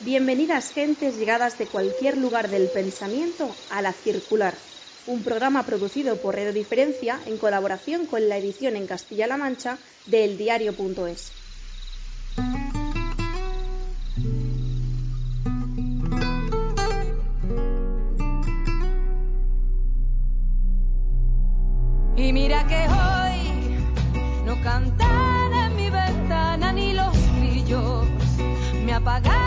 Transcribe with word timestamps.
Bienvenidas 0.00 0.72
gentes 0.72 1.16
llegadas 1.18 1.58
de 1.58 1.66
cualquier 1.66 2.16
lugar 2.18 2.48
del 2.50 2.68
pensamiento 2.68 3.50
a 3.68 3.82
La 3.82 3.92
Circular, 3.92 4.54
un 5.08 5.24
programa 5.24 5.66
producido 5.66 6.16
por 6.22 6.36
Radio 6.36 6.52
Diferencia 6.52 7.18
en 7.26 7.36
colaboración 7.36 8.06
con 8.06 8.28
la 8.28 8.36
edición 8.36 8.76
en 8.76 8.86
Castilla-La 8.86 9.36
Mancha 9.36 9.76
de 10.06 10.24
eldiario.es. 10.24 11.32
Y 22.16 22.32
mira 22.32 22.64
que 22.68 22.86
hoy 22.86 24.44
no 24.46 24.62
cantan 24.62 25.52
en 25.54 25.76
mi 25.76 25.90
ventana 25.90 26.72
ni 26.72 26.92
los 26.92 27.16
grillos, 27.40 28.06
me 28.84 28.92
apagaron 28.92 29.37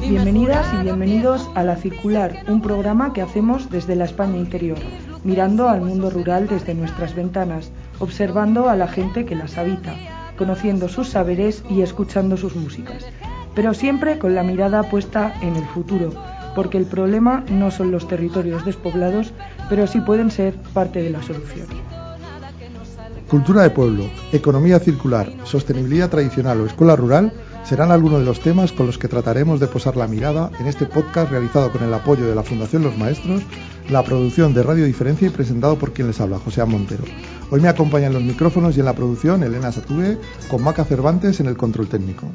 Bienvenidas 0.00 0.66
y 0.74 0.82
bienvenidos 0.82 1.50
a 1.54 1.62
La 1.62 1.76
Circular, 1.76 2.44
un 2.48 2.60
programa 2.60 3.12
que 3.12 3.22
hacemos 3.22 3.70
desde 3.70 3.96
la 3.96 4.04
España 4.04 4.36
interior, 4.36 4.78
mirando 5.24 5.68
al 5.68 5.80
mundo 5.80 6.10
rural 6.10 6.48
desde 6.48 6.74
nuestras 6.74 7.14
ventanas, 7.14 7.70
observando 7.98 8.68
a 8.68 8.76
la 8.76 8.88
gente 8.88 9.24
que 9.24 9.34
las 9.34 9.58
habita, 9.58 9.94
conociendo 10.36 10.88
sus 10.88 11.08
saberes 11.08 11.64
y 11.68 11.82
escuchando 11.82 12.36
sus 12.36 12.56
músicas, 12.56 13.06
pero 13.54 13.74
siempre 13.74 14.18
con 14.18 14.34
la 14.34 14.42
mirada 14.42 14.82
puesta 14.82 15.34
en 15.42 15.56
el 15.56 15.64
futuro, 15.66 16.10
porque 16.54 16.78
el 16.78 16.86
problema 16.86 17.44
no 17.50 17.70
son 17.70 17.90
los 17.90 18.08
territorios 18.08 18.64
despoblados, 18.64 19.32
pero 19.68 19.86
sí 19.86 20.00
pueden 20.00 20.30
ser 20.30 20.54
parte 20.74 21.02
de 21.02 21.10
la 21.10 21.22
solución. 21.22 21.66
Cultura 23.32 23.62
de 23.62 23.70
pueblo, 23.70 24.10
economía 24.30 24.78
circular, 24.78 25.32
sostenibilidad 25.44 26.10
tradicional 26.10 26.60
o 26.60 26.66
escuela 26.66 26.96
rural 26.96 27.32
serán 27.64 27.90
algunos 27.90 28.18
de 28.18 28.26
los 28.26 28.40
temas 28.40 28.72
con 28.72 28.84
los 28.84 28.98
que 28.98 29.08
trataremos 29.08 29.58
de 29.58 29.68
posar 29.68 29.96
la 29.96 30.06
mirada 30.06 30.50
en 30.60 30.66
este 30.66 30.84
podcast 30.84 31.30
realizado 31.30 31.72
con 31.72 31.82
el 31.82 31.94
apoyo 31.94 32.26
de 32.26 32.34
la 32.34 32.42
Fundación 32.42 32.82
Los 32.82 32.98
Maestros, 32.98 33.40
la 33.88 34.04
producción 34.04 34.52
de 34.52 34.62
Radio 34.62 34.84
Diferencia 34.84 35.28
y 35.28 35.30
presentado 35.30 35.78
por 35.78 35.94
quien 35.94 36.08
les 36.08 36.20
habla, 36.20 36.40
José 36.40 36.62
Montero. 36.66 37.04
Hoy 37.50 37.62
me 37.62 37.68
acompañan 37.68 38.12
los 38.12 38.22
micrófonos 38.22 38.76
y 38.76 38.80
en 38.80 38.84
la 38.84 38.94
producción 38.94 39.42
Elena 39.42 39.72
Satube 39.72 40.18
con 40.50 40.62
Maca 40.62 40.84
Cervantes 40.84 41.40
en 41.40 41.46
el 41.46 41.56
control 41.56 41.88
técnico. 41.88 42.26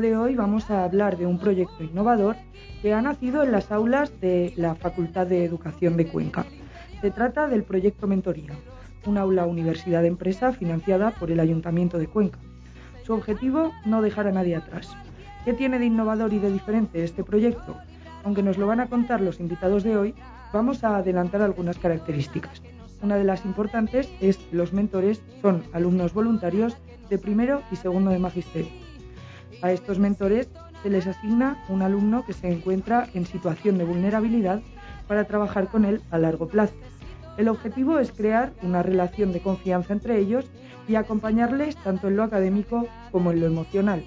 De 0.00 0.16
hoy 0.16 0.34
vamos 0.34 0.70
a 0.70 0.84
hablar 0.84 1.18
de 1.18 1.26
un 1.26 1.38
proyecto 1.38 1.84
innovador 1.84 2.36
que 2.80 2.94
ha 2.94 3.02
nacido 3.02 3.42
en 3.42 3.52
las 3.52 3.70
aulas 3.70 4.18
de 4.20 4.52
la 4.56 4.74
Facultad 4.74 5.26
de 5.26 5.44
Educación 5.44 5.96
de 5.96 6.06
Cuenca. 6.06 6.46
Se 7.00 7.10
trata 7.10 7.48
del 7.48 7.64
proyecto 7.64 8.06
Mentoría, 8.06 8.52
un 9.06 9.18
aula 9.18 9.46
universidad 9.46 10.04
empresa 10.04 10.52
financiada 10.52 11.10
por 11.10 11.30
el 11.30 11.40
Ayuntamiento 11.40 11.98
de 11.98 12.06
Cuenca. 12.06 12.38
Su 13.04 13.12
objetivo, 13.12 13.72
no 13.84 14.00
dejar 14.00 14.26
a 14.26 14.32
nadie 14.32 14.56
atrás. 14.56 14.96
¿Qué 15.44 15.52
tiene 15.52 15.78
de 15.78 15.86
innovador 15.86 16.32
y 16.32 16.38
de 16.38 16.50
diferente 16.50 17.04
este 17.04 17.22
proyecto? 17.22 17.76
Aunque 18.24 18.42
nos 18.42 18.56
lo 18.56 18.66
van 18.66 18.80
a 18.80 18.88
contar 18.88 19.20
los 19.20 19.40
invitados 19.40 19.82
de 19.82 19.96
hoy, 19.96 20.14
vamos 20.52 20.82
a 20.82 20.96
adelantar 20.96 21.42
algunas 21.42 21.78
características. 21.78 22.62
Una 23.02 23.16
de 23.16 23.24
las 23.24 23.44
importantes 23.44 24.08
es 24.20 24.38
que 24.38 24.56
los 24.56 24.72
mentores 24.72 25.22
son 25.42 25.62
alumnos 25.72 26.14
voluntarios 26.14 26.76
de 27.08 27.18
primero 27.18 27.62
y 27.70 27.76
segundo 27.76 28.10
de 28.10 28.18
magisterio. 28.18 28.89
A 29.62 29.72
estos 29.72 29.98
mentores 29.98 30.48
se 30.82 30.88
les 30.88 31.06
asigna 31.06 31.62
un 31.68 31.82
alumno 31.82 32.24
que 32.24 32.32
se 32.32 32.50
encuentra 32.50 33.08
en 33.12 33.26
situación 33.26 33.76
de 33.76 33.84
vulnerabilidad 33.84 34.62
para 35.06 35.24
trabajar 35.24 35.68
con 35.68 35.84
él 35.84 36.00
a 36.10 36.18
largo 36.18 36.48
plazo. 36.48 36.74
El 37.36 37.48
objetivo 37.48 37.98
es 37.98 38.10
crear 38.12 38.52
una 38.62 38.82
relación 38.82 39.32
de 39.32 39.40
confianza 39.40 39.92
entre 39.92 40.18
ellos 40.18 40.46
y 40.88 40.94
acompañarles 40.94 41.76
tanto 41.76 42.08
en 42.08 42.16
lo 42.16 42.22
académico 42.22 42.86
como 43.12 43.32
en 43.32 43.40
lo 43.40 43.46
emocional. 43.46 44.02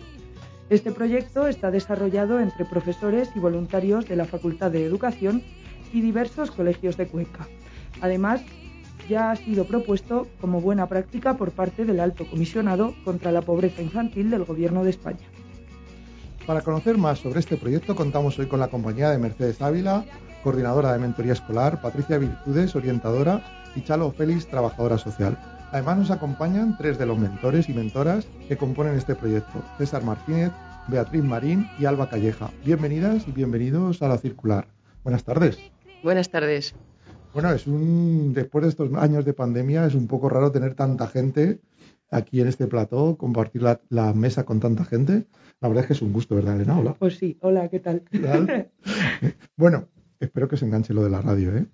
Este 0.70 0.92
proyecto 0.92 1.48
está 1.48 1.70
desarrollado 1.70 2.40
entre 2.40 2.66
profesores 2.66 3.30
y 3.36 3.40
voluntarios 3.40 4.08
de 4.08 4.16
la 4.16 4.26
Facultad 4.26 4.72
de 4.72 4.86
Educación 4.86 5.44
y 5.94 6.02
diversos 6.02 6.50
colegios 6.50 6.98
de 6.98 7.08
Cuenca. 7.08 7.48
Además, 8.02 8.42
ya 9.08 9.32
ha 9.32 9.36
sido 9.36 9.66
propuesto 9.66 10.28
como 10.42 10.62
buena 10.62 10.88
práctica 10.88 11.38
por 11.38 11.52
parte 11.52 11.86
del 11.86 12.00
Alto 12.00 12.26
Comisionado 12.26 12.96
contra 13.04 13.32
la 13.32 13.42
Pobreza 13.42 13.82
Infantil 13.82 14.32
del 14.32 14.46
Gobierno 14.46 14.84
de 14.84 14.90
España. 14.90 15.33
Para 16.46 16.62
conocer 16.62 16.98
más 16.98 17.20
sobre 17.20 17.40
este 17.40 17.56
proyecto 17.56 17.96
contamos 17.96 18.38
hoy 18.38 18.48
con 18.48 18.60
la 18.60 18.68
compañía 18.68 19.10
de 19.10 19.18
Mercedes 19.18 19.62
Ávila, 19.62 20.04
coordinadora 20.44 20.92
de 20.92 21.00
mentoría 21.00 21.32
escolar, 21.32 21.82
Patricia 21.82 22.18
Virtudes, 22.18 22.76
orientadora 22.76 23.42
y 23.78 23.82
Chalo 23.82 24.12
Félix, 24.12 24.48
trabajadora 24.48 24.98
social. 24.98 25.38
Además 25.72 26.00
nos 26.00 26.12
acompañan 26.12 26.78
tres 26.78 26.98
de 26.98 27.06
los 27.06 27.18
mentores 27.18 27.70
y 27.70 27.74
mentoras 27.74 28.28
que 28.50 28.58
componen 28.58 28.96
este 28.96 29.16
proyecto, 29.16 29.64
César 29.78 30.04
Martínez, 30.04 30.52
Beatriz 30.90 31.24
Marín 31.24 31.70
y 31.80 31.86
Alba 31.86 32.10
Calleja. 32.10 32.52
Bienvenidas 32.66 33.26
y 33.26 33.32
bienvenidos 33.32 34.02
a 34.02 34.10
La 34.10 34.18
Circular. 34.18 34.68
Buenas 35.06 35.24
tardes. 35.24 35.58
Buenas 36.04 36.30
tardes. 36.30 36.76
Bueno, 37.34 37.52
es 37.52 37.68
un 37.68 38.34
después 38.34 38.64
de 38.64 38.70
estos 38.70 38.94
años 38.96 39.24
de 39.24 39.34
pandemia 39.34 39.86
es 39.86 39.96
un 39.96 40.08
poco 40.08 40.28
raro 40.28 40.52
tener 40.52 40.76
tanta 40.76 41.08
gente 41.08 41.60
aquí 42.14 42.42
en 42.42 42.48
este 42.48 42.68
plató, 42.68 43.18
compartir 43.18 43.62
la, 43.62 43.82
la 43.90 44.14
mesa 44.14 44.46
con 44.46 44.60
tanta 44.60 44.86
gente. 44.86 45.26
La 45.60 45.68
verdad 45.68 45.84
es 45.84 45.88
que 45.88 45.94
es 45.94 46.02
un 46.02 46.14
gusto, 46.14 46.36
¿verdad, 46.36 46.56
Elena? 46.56 46.78
Hola. 46.78 46.96
Pues 46.98 47.18
sí, 47.18 47.38
hola, 47.42 47.68
¿qué 47.70 47.80
tal? 47.80 48.04
¿Qué 48.10 48.20
tal? 48.20 48.72
bueno, 49.58 49.88
espero 50.20 50.48
que 50.48 50.58
se 50.58 50.66
enganche 50.66 50.94
lo 50.94 51.04
de 51.04 51.10
la 51.10 51.22
radio, 51.22 51.56
¿eh? 51.56 51.66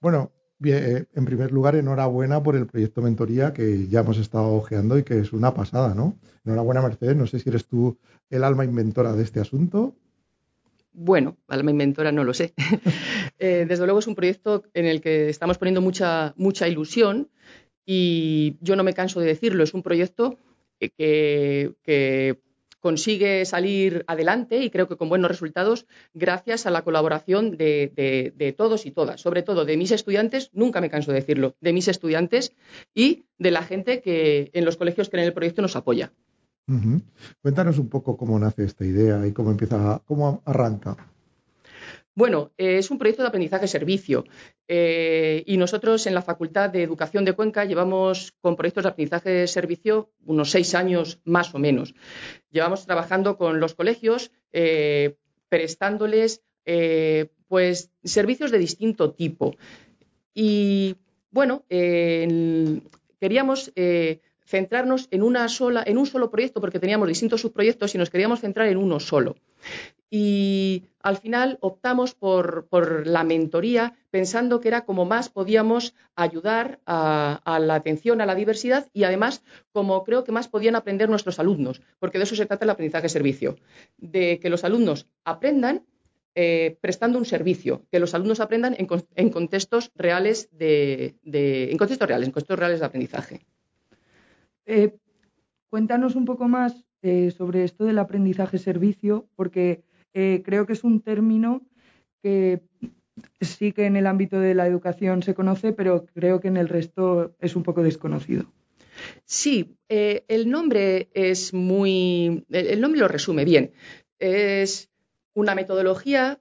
Bueno, 0.00 0.32
bien, 0.58 0.78
eh, 0.84 1.06
en 1.14 1.24
primer 1.24 1.52
lugar, 1.52 1.76
enhorabuena 1.76 2.42
por 2.42 2.56
el 2.56 2.66
proyecto 2.66 3.02
Mentoría 3.02 3.52
que 3.52 3.88
ya 3.88 4.00
hemos 4.00 4.18
estado 4.18 4.54
ojeando 4.54 4.98
y 4.98 5.02
que 5.02 5.18
es 5.18 5.32
una 5.32 5.54
pasada, 5.54 5.94
¿no? 5.94 6.18
Enhorabuena, 6.44 6.82
Mercedes. 6.82 7.16
No 7.16 7.26
sé 7.26 7.38
si 7.38 7.48
eres 7.48 7.66
tú 7.66 7.98
el 8.30 8.44
alma 8.44 8.64
inventora 8.64 9.12
de 9.12 9.22
este 9.22 9.40
asunto. 9.40 9.94
Bueno, 10.92 11.36
alma 11.48 11.70
inventora 11.70 12.10
no 12.12 12.24
lo 12.24 12.34
sé. 12.34 12.54
Eh, 13.38 13.66
desde 13.68 13.84
luego 13.84 13.98
es 13.98 14.06
un 14.06 14.14
proyecto 14.14 14.64
en 14.72 14.86
el 14.86 15.02
que 15.02 15.28
estamos 15.28 15.58
poniendo 15.58 15.82
mucha, 15.82 16.32
mucha 16.38 16.68
ilusión 16.68 17.28
y 17.86 18.56
yo 18.60 18.76
no 18.76 18.82
me 18.84 18.92
canso 18.92 19.20
de 19.20 19.26
decirlo, 19.26 19.62
es 19.64 19.72
un 19.72 19.82
proyecto 19.82 20.38
eh, 20.80 21.72
que, 21.82 22.38
consigue 22.80 23.44
salir 23.46 24.04
adelante 24.06 24.62
y 24.62 24.70
creo 24.70 24.86
que 24.86 24.96
con 24.96 25.08
buenos 25.08 25.28
resultados 25.28 25.86
gracias 26.14 26.66
a 26.66 26.70
la 26.70 26.82
colaboración 26.82 27.56
de, 27.56 28.32
de- 28.36 28.52
todos 28.52 28.86
y 28.86 28.92
todas, 28.92 29.20
sobre 29.20 29.42
todo 29.42 29.64
de 29.64 29.76
mis 29.76 29.90
estudiantes, 29.90 30.50
nunca 30.52 30.80
me 30.80 30.88
canso 30.88 31.10
de 31.10 31.18
decirlo, 31.18 31.56
de 31.60 31.72
mis 31.72 31.88
estudiantes 31.88 32.52
y 32.94 33.24
de 33.38 33.50
la 33.50 33.62
gente 33.62 34.02
que 34.02 34.50
en 34.52 34.64
los 34.64 34.76
colegios 34.76 35.08
que 35.08 35.16
en 35.16 35.24
el 35.24 35.32
proyecto 35.32 35.62
nos 35.62 35.74
apoya. 35.74 36.12
Cuéntanos 37.42 37.78
un 37.78 37.88
poco 37.88 38.16
cómo 38.16 38.38
nace 38.38 38.62
esta 38.62 38.84
idea 38.84 39.26
y 39.26 39.32
cómo 39.32 39.50
empieza, 39.50 40.00
cómo 40.04 40.42
arranca. 40.44 40.96
Bueno, 42.16 42.50
eh, 42.56 42.78
es 42.78 42.90
un 42.90 42.96
proyecto 42.96 43.22
de 43.22 43.28
aprendizaje-servicio 43.28 44.24
eh, 44.68 45.42
y 45.44 45.58
nosotros 45.58 46.06
en 46.06 46.14
la 46.14 46.22
Facultad 46.22 46.70
de 46.70 46.82
Educación 46.82 47.26
de 47.26 47.34
Cuenca 47.34 47.66
llevamos 47.66 48.32
con 48.40 48.56
proyectos 48.56 48.84
de 48.84 48.88
aprendizaje-servicio 48.88 50.10
unos 50.24 50.50
seis 50.50 50.74
años 50.74 51.20
más 51.24 51.54
o 51.54 51.58
menos. 51.58 51.94
Llevamos 52.50 52.86
trabajando 52.86 53.36
con 53.36 53.60
los 53.60 53.74
colegios, 53.74 54.32
eh, 54.52 55.16
prestándoles 55.50 56.42
pues 57.48 57.92
servicios 58.02 58.50
de 58.50 58.58
distinto 58.58 59.12
tipo. 59.12 59.54
Y 60.34 60.96
bueno, 61.30 61.64
queríamos 61.68 63.72
centrarnos 64.46 65.08
en 65.10 65.22
una 65.22 65.48
sola, 65.48 65.84
en 65.86 65.98
un 65.98 66.06
solo 66.06 66.30
proyecto, 66.30 66.60
porque 66.60 66.80
teníamos 66.80 67.08
distintos 67.08 67.42
subproyectos 67.42 67.94
y 67.94 67.98
nos 67.98 68.10
queríamos 68.10 68.40
centrar 68.40 68.68
en 68.68 68.78
uno 68.78 68.98
solo. 68.98 69.36
Y 70.08 70.84
al 71.02 71.16
final 71.16 71.58
optamos 71.60 72.14
por, 72.14 72.68
por 72.68 73.06
la 73.08 73.24
mentoría, 73.24 73.94
pensando 74.10 74.60
que 74.60 74.68
era 74.68 74.84
como 74.84 75.04
más 75.04 75.28
podíamos 75.28 75.94
ayudar 76.14 76.80
a, 76.86 77.58
la 77.60 77.74
atención 77.74 78.20
a 78.20 78.26
la 78.26 78.36
diversidad 78.36 78.88
y 78.92 79.02
además 79.02 79.42
como 79.72 80.04
creo 80.04 80.22
que 80.22 80.30
más 80.30 80.46
podían 80.48 80.76
aprender 80.76 81.08
nuestros 81.08 81.40
alumnos, 81.40 81.82
porque 81.98 82.18
de 82.18 82.24
eso 82.24 82.36
se 82.36 82.46
trata 82.46 82.64
el 82.64 82.70
aprendizaje-servicio, 82.70 83.56
de 83.98 84.38
que 84.38 84.48
los 84.48 84.62
alumnos 84.62 85.08
aprendan 85.24 85.84
eh, 86.36 86.78
prestando 86.80 87.18
un 87.18 87.24
servicio, 87.24 87.84
que 87.90 87.98
los 87.98 88.14
alumnos 88.14 88.38
aprendan 88.40 88.76
en, 88.78 88.86
con- 88.86 89.06
en 89.16 89.30
contextos 89.30 89.90
reales 89.96 90.48
de, 90.52 91.16
de- 91.24 91.70
en 91.72 91.78
contextos 91.78 92.06
reales, 92.08 92.28
en 92.28 92.32
contextos 92.32 92.58
reales 92.58 92.80
de 92.80 92.86
aprendizaje. 92.86 93.40
Eh, 94.66 94.96
cuéntanos 95.68 96.14
un 96.14 96.24
poco 96.26 96.46
más 96.46 96.84
eh, 97.02 97.30
sobre 97.30 97.64
esto 97.64 97.84
del 97.84 97.98
aprendizaje-servicio, 97.98 99.26
porque 99.34 99.82
eh, 100.18 100.42
creo 100.42 100.64
que 100.64 100.72
es 100.72 100.82
un 100.82 101.02
término 101.02 101.60
que 102.22 102.62
sí 103.42 103.72
que 103.72 103.84
en 103.84 103.96
el 103.96 104.06
ámbito 104.06 104.40
de 104.40 104.54
la 104.54 104.66
educación 104.66 105.22
se 105.22 105.34
conoce, 105.34 105.74
pero 105.74 106.06
creo 106.06 106.40
que 106.40 106.48
en 106.48 106.56
el 106.56 106.70
resto 106.70 107.36
es 107.38 107.54
un 107.54 107.62
poco 107.62 107.82
desconocido. 107.82 108.46
Sí, 109.26 109.76
eh, 109.90 110.24
el 110.28 110.50
nombre 110.50 111.10
es 111.12 111.52
muy. 111.52 112.46
El 112.48 112.80
nombre 112.80 112.98
lo 112.98 113.08
resume 113.08 113.44
bien. 113.44 113.72
Es 114.18 114.88
una 115.34 115.54
metodología 115.54 116.40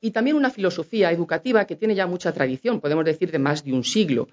y 0.00 0.10
también 0.10 0.36
una 0.36 0.50
filosofía 0.50 1.12
educativa 1.12 1.64
que 1.64 1.76
tiene 1.76 1.94
ya 1.94 2.08
mucha 2.08 2.32
tradición, 2.32 2.80
podemos 2.80 3.04
decir 3.04 3.30
de 3.30 3.38
más 3.38 3.62
de 3.64 3.72
un 3.72 3.84
siglo. 3.84 4.26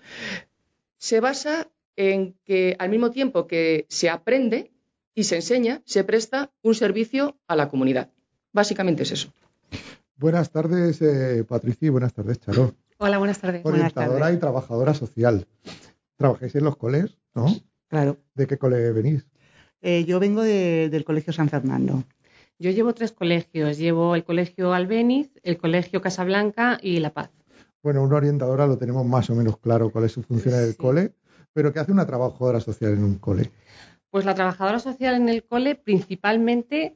Se 0.97 1.19
basa 1.19 1.69
en 1.95 2.33
que 2.43 2.75
al 2.79 2.89
mismo 2.89 3.11
tiempo 3.11 3.45
que 3.45 3.85
se 3.87 4.09
aprende 4.09 4.71
y 5.13 5.25
se 5.25 5.35
enseña, 5.35 5.83
se 5.85 6.03
presta 6.03 6.51
un 6.63 6.73
servicio 6.73 7.37
a 7.45 7.55
la 7.55 7.69
comunidad. 7.69 8.09
Básicamente 8.53 9.03
es 9.03 9.11
eso. 9.11 9.33
Buenas 10.15 10.51
tardes, 10.51 11.01
eh, 11.01 11.43
Patricia, 11.43 11.87
y 11.87 11.89
buenas 11.89 12.13
tardes, 12.13 12.39
Charo. 12.39 12.75
Hola, 12.99 13.17
buenas 13.17 13.39
tardes. 13.39 13.65
Orientadora 13.65 14.31
y 14.31 14.37
trabajadora 14.37 14.93
social. 14.93 15.47
¿Trabajáis 16.15 16.55
en 16.55 16.63
los 16.63 16.77
coles, 16.77 17.17
no? 17.33 17.47
Claro. 17.87 18.17
¿De 18.35 18.47
qué 18.47 18.57
cole 18.57 18.91
venís? 18.91 19.27
Eh, 19.81 20.05
yo 20.05 20.19
vengo 20.19 20.43
del 20.43 21.03
Colegio 21.03 21.33
San 21.33 21.49
Fernando. 21.49 22.03
Yo 22.59 22.71
llevo 22.71 22.93
tres 22.93 23.11
colegios. 23.11 23.77
Llevo 23.77 24.15
el 24.15 24.23
Colegio 24.23 24.71
Albeniz, 24.71 25.31
el 25.43 25.57
Colegio 25.57 26.01
Casablanca 26.01 26.77
y 26.81 26.99
La 26.99 27.11
Paz. 27.11 27.31
Bueno, 27.81 28.03
una 28.03 28.15
orientadora 28.15 28.65
lo 28.65 28.77
tenemos 28.77 29.05
más 29.05 29.29
o 29.29 29.35
menos 29.35 29.57
claro 29.57 29.89
cuál 29.89 30.05
es 30.05 30.13
su 30.13 30.23
función 30.23 30.53
en 30.53 30.61
el 30.61 30.77
cole, 30.77 31.13
pero 31.51 31.73
¿qué 31.73 31.79
hace 31.79 31.91
una 31.91 32.05
trabajadora 32.05 32.61
social 32.61 32.93
en 32.93 33.03
un 33.03 33.15
cole? 33.15 33.51
Pues 34.09 34.23
la 34.23 34.35
trabajadora 34.35 34.79
social 34.79 35.15
en 35.15 35.27
el 35.27 35.43
cole 35.43 35.75
principalmente, 35.75 36.95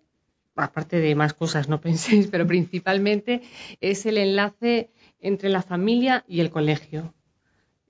aparte 0.58 1.00
de 1.00 1.16
más 1.16 1.34
cosas, 1.34 1.70
no 1.70 1.80
penséis, 1.88 2.28
pero 2.28 2.46
principalmente 2.46 3.42
es 3.82 4.06
el 4.06 4.18
enlace 4.18 4.92
entre 5.20 5.50
la 5.50 5.62
familia 5.62 6.26
y 6.28 6.42
el 6.42 6.50
colegio. 6.50 7.14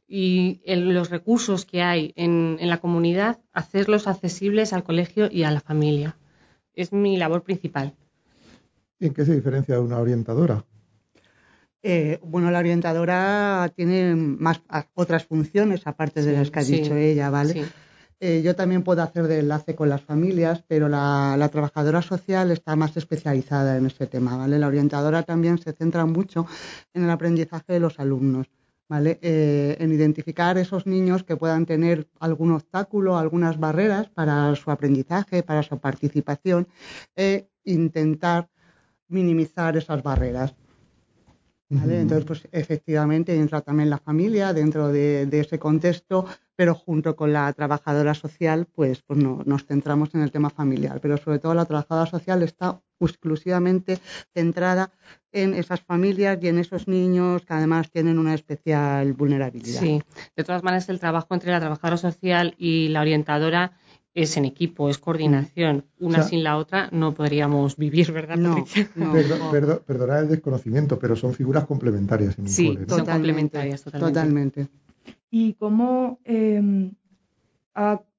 Y 0.10 0.62
los 0.66 1.10
recursos 1.10 1.66
que 1.66 1.82
hay 1.82 2.14
en 2.16 2.58
la 2.62 2.78
comunidad, 2.78 3.40
hacerlos 3.52 4.08
accesibles 4.08 4.72
al 4.72 4.84
colegio 4.84 5.28
y 5.30 5.44
a 5.44 5.52
la 5.52 5.60
familia 5.60 6.16
es 6.78 6.94
mi 6.94 7.18
labor 7.18 7.44
principal. 7.44 7.94
¿Y 9.00 9.08
en 9.08 9.14
qué 9.14 9.26
se 9.26 9.36
diferencia 9.36 9.76
de 9.76 9.82
una 9.82 9.98
orientadora? 9.98 10.64
Eh, 11.84 12.20
bueno, 12.24 12.52
la 12.52 12.60
orientadora 12.60 13.72
tiene 13.76 14.16
más 14.16 14.62
otras 14.94 15.26
funciones 15.26 15.86
aparte 15.86 16.22
de 16.22 16.34
las 16.34 16.52
que 16.52 16.60
ha 16.60 16.64
dicho 16.64 16.96
ella, 16.96 17.30
¿vale? 17.30 17.66
Eh, 18.20 18.42
yo 18.44 18.56
también 18.56 18.84
puedo 18.84 19.04
hacer 19.04 19.28
de 19.28 19.40
enlace 19.40 19.76
con 19.76 19.90
las 19.90 20.02
familias, 20.02 20.64
pero 20.68 20.90
la, 20.90 21.50
trabajadora 21.52 22.02
social 22.02 22.50
está 22.50 22.76
más 22.76 22.98
especializada 22.98 23.78
en 23.78 23.86
este 23.86 24.08
tema, 24.08 24.36
¿vale? 24.36 24.58
La 24.58 24.68
orientadora 24.68 25.22
también 25.22 25.60
se 25.60 25.72
centra 25.74 26.06
mucho 26.08 26.48
en 26.94 27.04
el 27.04 27.10
aprendizaje 27.12 27.74
de 27.74 27.80
los 27.80 28.00
alumnos. 28.00 28.48
¿vale? 28.90 29.20
Eh, 29.22 29.76
en 29.80 29.92
identificar 29.92 30.58
esos 30.58 30.88
niños 30.88 31.24
que 31.24 31.36
puedan 31.36 31.66
tener 31.66 32.08
algún 32.22 32.52
obstáculo, 32.54 33.18
algunas 33.18 33.60
barreras 33.60 34.08
para 34.10 34.56
su 34.56 34.72
aprendizaje, 34.72 35.44
para 35.44 35.62
su 35.62 35.78
participación, 35.78 36.68
e 37.16 37.50
intentar 37.66 38.50
minimizar 39.10 39.76
esas 39.76 40.02
barreras. 40.04 40.56
Entonces, 41.70 42.26
pues 42.26 42.48
efectivamente 42.52 43.36
entra 43.36 43.62
también 43.62 43.90
la 43.90 43.98
familia 43.98 44.54
dentro 44.54 44.88
de, 44.88 45.28
ese 45.32 45.60
contexto, 45.60 46.26
pero 46.56 46.74
junto 46.74 47.16
con 47.16 47.34
la 47.34 47.52
trabajadora 47.54 48.14
social, 48.14 48.68
pues, 48.72 49.02
pues 49.02 49.20
no, 49.20 49.44
nos 49.46 49.66
centramos 49.66 50.16
en 50.16 50.22
el 50.22 50.32
tema 50.32 50.50
familiar. 50.50 51.02
Pero 51.02 51.18
sobre 51.18 51.40
todo 51.40 51.54
la 51.54 51.66
trabajadora 51.66 52.10
social 52.10 52.42
está 52.42 52.82
exclusivamente 53.00 54.00
centrada 54.34 54.92
en 55.32 55.54
esas 55.54 55.82
familias 55.82 56.40
y 56.42 56.48
en 56.48 56.58
esos 56.58 56.88
niños 56.88 57.46
que 57.46 57.54
además 57.54 57.92
tienen 57.92 58.18
una 58.18 58.34
especial 58.34 59.14
vulnerabilidad. 59.14 59.82
Sí, 59.82 60.02
de 60.36 60.44
todas 60.44 60.64
maneras 60.64 60.88
el 60.90 61.00
trabajo 61.00 61.34
entre 61.34 61.52
la 61.52 61.60
trabajadora 61.60 61.98
social 61.98 62.56
y 62.58 62.88
la 62.88 63.02
orientadora 63.02 63.74
es 64.18 64.36
en 64.36 64.46
equipo, 64.46 64.90
es 64.90 64.98
coordinación. 64.98 65.86
Una 66.00 66.24
sin 66.24 66.44
la 66.44 66.58
otra 66.58 66.90
no 66.92 67.14
podríamos 67.14 67.78
vivir, 67.78 68.12
¿verdad? 68.12 68.36
No, 68.36 68.66
perdona 69.86 70.20
el 70.20 70.28
desconocimiento, 70.28 70.98
pero 70.98 71.16
son 71.16 71.36
figuras 71.36 71.66
complementarias 71.66 72.38
en 72.40 72.48
Sí, 72.48 72.76
son 72.88 73.06
complementarias, 73.06 73.84
totalmente. 73.84 74.70
¿Y 75.30 75.54
cómo 75.54 76.20
em, 76.24 76.94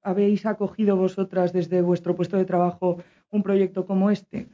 habéis 0.03 0.47
acogido 0.47 0.97
vosotras 0.97 1.53
desde 1.53 1.83
vuestro 1.83 2.15
puesto 2.15 2.37
de 2.37 2.45
trabajo 2.45 2.99
un 3.31 3.43
proyecto 3.43 3.85
como 3.85 4.11
este? 4.13 4.47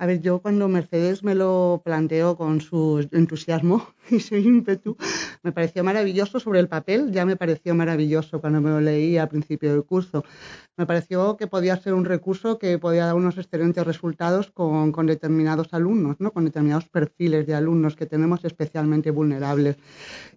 A 0.00 0.06
ver, 0.06 0.20
yo 0.20 0.40
cuando 0.40 0.68
Mercedes 0.68 1.24
me 1.24 1.34
lo 1.34 1.82
planteó 1.84 2.36
con 2.36 2.60
su 2.60 3.08
entusiasmo 3.10 3.84
y 4.10 4.20
su 4.20 4.36
ímpetu, 4.36 4.96
me 5.42 5.50
pareció 5.50 5.82
maravilloso 5.82 6.38
sobre 6.38 6.60
el 6.60 6.68
papel, 6.68 7.10
ya 7.10 7.26
me 7.26 7.34
pareció 7.34 7.74
maravilloso 7.74 8.40
cuando 8.40 8.60
me 8.60 8.70
lo 8.70 8.80
leí 8.80 9.18
al 9.18 9.28
principio 9.28 9.72
del 9.72 9.82
curso. 9.82 10.24
Me 10.76 10.86
pareció 10.86 11.36
que 11.36 11.48
podía 11.48 11.76
ser 11.76 11.94
un 11.94 12.04
recurso 12.04 12.60
que 12.60 12.78
podía 12.78 13.06
dar 13.06 13.16
unos 13.16 13.38
excelentes 13.38 13.84
resultados 13.84 14.52
con, 14.52 14.92
con 14.92 15.06
determinados 15.06 15.74
alumnos, 15.74 16.14
¿no? 16.20 16.32
con 16.32 16.44
determinados 16.44 16.88
perfiles 16.88 17.44
de 17.48 17.56
alumnos 17.56 17.96
que 17.96 18.06
tenemos 18.06 18.44
especialmente 18.44 19.10
vulnerables. 19.10 19.78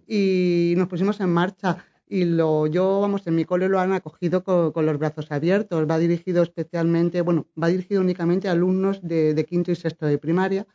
Y 0.08 0.74
nos 0.76 0.88
pusimos 0.88 1.20
en 1.20 1.32
marcha 1.32 1.84
y 2.12 2.26
lo, 2.26 2.66
yo, 2.66 3.00
vamos, 3.00 3.26
en 3.26 3.34
mi 3.36 3.46
cole 3.46 3.70
lo 3.70 3.80
han 3.80 3.94
acogido 3.94 4.44
con, 4.44 4.84
los 4.84 4.98
brazos 4.98 5.32
abiertos. 5.32 5.88
Va 5.88 5.96
dirigido 5.96 6.42
especialmente, 6.42 7.22
bueno, 7.22 7.46
va 7.60 7.68
dirigido 7.68 8.02
únicamente 8.02 8.48
a 8.48 8.52
alumnos 8.52 9.00
de, 9.00 9.46
quinto 9.48 9.70
y 9.70 9.76
sexto 9.76 10.04
de 10.04 10.18
primaria 10.18 10.66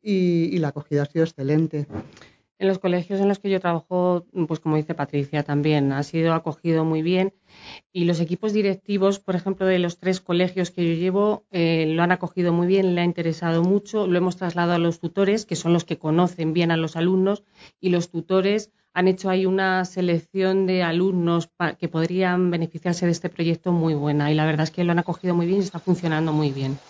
y, 0.00 0.56
la 0.58 0.68
acogida 0.68 1.02
ha 1.02 1.06
sido 1.06 1.24
excelente. 1.24 1.88
En 2.60 2.68
los 2.68 2.78
colegios 2.78 3.20
en 3.20 3.26
los 3.26 3.40
que 3.40 3.50
yo 3.50 3.58
trabajo, 3.58 4.26
pues 4.46 4.60
como 4.60 4.76
dice 4.76 4.94
Patricia 4.94 5.42
también, 5.42 5.90
ha 5.90 6.04
sido 6.04 6.32
acogido 6.34 6.84
muy 6.84 7.02
bien 7.02 7.34
y 7.92 8.04
los 8.04 8.20
equipos 8.20 8.52
directivos, 8.52 9.18
por 9.18 9.34
ejemplo, 9.34 9.66
de 9.66 9.80
los 9.80 9.98
tres 9.98 10.20
colegios 10.20 10.70
que 10.70 10.86
yo 10.86 10.94
llevo, 10.94 11.46
eh, 11.50 11.86
lo 11.88 12.02
han 12.04 12.12
acogido 12.12 12.52
muy 12.52 12.68
bien, 12.68 12.94
le 12.94 13.00
ha 13.00 13.04
interesado 13.04 13.64
mucho, 13.64 14.06
lo 14.06 14.16
hemos 14.16 14.36
trasladado 14.36 14.76
a 14.76 14.78
los 14.78 15.00
tutores, 15.00 15.46
que 15.46 15.56
son 15.56 15.72
los 15.72 15.84
que 15.84 15.98
conocen 15.98 16.52
bien 16.52 16.70
a 16.70 16.76
los 16.76 16.94
alumnos 16.94 17.42
y 17.80 17.88
los 17.90 18.08
tutores 18.08 18.70
han 18.96 19.08
hecho 19.08 19.28
ahí 19.28 19.44
una 19.44 19.84
selección 19.84 20.66
de 20.66 20.82
alumnos 20.82 21.50
que 21.78 21.86
podrían 21.86 22.50
beneficiarse 22.50 23.04
de 23.04 23.12
este 23.12 23.28
proyecto 23.28 23.70
muy 23.70 23.94
buena 23.94 24.32
y 24.32 24.34
la 24.34 24.46
verdad 24.46 24.64
es 24.64 24.70
que 24.70 24.84
lo 24.84 24.92
han 24.92 24.98
acogido 24.98 25.34
muy 25.34 25.44
bien 25.44 25.58
y 25.58 25.64
está 25.64 25.80
funcionando 25.80 26.32
muy 26.32 26.52
bien. 26.52 26.80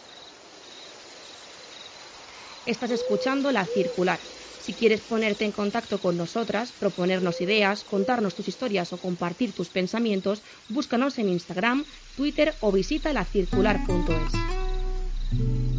Estás 2.65 2.93
escuchando 2.93 3.51
La 3.51 3.67
Circular. 3.67 4.21
Si 4.57 4.75
quieres 4.75 5.01
ponerte 5.01 5.45
en 5.45 5.51
contacto 5.51 6.01
con 6.01 6.17
nosotras, 6.17 6.73
proponernos 6.73 7.41
ideas, 7.41 7.83
contarnos 7.83 8.37
tus 8.37 8.47
historias 8.47 8.93
o 8.93 9.01
compartir 9.01 9.53
tus 9.53 9.71
pensamientos, 9.71 10.45
búscanos 10.69 11.19
en 11.19 11.29
Instagram, 11.29 11.87
Twitter 12.15 12.57
o 12.61 12.71
visita 12.71 13.13
lacircular.es. 13.13 15.76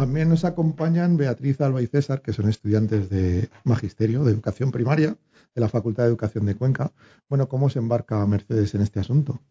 También 0.00 0.30
nos 0.30 0.46
acompañan 0.46 1.18
Beatriz 1.18 1.60
Alba 1.60 1.82
y 1.82 1.86
César, 1.86 2.22
que 2.22 2.32
son 2.32 2.48
estudiantes 2.48 3.10
de 3.10 3.50
Magisterio, 3.64 4.24
de 4.24 4.32
Educación 4.32 4.70
Primaria, 4.72 5.18
de 5.54 5.60
la 5.60 5.68
Facultad 5.68 6.04
de 6.04 6.08
Educación 6.08 6.46
de 6.46 6.54
Cuenca. 6.54 6.90
Bueno, 7.28 7.50
¿cómo 7.50 7.68
se 7.68 7.80
embarca 7.80 8.24
Mercedes 8.24 8.74
en 8.74 8.80
este 8.80 8.98
asunto? 8.98 9.42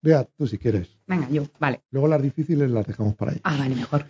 Beat, 0.00 0.30
tú 0.38 0.46
si 0.46 0.56
quieres. 0.56 0.96
Venga, 1.06 1.28
yo, 1.28 1.42
vale. 1.60 1.82
Luego 1.90 2.08
las 2.08 2.22
difíciles 2.22 2.70
las 2.70 2.86
dejamos 2.86 3.14
para 3.14 3.32
ahí. 3.32 3.40
Ah, 3.42 3.58
vale, 3.58 3.74
mejor. 3.74 4.06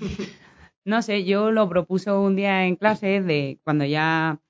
no 0.86 1.02
sé, 1.02 1.24
yo 1.24 1.50
lo 1.50 1.68
propuse 1.68 2.10
un 2.12 2.34
día 2.34 2.64
en 2.64 2.76
clase 2.76 3.20
de 3.20 3.58
cuando 3.62 3.84
ya 3.84 4.40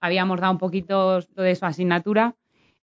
habíamos 0.00 0.40
dado 0.40 0.52
un 0.52 0.58
poquito 0.58 1.20
de 1.20 1.56
su 1.56 1.64
asignatura 1.64 2.36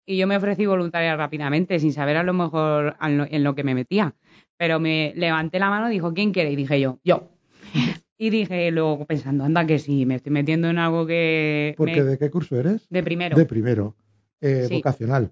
y 0.06 0.18
yo 0.18 0.27
me 0.27 0.36
ofrecí 0.36 0.65
voluntaria 0.65 1.15
rápidamente, 1.15 1.80
sin 1.80 1.94
saber 1.94 2.18
a 2.18 2.24
lo 2.24 2.34
mejor 2.34 2.98
en 3.00 3.44
lo 3.46 3.56
que 3.56 3.63
me 3.63 3.75
metía. 3.75 4.13
Pero 4.62 4.80
me 4.80 5.12
levanté 5.15 5.58
la 5.58 5.72
mano 5.72 5.89
y 5.89 5.94
dijo, 5.94 6.13
¿quién 6.13 6.32
quiere? 6.32 6.51
Y 6.51 6.56
dije 6.56 6.80
yo, 6.80 7.00
yo. 7.03 7.32
Y 8.20 8.30
dije 8.30 8.70
luego 8.70 9.08
pensando, 9.08 9.44
anda 9.44 9.65
que 9.65 9.80
sí, 9.80 10.06
me 10.06 10.13
estoy 10.13 10.32
metiendo 10.32 10.70
en 10.70 10.77
algo 10.77 11.08
que... 11.08 11.74
¿Porque 11.75 12.03
de 12.03 12.20
qué 12.20 12.30
curso 12.30 12.60
eres? 12.60 12.88
De 12.88 13.01
primero. 13.01 13.36
De 13.36 13.48
primero. 13.48 13.96
Eh, 14.39 14.68
Vocacional. 14.72 15.32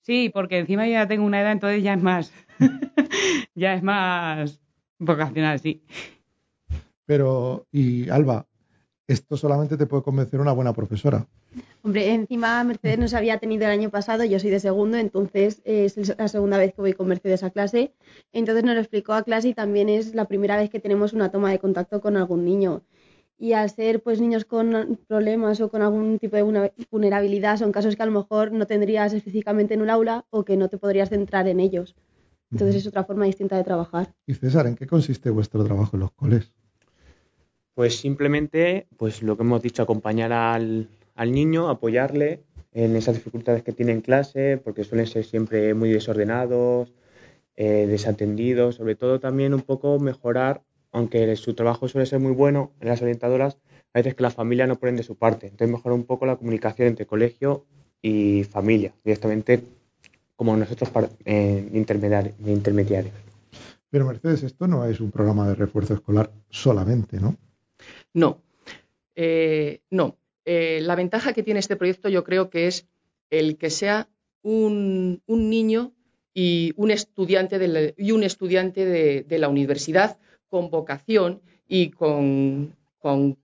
Sí, 0.00 0.30
porque 0.32 0.56
encima 0.56 0.86
yo 0.86 0.92
ya 0.92 1.06
tengo 1.06 1.26
una 1.26 1.42
edad, 1.42 1.52
entonces 1.52 1.82
ya 1.82 1.92
es 1.92 2.02
más... 2.02 2.32
ya 3.54 3.74
es 3.74 3.82
más 3.82 4.58
vocacional, 4.98 5.60
sí. 5.60 5.84
Pero, 7.04 7.66
y 7.70 8.08
Alba, 8.08 8.46
esto 9.06 9.36
solamente 9.36 9.76
te 9.76 9.84
puede 9.84 10.02
convencer 10.02 10.40
una 10.40 10.52
buena 10.52 10.72
profesora. 10.72 11.26
Hombre, 11.86 12.12
encima 12.12 12.64
Mercedes 12.64 12.98
nos 12.98 13.14
había 13.14 13.38
tenido 13.38 13.64
el 13.64 13.70
año 13.70 13.90
pasado, 13.90 14.24
yo 14.24 14.40
soy 14.40 14.50
de 14.50 14.58
segundo, 14.58 14.96
entonces 14.96 15.62
es 15.64 16.18
la 16.18 16.26
segunda 16.26 16.58
vez 16.58 16.74
que 16.74 16.80
voy 16.80 16.94
con 16.94 17.06
Mercedes 17.06 17.44
a 17.44 17.50
clase. 17.50 17.94
Entonces 18.32 18.64
nos 18.64 18.74
lo 18.74 18.80
explicó 18.80 19.12
a 19.12 19.22
clase 19.22 19.50
y 19.50 19.54
también 19.54 19.88
es 19.88 20.12
la 20.12 20.24
primera 20.24 20.56
vez 20.56 20.68
que 20.68 20.80
tenemos 20.80 21.12
una 21.12 21.30
toma 21.30 21.52
de 21.52 21.60
contacto 21.60 22.00
con 22.00 22.16
algún 22.16 22.44
niño. 22.44 22.82
Y 23.38 23.52
al 23.52 23.70
ser 23.70 24.02
pues 24.02 24.20
niños 24.20 24.44
con 24.44 24.98
problemas 25.06 25.60
o 25.60 25.70
con 25.70 25.80
algún 25.80 26.18
tipo 26.18 26.34
de 26.34 26.72
vulnerabilidad, 26.90 27.56
son 27.56 27.70
casos 27.70 27.94
que 27.94 28.02
a 28.02 28.06
lo 28.06 28.18
mejor 28.18 28.50
no 28.50 28.66
tendrías 28.66 29.12
específicamente 29.12 29.74
en 29.74 29.82
un 29.82 29.90
aula 29.90 30.26
o 30.30 30.44
que 30.44 30.56
no 30.56 30.68
te 30.68 30.78
podrías 30.78 31.10
centrar 31.10 31.46
en 31.46 31.60
ellos. 31.60 31.94
Entonces 32.50 32.74
es 32.74 32.86
otra 32.88 33.04
forma 33.04 33.26
distinta 33.26 33.56
de 33.56 33.62
trabajar. 33.62 34.12
Y 34.26 34.34
César, 34.34 34.66
¿en 34.66 34.74
qué 34.74 34.88
consiste 34.88 35.30
vuestro 35.30 35.64
trabajo 35.64 35.94
en 35.94 36.00
los 36.00 36.10
coles? 36.10 36.52
Pues 37.74 37.96
simplemente, 37.96 38.88
pues 38.96 39.22
lo 39.22 39.36
que 39.36 39.44
hemos 39.44 39.62
dicho, 39.62 39.84
acompañar 39.84 40.32
al, 40.32 40.88
al 41.16 41.32
niño, 41.32 41.68
apoyarle 41.68 42.44
en 42.72 42.94
esas 42.94 43.16
dificultades 43.16 43.62
que 43.62 43.72
tiene 43.72 43.92
en 43.92 44.02
clase, 44.02 44.60
porque 44.62 44.84
suelen 44.84 45.06
ser 45.06 45.24
siempre 45.24 45.74
muy 45.74 45.90
desordenados, 45.90 46.92
eh, 47.56 47.86
desatendidos, 47.86 48.76
sobre 48.76 48.94
todo 48.94 49.18
también 49.18 49.54
un 49.54 49.62
poco 49.62 49.98
mejorar, 49.98 50.62
aunque 50.92 51.34
su 51.36 51.54
trabajo 51.54 51.88
suele 51.88 52.06
ser 52.06 52.20
muy 52.20 52.32
bueno 52.32 52.72
en 52.80 52.88
las 52.88 53.00
orientadoras, 53.00 53.56
a 53.94 53.98
veces 53.98 54.14
que 54.14 54.22
la 54.22 54.30
familia 54.30 54.66
no 54.66 54.78
ponen 54.78 54.96
de 54.96 55.02
su 55.02 55.16
parte. 55.16 55.46
Entonces 55.46 55.74
mejorar 55.74 55.98
un 55.98 56.04
poco 56.04 56.26
la 56.26 56.36
comunicación 56.36 56.88
entre 56.88 57.06
colegio 57.06 57.64
y 58.02 58.44
familia, 58.44 58.94
directamente 59.02 59.64
como 60.36 60.54
nosotros 60.54 60.90
eh, 61.24 61.66
intermediarios. 61.72 63.14
Pero 63.88 64.04
Mercedes, 64.04 64.42
esto 64.42 64.68
no 64.68 64.84
es 64.84 65.00
un 65.00 65.10
programa 65.10 65.48
de 65.48 65.54
refuerzo 65.54 65.94
escolar 65.94 66.30
solamente, 66.50 67.18
¿no? 67.18 67.36
No, 68.12 68.42
eh, 69.14 69.80
no. 69.90 70.18
Eh, 70.46 70.78
la 70.80 70.94
ventaja 70.94 71.32
que 71.32 71.42
tiene 71.42 71.58
este 71.58 71.74
proyecto 71.74 72.08
yo 72.08 72.22
creo 72.22 72.50
que 72.50 72.68
es 72.68 72.86
el 73.30 73.58
que 73.58 73.68
sea 73.68 74.08
un, 74.42 75.20
niño 75.26 75.92
y 76.32 76.72
un 76.76 76.92
estudiante, 76.92 77.58
de 77.58 79.38
la, 79.38 79.48
universidad 79.48 80.18
con 80.48 80.70
vocación 80.70 81.40
y 81.66 81.90
con, 81.90 82.76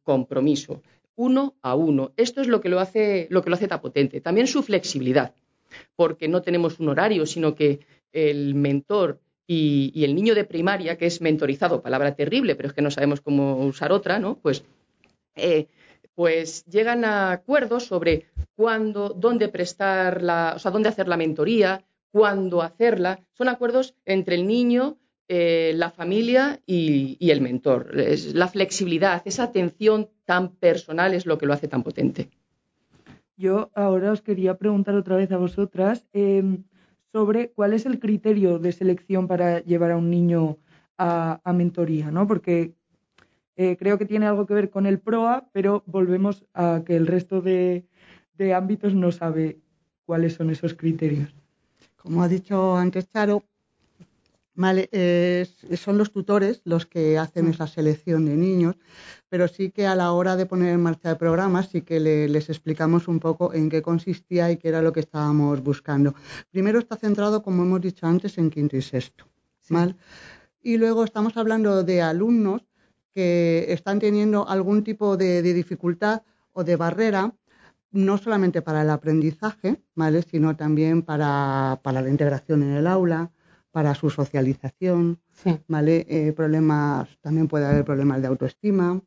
compromiso, 0.04 0.80
uno 1.16 1.54
a 1.60 1.74
uno. 1.74 2.12
Esto 2.16 2.40
es 2.40 2.46
lo 2.46 2.60
que 2.60 2.68
lo 2.68 2.78
hace, 2.78 3.26
lo 3.30 3.42
que 3.42 3.50
lo 3.50 3.56
hace 3.56 3.66
tan 3.66 3.80
potente. 3.80 4.20
También 4.20 4.46
su 4.46 4.62
flexibilidad, 4.62 5.34
porque 5.96 6.28
no 6.28 6.42
tenemos 6.42 6.78
un 6.78 6.88
horario, 6.88 7.26
sino 7.26 7.56
que 7.56 7.80
el 8.12 8.54
mentor 8.54 9.18
y, 9.48 10.04
el 10.04 10.14
niño 10.14 10.36
de 10.36 10.44
primaria, 10.44 10.96
que 10.96 11.06
es 11.06 11.20
mentorizado, 11.20 11.82
palabra 11.82 12.14
terrible, 12.14 12.54
pero 12.54 12.68
es 12.68 12.74
que 12.74 12.82
no 12.82 12.92
sabemos 12.92 13.20
cómo 13.20 13.56
usar 13.66 13.90
otra, 13.90 14.20
¿no? 14.20 14.38
Pues 14.38 14.62
eh, 15.34 15.66
pues 16.14 16.64
llegan 16.66 17.04
a 17.04 17.32
acuerdos 17.32 17.86
sobre 17.86 18.26
cuándo, 18.54 19.10
dónde 19.10 19.48
prestar 19.48 20.22
la, 20.22 20.52
o 20.56 20.58
sea, 20.58 20.70
dónde 20.70 20.88
hacer 20.88 21.08
la 21.08 21.16
mentoría, 21.16 21.84
cuándo 22.10 22.62
hacerla. 22.62 23.20
Son 23.32 23.48
acuerdos 23.48 23.94
entre 24.04 24.34
el 24.36 24.46
niño, 24.46 24.98
eh, 25.28 25.72
la 25.74 25.90
familia 25.90 26.60
y, 26.66 27.16
el 27.30 27.40
mentor. 27.40 27.90
la 28.34 28.48
flexibilidad, 28.48 29.22
esa 29.24 29.44
atención 29.44 30.10
tan 30.24 30.50
personal 30.56 31.14
es 31.14 31.26
lo 31.26 31.38
que 31.38 31.46
lo 31.46 31.54
hace 31.54 31.68
tan 31.68 31.82
potente. 31.82 32.28
Yo 33.36 33.70
ahora 33.74 34.12
os 34.12 34.20
quería 34.20 34.58
preguntar 34.58 34.94
otra 34.94 35.16
vez 35.16 35.32
a 35.32 35.38
vosotras 35.38 36.06
em, 36.12 36.64
sobre 37.12 37.50
cuál 37.50 37.72
es 37.72 37.86
el 37.86 37.98
criterio 37.98 38.58
de 38.58 38.72
selección 38.72 39.26
para 39.26 39.60
llevar 39.60 39.92
a 39.92 39.96
un 39.96 40.10
niño 40.10 40.58
a, 40.98 41.40
a 41.42 41.52
mentoría, 41.52 42.10
¿no? 42.10 42.26
Porque 42.26 42.74
eh, 43.56 43.76
creo 43.78 43.98
que 43.98 44.06
tiene 44.06 44.26
algo 44.26 44.46
que 44.46 44.54
ver 44.54 44.70
con 44.70 44.86
el 44.86 44.98
PROA, 44.98 45.48
pero 45.52 45.82
volvemos 45.86 46.44
a 46.54 46.82
que 46.86 46.96
el 46.96 47.06
resto 47.06 47.40
de, 47.40 47.86
ámbitos 48.54 48.94
no 48.94 49.12
sabe 49.12 49.60
cuáles 50.04 50.34
son 50.34 50.50
esos 50.50 50.74
criterios. 50.74 51.32
Como 51.96 52.22
ha 52.22 52.28
dicho 52.28 52.76
antes 52.76 53.08
Charo, 53.08 53.44
son 55.76 55.98
los 55.98 56.10
tutores 56.10 56.60
los 56.64 56.86
que 56.86 57.18
hacen 57.18 57.46
mm. 57.46 57.50
esa 57.50 57.66
selección 57.68 58.24
de 58.24 58.36
niños, 58.36 58.74
pero 59.28 59.46
sí 59.46 59.70
que 59.70 59.86
a 59.86 59.94
la 59.94 60.12
hora 60.12 60.34
de 60.34 60.46
poner 60.46 60.74
en 60.74 60.82
marcha 60.82 61.10
el 61.10 61.16
programa 61.18 61.62
sí 61.62 61.82
que 61.82 62.00
les 62.00 62.50
explicamos 62.50 63.06
un 63.06 63.20
poco 63.20 63.54
en 63.54 63.70
qué 63.70 63.80
consistía 63.80 64.50
y 64.50 64.56
qué 64.56 64.68
era 64.68 64.82
lo 64.82 64.92
que 64.92 65.00
estábamos 65.00 65.62
buscando. 65.62 66.14
Primero 66.50 66.80
está 66.80 66.96
centrado, 66.96 67.42
como 67.42 67.62
hemos 67.62 67.80
dicho 67.80 68.06
antes, 68.06 68.38
en 68.38 68.50
quinto 68.50 68.76
y 68.76 68.82
sexto. 68.82 69.24
Y 70.62 70.76
luego 70.76 71.04
estamos 71.04 71.36
hablando 71.36 71.82
de 71.82 72.02
alumnos 72.02 72.62
que 73.14 73.66
están 73.68 73.98
teniendo 73.98 74.48
algún 74.48 74.84
tipo 74.84 75.16
de, 75.16 75.42
dificultad 75.42 76.22
o 76.52 76.64
de 76.64 76.76
barrera, 76.76 77.34
no 77.90 78.18
solamente 78.18 78.62
para 78.62 78.82
el 78.82 78.90
aprendizaje, 78.90 79.82
¿vale? 79.94 80.22
sino 80.22 80.56
también 80.56 81.02
para, 81.02 81.80
la 81.84 82.08
integración 82.08 82.62
en 82.62 82.72
el 82.72 82.86
aula, 82.86 83.30
para 83.70 83.94
su 83.94 84.10
socialización, 84.10 85.18
¿vale? 85.66 86.06
Eh, 86.08 86.32
problemas, 86.32 87.08
también 87.20 87.48
puede 87.48 87.66
haber 87.66 87.84
problemas 87.84 88.20
de 88.20 88.28
autoestima, 88.28 89.00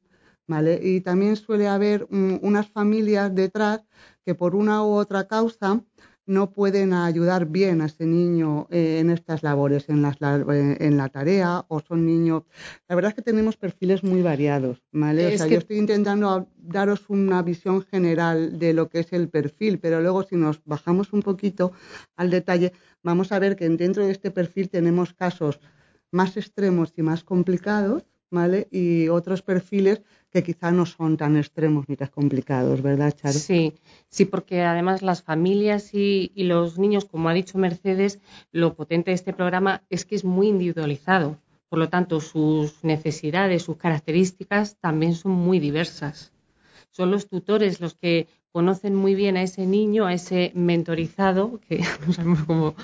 ¿vale? 0.47 0.79
Y 0.81 1.01
también 1.01 1.35
suele 1.35 1.67
haber 1.67 2.07
unas 2.09 2.67
familias 2.69 3.33
detrás 3.33 3.83
que 4.24 4.33
por 4.33 4.55
una 4.55 4.83
u 4.83 4.93
otra 4.93 5.27
causa 5.27 5.81
no 6.25 6.51
pueden 6.51 6.94
ayudar 6.94 7.46
bien 7.46 7.82
a 7.82 7.86
ese 7.86 8.05
niño 8.05 8.67
eh, 8.72 9.00
en 9.00 9.10
estas 9.10 9.44
labores, 9.44 9.89
en, 9.89 10.01
las, 10.01 10.15
eh, 10.22 10.77
en 10.79 10.98
la 10.98 11.10
tarea, 11.10 11.65
o 11.67 11.79
son 11.79 12.05
niños. 12.05 12.44
La 12.88 12.96
verdad 12.96 13.10
es 13.10 13.15
que 13.15 13.22
tenemos 13.22 13.58
perfiles 13.58 14.03
muy 14.03 14.22
variados, 14.22 14.82
¿vale? 14.91 15.34
o 15.34 15.38
sea, 15.38 15.48
yo 15.48 15.60
estoy 15.60 15.77
intentando 15.77 16.48
daros 16.58 17.10
una 17.10 17.41
visión 17.41 17.84
general 17.84 18.58
de 18.58 18.74
lo 18.74 18.89
que 18.89 19.00
es 19.00 19.13
el 19.13 19.29
perfil, 19.29 19.79
pero 19.79 20.01
luego 20.01 20.24
si 20.24 20.36
nos 20.36 20.62
bajamos 20.65 21.13
un 21.13 21.22
poquito 21.22 21.74
al 22.15 22.29
detalle, 22.29 22.74
vamos 23.03 23.32
a 23.32 23.39
ver 23.39 23.55
que 23.55 23.70
dentro 23.70 24.05
de 24.05 24.12
este 24.12 24.32
perfil 24.32 24.70
tenemos 24.70 25.13
casos 25.13 25.60
más 26.12 26.38
extremos 26.38 26.94
y 26.96 27.01
más 27.01 27.24
complicados, 27.24 28.05
¿vale? 28.32 28.67
Y 28.72 29.08
otros 29.10 29.41
perfiles 29.41 30.01
que 30.32 30.44
quizá 30.44 30.72
no 30.72 30.86
son 30.86 31.15
tan 31.15 31.38
extremos 31.38 31.88
ni 31.88 31.96
tan 31.96 32.10
complicados, 32.10 32.82
¿verdad, 32.82 33.13
Charo? 33.13 33.39
Sí, 33.39 33.74
sí, 34.10 34.25
porque 34.25 34.63
además 34.63 35.01
las 35.01 35.24
familias 35.24 35.94
y, 35.94 36.32
los 36.36 36.77
niños, 36.77 37.05
como 37.05 37.29
ha 37.29 37.34
dicho 37.34 37.58
Mercedes, 37.58 38.20
lo 38.51 38.75
potente 38.75 39.12
de 39.12 39.15
este 39.15 39.34
programa 39.34 39.84
es 39.89 40.03
que 40.05 40.15
es 40.15 40.25
muy 40.25 40.48
individualizado. 40.50 41.38
Por 41.70 41.79
lo 41.79 41.89
tanto, 41.89 42.20
sus 42.20 42.84
necesidades, 42.84 43.63
sus 43.63 43.77
características 43.77 44.75
también 44.82 45.15
son 45.15 45.32
muy 45.32 45.60
diversas. 45.60 46.34
Son 46.91 47.12
los 47.12 47.27
tutores 47.27 47.79
los 47.79 47.96
que 47.96 48.27
conocen 48.51 48.96
muy 48.96 49.15
bien 49.15 49.38
a 49.38 49.44
ese 49.44 49.65
niño, 49.65 50.05
a 50.05 50.13
ese 50.13 50.51
mentorizado, 50.53 51.60
que 51.67 51.79
no 52.05 52.13
sabemos 52.13 52.44
cómo 52.44 52.75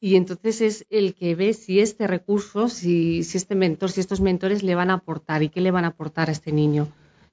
y 0.00 0.16
entonces 0.16 0.60
es 0.60 0.86
el 0.90 1.14
que 1.14 1.34
ve 1.34 1.52
si 1.54 1.80
este 1.80 2.06
recurso, 2.06 2.68
si, 2.68 3.24
si 3.24 3.36
este 3.36 3.54
mentor, 3.54 3.90
si 3.90 4.00
estos 4.00 4.20
mentores 4.20 4.62
le 4.62 4.74
van 4.74 4.90
a 4.90 4.94
aportar 4.94 5.42
y 5.42 5.48
qué 5.48 5.60
le 5.60 5.70
van 5.70 5.84
a 5.84 5.88
aportar 5.88 6.28
a 6.28 6.32
este 6.32 6.52
niño. 6.52 6.88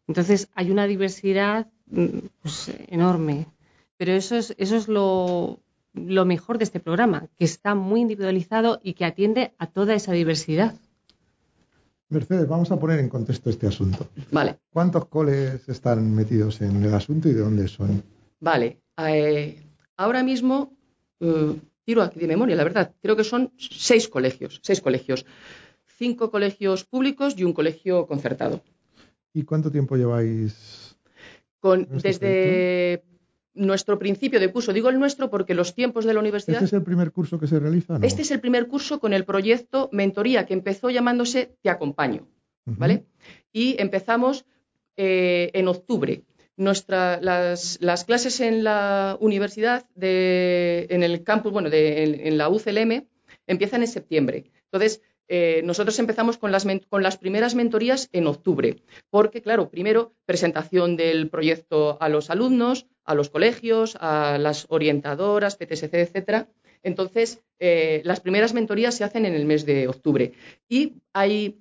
Entonces 0.07 0.49
hay 0.55 0.71
una 0.71 0.87
diversidad 0.87 1.67
mm, 1.87 2.19
pues, 2.41 2.71
enorme. 2.87 3.47
Pero 3.97 4.11
eso 4.13 4.35
es, 4.35 4.53
eso 4.57 4.75
es 4.75 4.87
lo, 4.87 5.59
lo 5.93 6.25
mejor 6.25 6.57
de 6.57 6.65
este 6.65 6.79
programa, 6.79 7.27
que 7.37 7.45
está 7.45 7.75
muy 7.75 8.01
individualizado 8.01 8.79
y 8.83 8.93
que 8.93 9.05
atiende 9.05 9.53
a 9.57 9.67
toda 9.67 9.93
esa 9.93 10.11
diversidad. 10.11 10.75
Mercedes, 12.09 12.47
vamos 12.47 12.71
a 12.71 12.79
poner 12.79 12.99
en 12.99 13.09
contexto 13.09 13.49
este 13.49 13.67
asunto. 13.67 14.07
Vale. 14.31 14.59
¿Cuántos 14.71 15.05
coles 15.05 15.67
están 15.69 16.13
metidos 16.13 16.61
en 16.61 16.83
el 16.83 16.93
asunto 16.93 17.29
y 17.29 17.33
de 17.33 17.41
dónde 17.41 17.67
son? 17.67 18.03
Vale. 18.39 18.79
Eh, 18.97 19.63
ahora 19.97 20.23
mismo 20.23 20.73
eh, 21.19 21.55
tiro 21.85 22.01
aquí 22.01 22.19
de 22.19 22.27
memoria, 22.27 22.55
la 22.55 22.63
verdad, 22.63 22.93
creo 23.01 23.15
que 23.15 23.23
son 23.23 23.51
seis 23.57 24.07
colegios, 24.07 24.59
seis 24.63 24.81
colegios, 24.81 25.25
cinco 25.97 26.31
colegios 26.31 26.83
públicos 26.83 27.35
y 27.37 27.43
un 27.43 27.53
colegio 27.53 28.07
concertado. 28.07 28.61
¿Y 29.33 29.43
cuánto 29.43 29.71
tiempo 29.71 29.95
lleváis? 29.95 30.97
Con, 31.59 31.87
desde 32.01 33.03
nuestro 33.53 33.97
principio 33.97 34.39
de 34.39 34.51
curso, 34.51 34.73
digo 34.73 34.89
el 34.89 34.99
nuestro 34.99 35.29
porque 35.29 35.55
los 35.55 35.73
tiempos 35.73 36.05
de 36.05 36.13
la 36.13 36.19
universidad. 36.19 36.57
¿Este 36.57 36.65
es 36.65 36.73
el 36.73 36.83
primer 36.83 37.11
curso 37.11 37.39
que 37.39 37.47
se 37.47 37.59
realiza? 37.59 37.99
Este 38.01 38.23
es 38.23 38.31
el 38.31 38.39
primer 38.39 38.67
curso 38.67 38.99
con 38.99 39.13
el 39.13 39.23
proyecto 39.23 39.89
Mentoría 39.91 40.45
que 40.45 40.53
empezó 40.53 40.89
llamándose 40.89 41.55
Te 41.61 41.69
acompaño, 41.69 42.27
¿vale? 42.65 43.05
Y 43.53 43.75
empezamos 43.79 44.45
eh, 44.97 45.51
en 45.53 45.67
octubre 45.67 46.23
nuestra, 46.57 47.19
las, 47.21 48.03
clases 48.05 48.39
en 48.39 48.63
la 48.63 49.17
universidad, 49.19 49.85
de, 49.95 50.87
en 50.89 51.03
el 51.03 51.23
campus, 51.23 51.51
bueno, 51.51 51.69
de, 51.69 52.03
en, 52.27 52.37
la 52.37 52.49
UCLM, 52.49 53.07
empiezan 53.47 53.81
en 53.81 53.87
septiembre. 53.87 54.51
Entonces, 54.71 55.01
eh, 55.27 55.61
nosotros 55.63 55.97
empezamos 55.99 56.37
con 56.37 56.51
las, 56.51 56.65
con 56.87 57.03
las 57.03 57.17
primeras 57.17 57.55
mentorías 57.55 58.09
en 58.11 58.27
octubre, 58.27 58.83
porque, 59.09 59.41
claro, 59.41 59.69
primero, 59.69 60.13
presentación 60.25 60.97
del 60.97 61.29
proyecto 61.29 61.97
a 61.99 62.09
los 62.09 62.29
alumnos, 62.29 62.85
a 63.03 63.15
los 63.15 63.29
colegios, 63.29 63.97
a 63.99 64.37
las 64.37 64.65
orientadoras, 64.69 65.55
PTSC, 65.55 65.93
etcétera. 65.93 66.47
Entonces, 66.83 67.43
eh, 67.59 68.01
las 68.05 68.19
primeras 68.19 68.53
mentorías 68.53 68.95
se 68.95 69.03
hacen 69.03 69.25
en 69.25 69.33
el 69.33 69.45
mes 69.45 69.65
de 69.65 69.87
octubre. 69.87 70.33
Y, 70.69 70.93
ahí 71.13 71.59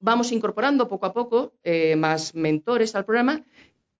vamos 0.00 0.32
incorporando 0.32 0.88
poco 0.88 1.06
a 1.06 1.12
poco 1.12 1.52
eh, 1.62 1.94
más 1.94 2.34
mentores 2.34 2.94
al 2.94 3.04
programa 3.04 3.44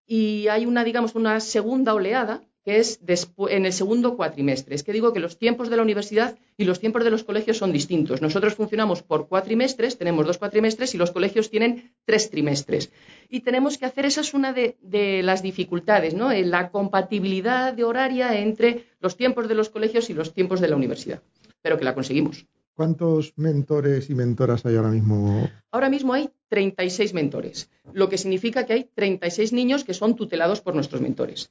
y 0.07 0.49
hay 0.49 0.67
una, 0.67 0.85
digamos, 0.85 1.15
una 1.15 1.41
segunda 1.41 1.95
oleada 1.95 2.43
que 2.65 2.79
es 2.79 3.01
en 3.49 3.67
el 3.67 3.73
segundo 3.73 4.17
cuatrimestre. 4.17 4.75
Es 4.75 4.85
que 4.85 4.93
digo 4.93 5.13
que 5.13 5.19
los 5.19 5.37
tiempos 5.37 5.69
de 5.69 5.77
la 5.77 5.83
universidad 5.83 6.39
y 6.57 6.65
los 6.65 6.79
tiempos 6.79 7.03
de 7.03 7.11
los 7.11 7.25
colegios 7.25 7.59
son 7.59 7.73
distintos. 7.73 8.23
Nosotros 8.23 8.55
funcionamos 8.55 9.03
por 9.03 9.27
cuatrimestres, 9.27 9.99
tenemos 9.99 10.27
dos 10.27 10.39
cuatrimestres 10.39 10.95
y 10.95 10.99
los 10.99 11.11
colegios 11.11 11.51
tienen 11.51 11.93
tres 12.05 12.31
trimestres. 12.31 12.93
Y 13.29 13.41
tenemos 13.41 13.79
que 13.79 13.87
hacer, 13.87 14.07
esa 14.07 14.21
es 14.21 14.33
una 14.33 14.53
de, 14.53 14.77
las 15.25 15.43
dificultades, 15.43 16.15
¿no? 16.15 16.33
La 16.33 16.71
compatibilidad 16.71 17.73
de 17.73 17.85
horaria 17.85 18.39
entre 18.39 18.85
los 19.01 19.17
tiempos 19.17 19.49
de 19.49 19.57
los 19.57 19.69
colegios 19.69 20.09
y 20.11 20.15
los 20.15 20.33
tiempos 20.33 20.61
de 20.61 20.69
la 20.69 20.77
universidad. 20.77 21.21
Pero 21.63 21.79
que 21.79 21.85
la 21.85 21.95
conseguimos. 21.95 22.47
¿Cuántos 22.75 23.35
mentores 23.37 24.09
y 24.09 24.15
mentoras 24.15 24.65
hay 24.65 24.77
ahora 24.77 24.91
mismo? 24.91 25.49
Ahora 25.71 25.91
mismo 25.91 26.15
hay 26.15 26.31
36 26.49 27.13
mentores, 27.13 27.71
lo 27.93 28.09
que 28.09 28.19
significa 28.19 28.65
que 28.65 28.73
hay 28.73 28.91
36 28.95 29.53
niños 29.53 29.85
que 29.85 29.95
son 29.95 30.17
tutelados 30.17 30.61
por 30.61 30.75
nuestros 30.75 31.03
mentores. 31.03 31.51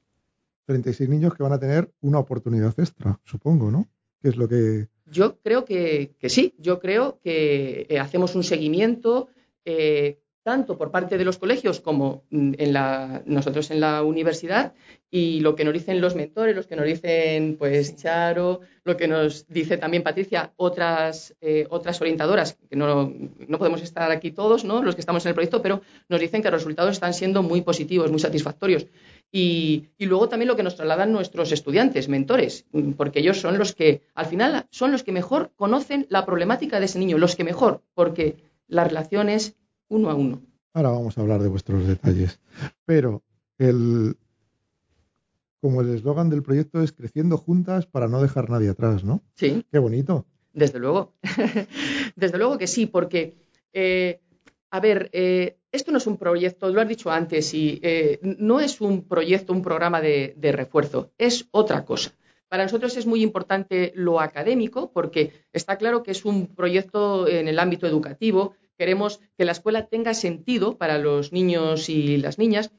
36 0.65 1.09
niños 1.09 1.33
que 1.33 1.43
van 1.43 1.53
a 1.53 1.59
tener 1.59 1.91
una 2.01 2.19
oportunidad 2.19 2.73
extra, 2.79 3.19
supongo, 3.23 3.69
¿no? 3.69 3.87
¿Qué 4.21 4.29
es 4.29 4.37
lo 4.37 4.47
que...? 4.47 4.87
Yo 5.05 5.37
creo 5.41 5.65
que, 5.65 6.15
que 6.17 6.29
sí, 6.29 6.55
yo 6.57 6.79
creo 6.79 7.19
que 7.21 7.85
eh, 7.89 7.99
hacemos 7.99 8.35
un 8.35 8.43
seguimiento 8.43 9.27
eh, 9.65 10.20
tanto 10.43 10.77
por 10.77 10.91
parte 10.91 11.17
de 11.17 11.25
los 11.25 11.37
colegios 11.37 11.79
como 11.79 12.23
mm, 12.29 12.53
en 12.57 12.73
la, 12.73 13.21
nosotros 13.25 13.69
en 13.71 13.79
la 13.79 14.03
universidad 14.03 14.73
y 15.09 15.41
lo 15.41 15.55
que 15.55 15.63
nos 15.63 15.73
dicen 15.73 16.01
los 16.01 16.15
mentores, 16.15 16.55
los 16.55 16.67
que 16.67 16.75
nos 16.75 16.85
dicen 16.85 17.57
pues 17.59 17.95
Charo, 17.97 18.61
lo 18.83 18.97
que 18.97 19.07
nos 19.07 19.47
dice 19.47 19.77
también 19.77 20.03
Patricia, 20.03 20.53
otras, 20.55 21.35
eh, 21.41 21.67
otras 21.69 21.99
orientadoras, 22.01 22.57
que 22.69 22.75
no, 22.75 23.13
no, 23.47 23.57
podemos 23.57 23.81
estar 23.81 24.09
aquí 24.09 24.31
todos, 24.31 24.63
¿no? 24.63 24.81
los 24.81 24.95
que 24.95 25.01
estamos 25.01 25.25
en 25.25 25.29
el 25.29 25.35
proyecto, 25.35 25.61
pero 25.61 25.81
nos 26.09 26.19
dicen 26.19 26.41
que 26.41 26.49
los 26.49 26.61
resultados 26.61 26.93
están 26.93 27.13
siendo 27.13 27.43
muy 27.43 27.61
positivos, 27.61 28.09
muy 28.09 28.19
satisfactorios. 28.19 28.87
Y, 29.33 29.89
y, 29.97 30.07
luego 30.07 30.27
también 30.27 30.49
lo 30.49 30.57
que 30.57 30.63
nos 30.63 30.75
trasladan 30.75 31.13
nuestros 31.13 31.53
estudiantes, 31.53 32.09
mentores, 32.09 32.65
porque 32.97 33.19
ellos 33.19 33.39
son 33.39 33.57
los 33.57 33.73
que, 33.73 34.01
al 34.13 34.25
final, 34.25 34.65
son 34.71 34.91
los 34.91 35.03
que 35.03 35.13
mejor 35.13 35.51
conocen 35.55 36.05
la 36.09 36.25
problemática 36.25 36.79
de 36.79 36.85
ese 36.85 36.99
niño, 36.99 37.17
los 37.17 37.37
que 37.37 37.45
mejor, 37.45 37.81
porque 37.93 38.35
la 38.67 38.83
relación 38.83 39.29
es 39.29 39.55
uno 39.91 40.09
a 40.09 40.15
uno. 40.15 40.41
Ahora 40.73 40.89
vamos 40.89 41.17
a 41.17 41.21
hablar 41.21 41.41
de 41.41 41.49
vuestros 41.49 41.85
detalles. 41.85 42.39
Pero 42.85 43.23
el, 43.57 44.15
como 45.59 45.81
el 45.81 45.93
eslogan 45.93 46.29
del 46.29 46.43
proyecto 46.43 46.81
es 46.81 46.91
creciendo 46.93 47.37
juntas 47.37 47.85
para 47.85 48.07
no 48.07 48.21
dejar 48.21 48.49
nadie 48.49 48.69
atrás, 48.69 49.03
¿no? 49.03 49.21
Sí. 49.35 49.65
Qué 49.71 49.79
bonito. 49.79 50.25
Desde 50.53 50.79
luego. 50.79 51.13
Desde 52.15 52.37
luego 52.37 52.57
que 52.57 52.67
sí, 52.67 52.85
porque, 52.85 53.35
eh, 53.73 54.21
a 54.69 54.79
ver, 54.79 55.09
eh, 55.13 55.57
esto 55.71 55.91
no 55.91 55.97
es 55.97 56.07
un 56.07 56.17
proyecto, 56.17 56.69
lo 56.69 56.81
has 56.81 56.87
dicho 56.87 57.11
antes, 57.11 57.53
y 57.53 57.79
eh, 57.83 58.19
no 58.23 58.59
es 58.59 58.81
un 58.81 59.03
proyecto, 59.03 59.53
un 59.53 59.61
programa 59.61 60.01
de, 60.01 60.33
de 60.37 60.51
refuerzo, 60.51 61.11
es 61.17 61.47
otra 61.51 61.85
cosa. 61.85 62.13
Para 62.49 62.63
nosotros 62.63 62.97
es 62.97 63.05
muy 63.05 63.23
importante 63.23 63.93
lo 63.95 64.19
académico, 64.19 64.91
porque 64.91 65.31
está 65.53 65.77
claro 65.77 66.03
que 66.03 66.11
es 66.11 66.25
un 66.25 66.47
proyecto 66.47 67.25
en 67.27 67.47
el 67.47 67.59
ámbito 67.59 67.87
educativo. 67.87 68.55
Queremos 68.81 69.21
que 69.37 69.45
la 69.45 69.51
escuela 69.51 69.85
tenga 69.85 70.15
sentido 70.15 70.79
para 70.79 70.97
los 70.97 71.31
niños 71.31 71.87
y 71.87 72.17
las 72.17 72.39
niñas, 72.39 72.71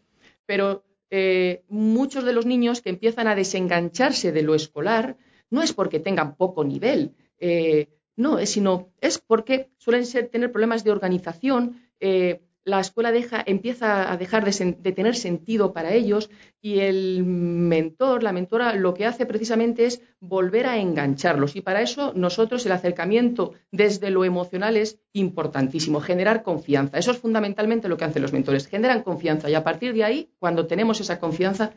pero 0.47 0.83
eh, 1.11 1.63
muchos 1.69 2.25
de 2.25 2.33
los 2.33 2.45
niños 2.45 2.81
que 2.81 2.91
empiezan 2.91 3.29
a 3.29 3.37
desengancharse 3.37 4.33
de 4.33 4.43
lo 4.43 4.57
escolar 4.57 5.17
no 5.49 5.63
es 5.63 5.73
porque 5.73 6.01
tengan 6.01 6.35
poco 6.35 6.65
nivel, 6.65 7.15
eh, 7.39 7.87
no, 8.17 8.41
es, 8.41 8.51
sino 8.51 8.91
es 9.01 9.19
porque 9.19 9.71
suelen 9.79 10.05
tener 10.29 10.51
problemas 10.51 10.83
de 10.83 10.91
organización, 10.91 11.81
eh, 12.01 12.43
la 12.65 12.81
escuela 12.81 13.11
deja, 13.11 13.43
empieza 13.45 14.13
a 14.13 14.17
dejar 14.17 14.45
de, 14.45 14.77
de, 14.79 14.93
tener 14.93 15.17
sentido 15.17 15.73
para 15.73 15.93
ellos 15.93 16.31
y 16.61 16.81
el 16.81 17.25
mentor, 17.25 18.23
la 18.23 18.33
mentora, 18.33 18.75
lo 18.75 18.95
que 18.95 19.07
hace 19.07 19.27
precisamente 19.27 19.87
es 19.87 20.01
volver 20.21 20.67
a 20.67 20.79
engancharlos. 20.79 21.57
Y 21.57 21.61
para 21.61 21.83
eso 21.83 22.13
nosotros 22.15 22.65
el 22.65 22.73
acercamiento 22.73 23.55
desde 23.73 24.11
lo 24.11 24.25
emocional 24.25 24.77
es 24.77 25.01
importantísimo, 25.13 26.01
generar 26.01 26.43
confianza. 26.43 26.99
Eso 26.99 27.11
es 27.11 27.19
fundamentalmente 27.19 27.89
lo 27.89 27.97
que 27.97 28.05
hacen 28.05 28.23
los 28.23 28.33
mentores, 28.33 28.69
generan 28.69 29.03
confianza 29.03 29.51
y 29.51 29.55
a 29.55 29.65
partir 29.65 29.93
de 29.95 30.05
ahí, 30.05 30.31
cuando 30.39 30.67
tenemos 30.67 31.01
esa 31.01 31.19
confianza, 31.19 31.73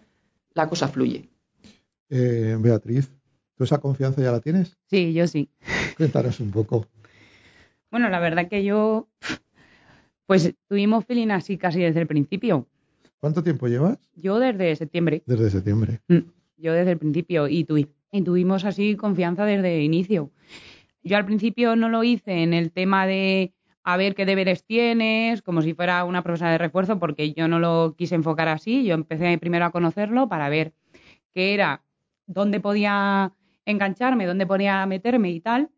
la 0.54 0.70
cosa 0.70 0.88
fluye. 0.88 1.30
Eh, 2.10 2.56
Beatriz, 2.60 3.12
¿tú 3.58 3.64
esa 3.64 3.80
confianza 3.80 4.22
ya 4.22 4.32
la 4.32 4.40
tienes? 4.40 4.78
Sí, 4.88 5.14
yo 5.14 5.28
sí. 5.28 5.50
Cuéntanos 5.98 6.40
un 6.40 6.52
poco. 6.52 6.88
Bueno, 7.90 8.10
la 8.10 8.20
verdad 8.20 8.48
que 8.50 8.64
yo 8.64 9.08
pues 10.26 10.54
tuvimos 10.68 11.06
feeling 11.06 11.30
así 11.30 11.58
casi 11.58 11.82
desde 11.82 12.02
el 12.02 12.08
principio. 12.08 12.68
¿Cuánto 13.20 13.44
tiempo 13.44 13.68
llevas? 13.68 13.98
Yo 14.16 14.40
desde 14.40 14.76
septiembre. 14.76 15.24
Desde 15.26 15.50
septiembre. 15.50 16.02
Yo 16.58 16.74
desde 16.74 16.92
el 16.92 16.98
principio 16.98 17.48
y, 17.48 17.64
tu, 17.64 17.78
y 17.78 17.88
tuvimos 18.24 18.66
así 18.66 18.96
confianza 18.96 19.46
desde 19.46 19.78
el 19.78 19.84
inicio. 19.84 20.32
Yo 21.04 21.18
al 21.18 21.26
principio 21.26 21.76
no 21.76 21.90
lo 21.90 22.04
hice 22.04 22.44
en 22.44 22.54
el 22.54 22.72
tema 22.72 23.06
de 23.06 23.54
a 23.84 23.98
ver 23.98 24.16
qué 24.16 24.26
deberes 24.26 24.64
tienes, 24.64 25.44
como 25.44 25.62
si 25.62 25.76
fuera 25.76 26.04
una 26.06 26.24
profesora 26.24 26.52
de 26.52 26.58
refuerzo, 26.58 26.98
porque 26.98 27.34
yo 27.34 27.48
no 27.48 27.60
lo 27.60 27.96
quise 27.96 28.16
enfocar 28.16 28.48
así. 28.48 28.84
Yo 28.84 28.96
empecé 28.96 29.38
primero 29.38 29.66
a 29.66 29.72
conocerlo 29.72 30.28
para 30.28 30.50
ver 30.50 30.74
qué 31.34 31.54
era, 31.54 31.84
dónde 32.26 32.60
podía 32.60 33.34
engancharme, 33.66 34.26
dónde 34.26 34.48
podía 34.48 34.84
meterme 34.88 35.30
y 35.30 35.40
tal. 35.40 35.70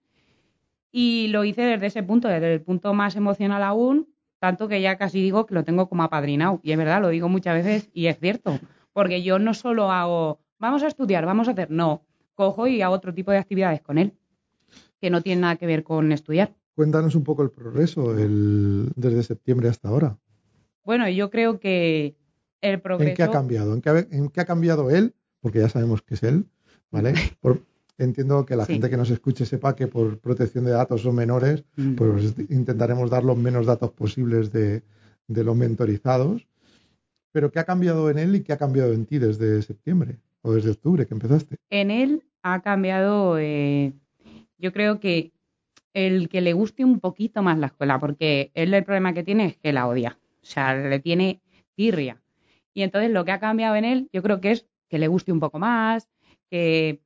Y 0.90 1.28
lo 1.28 1.44
hice 1.44 1.64
desde 1.64 1.88
ese 1.88 2.04
punto, 2.04 2.30
desde 2.30 2.54
el 2.54 2.62
punto 2.62 2.94
más 2.94 3.18
emocional 3.18 3.62
aún, 3.62 4.08
tanto 4.40 4.68
que 4.68 4.82
ya 4.82 4.98
casi 4.98 5.22
digo 5.22 5.46
que 5.46 5.56
lo 5.56 5.64
tengo 5.64 5.90
como 5.90 6.04
apadrinado. 6.04 6.60
Y 6.64 6.72
es 6.72 6.78
verdad, 6.78 7.02
lo 7.02 7.10
digo 7.10 7.30
muchas 7.30 7.56
veces 7.56 7.90
y 7.94 8.08
es 8.08 8.20
cierto, 8.20 8.60
porque 8.94 9.24
yo 9.24 9.40
no 9.40 9.54
solo 9.54 9.92
hago, 9.92 10.40
vamos 10.60 10.84
a 10.84 10.88
estudiar, 10.88 11.26
vamos 11.26 11.48
a 11.48 11.52
hacer, 11.52 11.72
no, 11.72 12.04
cojo 12.36 12.68
y 12.68 12.82
hago 12.82 12.96
otro 12.96 13.14
tipo 13.14 13.32
de 13.32 13.38
actividades 13.38 13.82
con 13.82 13.98
él, 13.98 14.14
que 15.02 15.10
no 15.10 15.22
tienen 15.22 15.42
nada 15.42 15.56
que 15.56 15.66
ver 15.66 15.84
con 15.84 16.12
estudiar. 16.12 16.56
Cuéntanos 16.76 17.16
un 17.16 17.24
poco 17.24 17.42
el 17.42 17.50
progreso 17.50 18.18
el, 18.18 18.92
desde 18.96 19.24
septiembre 19.24 19.70
hasta 19.70 19.90
ahora. 19.90 20.18
Bueno, 20.84 21.10
yo 21.10 21.30
creo 21.30 21.60
que 21.60 22.16
el 22.62 22.80
progreso... 22.80 23.10
¿En 23.10 23.16
qué 23.16 23.24
ha 23.24 23.32
cambiado? 23.32 23.74
¿En 23.74 23.82
qué, 23.82 24.08
en 24.12 24.30
qué 24.30 24.42
ha 24.42 24.46
cambiado 24.46 24.90
él? 24.92 25.16
Porque 25.42 25.60
ya 25.60 25.70
sabemos 25.70 26.02
que 26.02 26.14
es 26.14 26.24
él, 26.24 26.46
¿vale? 26.92 27.14
Por, 27.42 27.64
entiendo 27.98 28.46
que 28.46 28.56
la 28.56 28.66
sí. 28.66 28.74
gente 28.74 28.90
que 28.90 28.98
nos 28.98 29.10
escuche 29.10 29.46
sepa 29.46 29.76
que 29.76 29.88
por 29.88 30.20
protección 30.20 30.66
de 30.66 30.72
datos 30.72 31.02
son 31.02 31.16
menores, 31.16 31.64
mm. 31.76 31.96
pues 31.96 32.36
intentaremos 32.50 33.10
dar 33.10 33.24
los 33.24 33.38
menos 33.38 33.66
datos 33.66 33.92
posibles 33.92 34.52
de, 34.52 34.84
de, 35.28 35.44
los 35.44 35.56
mentorizados. 35.56 36.48
Pero 37.32 37.52
¿qué 37.52 37.60
ha 37.60 37.66
cambiado 37.66 38.10
en 38.10 38.20
él 38.20 38.36
y 38.36 38.42
qué 38.42 38.54
ha 38.54 38.58
cambiado 38.58 38.94
en 38.94 39.06
ti 39.06 39.20
desde 39.20 39.62
septiembre 39.62 40.18
o 40.42 40.54
desde 40.54 40.72
octubre 40.72 41.06
que 41.06 41.14
empezaste? 41.14 41.58
En 41.70 41.92
él 41.92 42.24
ha 42.42 42.62
cambiado, 42.62 43.38
eh, 43.38 43.94
yo 44.58 44.72
creo 44.72 45.00
que 45.00 45.32
el 45.94 46.30
que 46.30 46.42
le 46.42 46.54
guste 46.54 46.86
un 46.86 47.00
poquito 47.00 47.42
más 47.42 47.58
la 47.58 47.68
escuela, 47.68 48.00
porque 48.00 48.52
él 48.54 48.74
el 48.74 48.84
problema 48.84 49.14
que 49.14 49.24
tiene 49.24 49.46
es 49.46 49.58
que 49.58 49.74
la 49.74 49.88
odia, 49.88 50.18
o 50.42 50.46
sea, 50.46 50.76
le 50.76 51.00
tiene 51.00 51.42
tirria. 51.76 52.22
Y 52.74 52.84
entonces 52.84 53.12
lo 53.12 53.26
que 53.26 53.32
ha 53.32 53.40
cambiado 53.40 53.76
en 53.76 53.86
él, 53.86 54.10
yo 54.14 54.22
creo 54.22 54.40
que 54.40 54.52
es 54.52 54.68
que 54.90 55.00
le 55.00 55.08
guste 55.08 55.32
un 55.32 55.40
poco 55.40 55.58
más, 55.58 56.08
que 56.50 57.02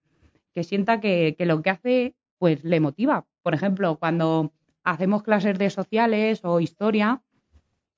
que 0.53 0.63
sienta 0.63 0.99
que, 0.99 1.35
que, 1.37 1.45
lo 1.45 1.61
que 1.61 1.69
hace 1.69 2.15
pues 2.37 2.63
le 2.63 2.79
motiva. 2.79 3.25
Por 3.43 3.53
ejemplo, 3.53 3.97
cuando 3.97 4.51
hacemos 4.83 5.23
clases 5.23 5.57
de 5.57 5.69
sociales 5.69 6.41
o 6.43 6.59
historia, 6.59 7.21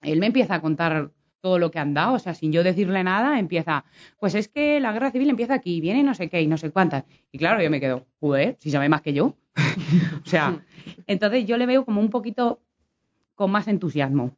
él 0.02 0.20
me 0.20 0.28
empieza 0.28 0.56
a 0.56 0.62
contar 0.62 1.12
todo 1.44 1.60
lo 1.60 1.72
que 1.72 1.80
han 1.80 1.94
dado, 1.94 2.13
o 2.13 2.20
sea, 2.20 2.34
sin 2.34 2.54
yo 2.54 2.63
decirle 2.63 3.04
nada, 3.04 3.38
empieza, 3.38 3.84
pues 4.18 4.34
es 4.34 4.48
que 4.48 4.80
la 4.80 4.94
guerra 4.94 5.12
civil 5.12 5.30
empieza 5.30 5.54
aquí, 5.54 5.82
viene 5.82 6.02
no 6.02 6.13
sé 6.13 6.30
qué 6.30 6.42
y 6.42 6.48
no 6.48 6.58
sé 6.58 6.72
cuántas. 6.72 7.04
Y 7.34 7.38
claro, 7.38 7.62
yo 7.62 7.70
me 7.70 7.82
quedo, 7.82 8.06
joder, 8.22 8.56
si 8.60 8.72
sabe 8.72 8.88
más 8.88 9.02
que 9.02 9.12
yo. 9.12 9.36
o 10.26 10.30
sea, 10.30 10.63
entonces 11.08 11.46
yo 11.46 11.58
le 11.58 11.66
veo 11.66 11.84
como 11.84 12.00
un 12.00 12.10
poquito 12.10 12.62
con 13.36 13.52
más 13.52 13.68
entusiasmo. 13.68 14.38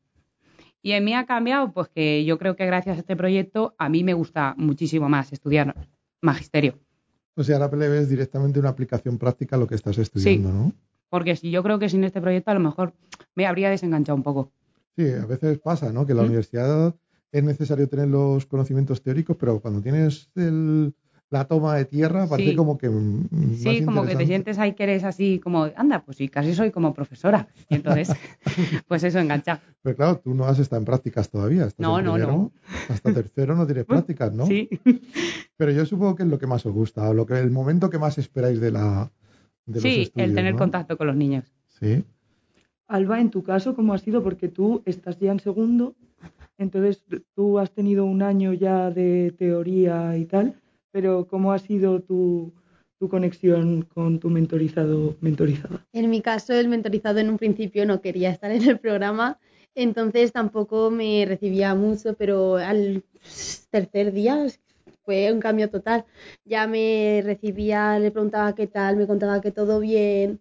Y 0.81 0.93
en 0.93 1.03
mí 1.03 1.13
ha 1.13 1.27
cambiado, 1.27 1.71
pues 1.71 1.89
que 1.89 2.25
yo 2.25 2.39
creo 2.39 2.55
que 2.55 2.65
gracias 2.65 2.97
a 2.97 2.99
este 3.01 3.15
proyecto 3.15 3.75
a 3.77 3.87
mí 3.87 4.03
me 4.03 4.13
gusta 4.13 4.55
muchísimo 4.57 5.07
más 5.07 5.31
estudiar 5.31 5.75
magisterio. 6.21 6.79
O 7.35 7.43
sea, 7.43 7.57
ahora 7.57 7.77
le 7.77 7.89
ves 7.89 8.09
directamente 8.09 8.59
una 8.59 8.69
aplicación 8.69 9.17
práctica 9.17 9.55
a 9.55 9.59
lo 9.59 9.67
que 9.67 9.75
estás 9.75 9.97
estudiando, 9.97 10.49
sí, 10.49 10.55
¿no? 10.55 10.73
Porque 11.09 11.35
si 11.35 11.51
yo 11.51 11.61
creo 11.63 11.79
que 11.79 11.89
sin 11.89 12.03
este 12.03 12.21
proyecto 12.21 12.51
a 12.51 12.55
lo 12.55 12.59
mejor 12.59 12.93
me 13.35 13.45
habría 13.45 13.69
desenganchado 13.69 14.15
un 14.15 14.23
poco. 14.23 14.51
Sí, 14.95 15.11
a 15.11 15.25
veces 15.25 15.59
pasa, 15.59 15.91
¿no? 15.91 16.05
Que 16.05 16.13
la 16.13 16.21
¿Mm? 16.21 16.25
universidad 16.25 16.95
es 17.31 17.43
necesario 17.43 17.87
tener 17.89 18.07
los 18.07 18.45
conocimientos 18.45 19.01
teóricos, 19.01 19.35
pero 19.37 19.59
cuando 19.59 19.81
tienes 19.81 20.29
el, 20.35 20.93
la 21.29 21.45
toma 21.45 21.75
de 21.75 21.85
tierra 21.85 22.27
parece 22.27 22.51
sí. 22.51 22.55
como 22.55 22.77
que 22.77 22.89
sí 23.55 23.83
como 23.83 24.05
que 24.05 24.15
te 24.15 24.25
sientes 24.25 24.59
ahí 24.59 24.73
que 24.73 24.83
eres 24.83 25.03
así 25.03 25.39
como 25.39 25.69
anda 25.75 26.03
pues 26.03 26.17
sí 26.17 26.29
casi 26.29 26.53
soy 26.53 26.71
como 26.71 26.93
profesora 26.93 27.47
y 27.67 27.75
entonces 27.75 28.09
pues 28.87 29.03
eso 29.03 29.19
engancha 29.19 29.59
pero 29.81 29.95
claro 29.95 30.21
tú 30.23 30.33
no 30.33 30.45
has 30.45 30.59
estado 30.59 30.79
en 30.79 30.85
prácticas 30.85 31.29
todavía 31.29 31.65
estás 31.65 31.79
no 31.79 31.99
en 31.99 32.05
no 32.05 32.13
primero, 32.13 32.31
no 32.31 32.51
hasta 32.89 33.13
tercero 33.13 33.55
no 33.55 33.65
tienes 33.65 33.85
prácticas 33.85 34.33
no 34.33 34.45
sí. 34.45 34.69
Pero 35.57 35.71
yo 35.71 35.85
supongo 35.85 36.15
que 36.15 36.23
es 36.23 36.29
lo 36.29 36.37
que 36.37 36.47
más 36.47 36.65
os 36.65 36.73
gusta 36.73 37.09
o 37.09 37.13
lo 37.13 37.25
que 37.25 37.39
el 37.39 37.51
momento 37.51 37.89
que 37.89 37.99
más 37.99 38.17
esperáis 38.17 38.59
de 38.59 38.71
la 38.71 39.11
de 39.65 39.79
sí 39.79 39.87
los 39.87 40.07
estudios, 40.07 40.29
el 40.29 40.35
tener 40.35 40.53
¿no? 40.53 40.59
contacto 40.59 40.97
con 40.97 41.07
los 41.07 41.15
niños. 41.15 41.45
Sí. 41.67 42.03
Alba 42.87 43.19
en 43.19 43.31
tu 43.31 43.43
caso 43.43 43.75
cómo 43.75 43.93
ha 43.93 43.97
sido 43.97 44.21
porque 44.23 44.47
tú 44.47 44.83
estás 44.85 45.19
ya 45.19 45.31
en 45.31 45.39
segundo 45.39 45.95
entonces 46.57 47.03
tú 47.33 47.59
has 47.59 47.71
tenido 47.71 48.05
un 48.05 48.21
año 48.21 48.53
ya 48.53 48.91
de 48.91 49.33
teoría 49.37 50.17
y 50.17 50.25
tal 50.25 50.55
pero 50.91 51.27
¿cómo 51.27 51.51
ha 51.51 51.59
sido 51.59 52.01
tu, 52.01 52.53
tu 52.99 53.09
conexión 53.09 53.81
con 53.81 54.19
tu 54.19 54.29
mentorizado 54.29 55.17
mentorizada? 55.19 55.85
En 55.91 56.09
mi 56.09 56.21
caso, 56.21 56.53
el 56.53 56.67
mentorizado 56.67 57.19
en 57.19 57.29
un 57.29 57.37
principio 57.37 57.85
no 57.85 58.01
quería 58.01 58.29
estar 58.29 58.51
en 58.51 58.63
el 58.63 58.79
programa, 58.79 59.37
entonces 59.75 60.31
tampoco 60.31 60.89
me 60.89 61.25
recibía 61.25 61.75
mucho, 61.75 62.15
pero 62.15 62.55
al 62.57 63.03
tercer 63.69 64.13
día 64.13 64.47
fue 65.03 65.31
un 65.31 65.39
cambio 65.39 65.69
total. 65.69 66.05
Ya 66.45 66.67
me 66.67 67.21
recibía, 67.23 67.99
le 67.99 68.11
preguntaba 68.11 68.55
qué 68.55 68.67
tal, 68.67 68.97
me 68.97 69.07
contaba 69.07 69.41
que 69.41 69.51
todo 69.51 69.79
bien. 69.79 70.39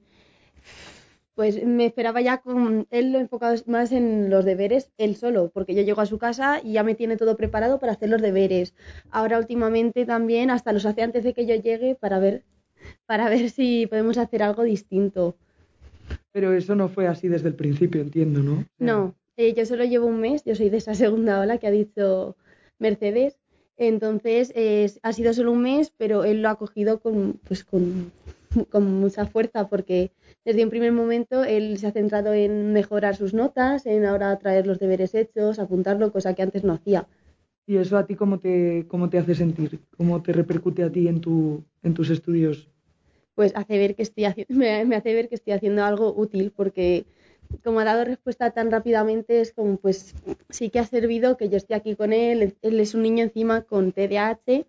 Pues 1.34 1.64
me 1.64 1.86
esperaba 1.86 2.20
ya 2.20 2.38
con 2.38 2.86
él 2.90 3.12
lo 3.12 3.18
enfocado 3.18 3.56
más 3.66 3.90
en 3.90 4.30
los 4.30 4.44
deberes, 4.44 4.92
él 4.98 5.16
solo, 5.16 5.50
porque 5.52 5.74
yo 5.74 5.82
llego 5.82 6.00
a 6.00 6.06
su 6.06 6.16
casa 6.16 6.60
y 6.62 6.74
ya 6.74 6.84
me 6.84 6.94
tiene 6.94 7.16
todo 7.16 7.36
preparado 7.36 7.80
para 7.80 7.92
hacer 7.92 8.08
los 8.08 8.22
deberes. 8.22 8.72
Ahora 9.10 9.38
últimamente 9.38 10.06
también 10.06 10.50
hasta 10.50 10.72
los 10.72 10.86
hace 10.86 11.02
antes 11.02 11.24
de 11.24 11.34
que 11.34 11.44
yo 11.44 11.56
llegue 11.56 11.96
para 11.96 12.20
ver, 12.20 12.44
para 13.06 13.28
ver 13.28 13.50
si 13.50 13.88
podemos 13.88 14.16
hacer 14.16 14.44
algo 14.44 14.62
distinto. 14.62 15.36
Pero 16.30 16.52
eso 16.52 16.76
no 16.76 16.88
fue 16.88 17.08
así 17.08 17.26
desde 17.28 17.48
el 17.48 17.54
principio, 17.54 18.00
entiendo, 18.00 18.40
¿no? 18.40 18.64
No, 18.78 19.14
eh, 19.36 19.54
yo 19.54 19.66
solo 19.66 19.84
llevo 19.84 20.06
un 20.06 20.20
mes, 20.20 20.44
yo 20.44 20.54
soy 20.54 20.70
de 20.70 20.78
esa 20.78 20.94
segunda 20.94 21.40
ola 21.40 21.58
que 21.58 21.66
ha 21.66 21.70
dicho 21.70 22.36
Mercedes, 22.78 23.38
entonces 23.76 24.52
eh, 24.54 24.90
ha 25.02 25.12
sido 25.12 25.32
solo 25.34 25.52
un 25.52 25.62
mes, 25.62 25.92
pero 25.96 26.24
él 26.24 26.42
lo 26.42 26.48
ha 26.48 26.56
cogido 26.56 27.00
con, 27.00 27.40
pues, 27.44 27.64
con, 27.64 28.12
con 28.70 29.00
mucha 29.00 29.26
fuerza 29.26 29.68
porque 29.68 30.12
desde 30.44 30.64
un 30.64 30.70
primer 30.70 30.92
momento 30.92 31.44
él 31.44 31.78
se 31.78 31.86
ha 31.86 31.92
centrado 31.92 32.32
en 32.32 32.72
mejorar 32.72 33.16
sus 33.16 33.34
notas, 33.34 33.86
en 33.86 34.04
ahora 34.04 34.38
traer 34.38 34.66
los 34.66 34.78
deberes 34.78 35.14
hechos, 35.14 35.58
apuntarlo, 35.58 36.12
cosa 36.12 36.34
que 36.34 36.42
antes 36.42 36.62
no 36.64 36.72
hacía. 36.72 37.06
¿Y 37.66 37.78
eso 37.78 37.96
a 37.96 38.06
ti 38.06 38.14
cómo 38.14 38.38
te, 38.38 38.84
cómo 38.88 39.08
te 39.08 39.18
hace 39.18 39.34
sentir? 39.34 39.80
¿Cómo 39.96 40.22
te 40.22 40.32
repercute 40.32 40.82
a 40.82 40.92
ti 40.92 41.08
en, 41.08 41.20
tu, 41.20 41.64
en 41.82 41.94
tus 41.94 42.10
estudios? 42.10 42.68
Pues 43.34 43.52
hace 43.56 43.78
ver 43.78 43.96
que 43.96 44.02
estoy 44.02 44.26
me 44.48 44.96
hace 44.96 45.14
ver 45.14 45.28
que 45.28 45.34
estoy 45.34 45.54
haciendo 45.54 45.82
algo 45.82 46.14
útil 46.14 46.52
porque 46.54 47.06
como 47.62 47.80
ha 47.80 47.84
dado 47.84 48.04
respuesta 48.04 48.50
tan 48.50 48.70
rápidamente 48.70 49.40
es 49.40 49.52
como 49.52 49.76
pues 49.76 50.14
sí 50.50 50.70
que 50.70 50.78
ha 50.78 50.84
servido 50.86 51.36
que 51.36 51.48
yo 51.48 51.56
esté 51.56 51.74
aquí 51.74 51.94
con 51.96 52.12
él, 52.12 52.56
él 52.62 52.80
es 52.80 52.94
un 52.94 53.02
niño 53.02 53.24
encima 53.24 53.62
con 53.62 53.92
TDAH, 53.92 54.64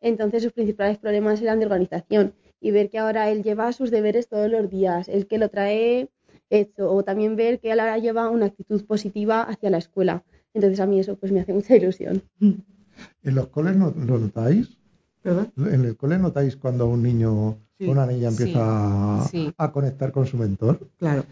entonces 0.00 0.42
sus 0.42 0.52
principales 0.52 0.98
problemas 0.98 1.40
eran 1.42 1.58
de 1.58 1.66
organización 1.66 2.34
y 2.60 2.70
ver 2.70 2.90
que 2.90 2.98
ahora 2.98 3.30
él 3.30 3.42
lleva 3.42 3.72
sus 3.72 3.90
deberes 3.90 4.28
todos 4.28 4.50
los 4.50 4.68
días, 4.70 5.08
el 5.08 5.26
que 5.26 5.38
lo 5.38 5.48
trae 5.48 6.08
hecho, 6.50 6.90
o 6.92 7.02
también 7.02 7.36
ver 7.36 7.60
que 7.60 7.70
él 7.72 7.80
ahora 7.80 7.98
lleva 7.98 8.28
una 8.30 8.46
actitud 8.46 8.84
positiva 8.84 9.42
hacia 9.42 9.70
la 9.70 9.78
escuela. 9.78 10.24
Entonces 10.54 10.80
a 10.80 10.86
mí 10.86 10.98
eso 10.98 11.16
pues 11.16 11.30
me 11.30 11.40
hace 11.40 11.52
mucha 11.52 11.76
ilusión. 11.76 12.22
¿En 13.22 13.34
los 13.34 13.48
coles 13.48 13.76
no, 13.76 13.92
lo 13.96 14.18
notáis? 14.18 14.76
¿Verdad? 15.22 15.48
¿En 15.56 15.84
el 15.84 15.96
cole 15.96 16.18
notáis 16.18 16.56
cuando 16.56 16.88
un 16.88 17.02
niño 17.02 17.58
Sí. 17.78 17.86
o 17.86 17.92
una 17.92 18.06
niña 18.06 18.28
empieza 18.28 19.24
Sí. 19.30 19.52
a 19.56 19.70
conectar 19.70 20.10
con 20.10 20.26
su 20.26 20.36
mentor? 20.36 20.80
Claro. 20.96 21.24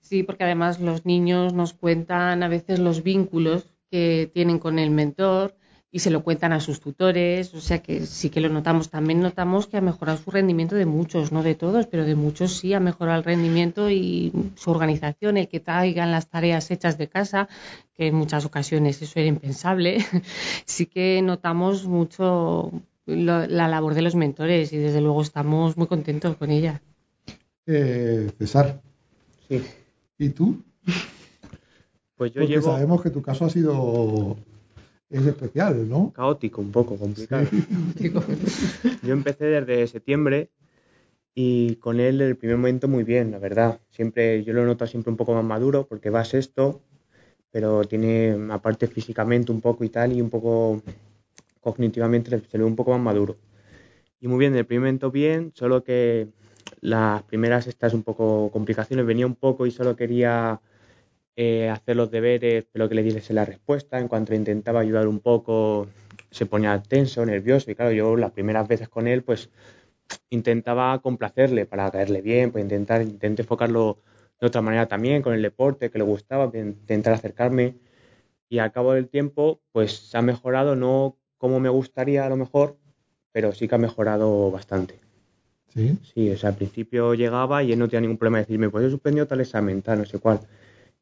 Sí, 0.00 0.22
porque 0.22 0.44
además 0.44 0.80
los 0.80 1.06
niños 1.06 1.52
nos 1.54 1.72
cuentan 1.72 2.42
a 2.42 2.48
veces 2.48 2.78
los 2.78 3.02
vínculos 3.02 3.64
que 3.90 4.30
tienen 4.32 4.58
con 4.58 4.78
el 4.78 4.90
mentor 4.90 5.54
y 5.94 5.98
se 5.98 6.10
lo 6.10 6.22
cuentan 6.24 6.52
a 6.54 6.60
sus 6.60 6.80
tutores, 6.80 7.52
o 7.52 7.60
sea 7.60 7.82
que 7.82 8.06
sí 8.06 8.30
que 8.30 8.40
lo 8.40 8.48
notamos. 8.48 8.88
También 8.88 9.20
notamos 9.20 9.66
que 9.66 9.76
ha 9.76 9.82
mejorado 9.82 10.16
su 10.18 10.30
rendimiento 10.30 10.74
de 10.74 10.86
muchos, 10.86 11.32
no 11.32 11.42
de 11.42 11.54
todos, 11.54 11.86
pero 11.86 12.06
de 12.06 12.14
muchos 12.14 12.56
sí 12.56 12.72
ha 12.72 12.80
mejorado 12.80 13.18
el 13.18 13.24
rendimiento 13.24 13.90
y 13.90 14.32
su 14.54 14.70
organización, 14.70 15.36
el 15.36 15.48
que 15.48 15.60
traigan 15.60 16.10
las 16.10 16.28
tareas 16.28 16.70
hechas 16.70 16.96
de 16.96 17.08
casa, 17.08 17.46
que 17.94 18.06
en 18.06 18.14
muchas 18.14 18.46
ocasiones 18.46 19.02
eso 19.02 19.18
era 19.20 19.28
impensable. 19.28 19.98
sí 20.64 20.86
que 20.86 21.20
notamos 21.22 21.84
mucho 21.86 22.72
lo- 23.04 23.46
la 23.46 23.68
labor 23.68 23.92
de 23.94 24.02
los 24.02 24.14
mentores 24.14 24.72
y 24.72 24.78
desde 24.78 25.02
luego 25.02 25.20
estamos 25.20 25.76
muy 25.76 25.86
contentos 25.88 26.36
con 26.38 26.50
ella. 26.50 26.80
Eh, 27.66 28.30
César, 28.38 28.80
Sí. 29.60 29.62
¿y 30.18 30.28
tú? 30.30 30.62
Pues 32.16 32.32
yo 32.32 32.40
Porque 32.40 32.54
llevo 32.54 32.72
sabemos 32.72 33.02
que 33.02 33.10
tu 33.10 33.20
caso 33.20 33.44
ha 33.44 33.50
sido 33.50 34.36
es 35.10 35.26
especial, 35.26 35.86
¿no? 35.88 36.10
caótico, 36.14 36.62
un 36.62 36.72
poco 36.72 36.96
complicado. 36.96 37.46
Yo 39.02 39.12
empecé 39.12 39.44
desde 39.44 39.86
septiembre 39.86 40.48
y 41.34 41.76
con 41.76 42.00
él 42.00 42.22
el 42.22 42.36
primer 42.36 42.56
momento 42.56 42.88
muy 42.88 43.04
bien, 43.04 43.30
la 43.30 43.38
verdad. 43.38 43.80
Siempre, 43.90 44.42
yo 44.42 44.54
lo 44.54 44.64
noto 44.64 44.86
siempre 44.86 45.10
un 45.10 45.18
poco 45.18 45.34
más 45.34 45.44
maduro 45.44 45.86
porque 45.86 46.08
va 46.08 46.24
sexto, 46.24 46.80
pero 47.50 47.84
tiene, 47.84 48.38
aparte 48.50 48.86
físicamente 48.86 49.52
un 49.52 49.60
poco 49.60 49.84
y 49.84 49.90
tal, 49.90 50.12
y 50.12 50.22
un 50.22 50.30
poco 50.30 50.80
cognitivamente 51.60 52.30
se 52.30 52.58
le 52.58 52.64
ve 52.64 52.64
un 52.64 52.76
poco 52.76 52.92
más 52.92 53.00
maduro. 53.00 53.36
Y 54.18 54.28
muy 54.28 54.38
bien, 54.38 54.54
el 54.54 54.64
primer 54.64 54.80
momento 54.82 55.10
bien, 55.10 55.52
solo 55.54 55.84
que 55.84 56.28
las 56.80 57.22
primeras 57.24 57.66
estas 57.66 57.94
un 57.94 58.02
poco 58.02 58.50
complicaciones, 58.52 59.06
venía 59.06 59.26
un 59.26 59.34
poco 59.34 59.66
y 59.66 59.70
solo 59.70 59.96
quería 59.96 60.60
eh, 61.36 61.70
hacer 61.70 61.96
los 61.96 62.10
deberes, 62.10 62.66
pero 62.72 62.88
que 62.88 62.94
le 62.94 63.02
diese 63.02 63.32
la 63.32 63.44
respuesta. 63.44 63.98
En 63.98 64.08
cuanto 64.08 64.34
intentaba 64.34 64.80
ayudar 64.80 65.08
un 65.08 65.20
poco, 65.20 65.88
se 66.30 66.46
ponía 66.46 66.82
tenso, 66.82 67.24
nervioso. 67.24 67.70
Y 67.70 67.74
claro, 67.74 67.92
yo 67.92 68.16
las 68.16 68.32
primeras 68.32 68.68
veces 68.68 68.88
con 68.88 69.06
él, 69.06 69.22
pues 69.22 69.50
intentaba 70.30 71.00
complacerle 71.00 71.66
para 71.66 71.90
caerle 71.90 72.20
bien, 72.22 72.52
pues 72.52 72.62
intentar, 72.62 73.02
intenté 73.02 73.42
enfocarlo 73.42 73.98
de 74.40 74.46
otra 74.46 74.62
manera 74.62 74.88
también, 74.88 75.22
con 75.22 75.34
el 75.34 75.42
deporte 75.42 75.90
que 75.90 75.98
le 75.98 76.04
gustaba, 76.04 76.50
intentar 76.54 77.14
acercarme. 77.14 77.76
Y 78.48 78.58
al 78.58 78.72
cabo 78.72 78.92
del 78.92 79.08
tiempo, 79.08 79.60
pues 79.72 80.14
ha 80.14 80.22
mejorado, 80.22 80.76
no 80.76 81.16
como 81.38 81.60
me 81.60 81.68
gustaría 81.70 82.26
a 82.26 82.28
lo 82.28 82.36
mejor, 82.36 82.76
pero 83.32 83.52
sí 83.52 83.68
que 83.68 83.74
ha 83.74 83.78
mejorado 83.78 84.50
bastante. 84.50 85.00
Sí. 85.72 85.98
Sí, 86.14 86.30
o 86.30 86.36
sea, 86.36 86.50
al 86.50 86.56
principio 86.56 87.14
llegaba 87.14 87.62
y 87.62 87.72
él 87.72 87.78
no 87.78 87.88
tenía 87.88 88.02
ningún 88.02 88.18
problema 88.18 88.38
de 88.38 88.44
decirme, 88.44 88.68
pues 88.68 88.84
he 88.84 88.90
suspendido 88.90 89.26
tal 89.26 89.40
examen, 89.40 89.80
tal, 89.82 90.00
no 90.00 90.04
sé 90.04 90.18
cuál. 90.18 90.40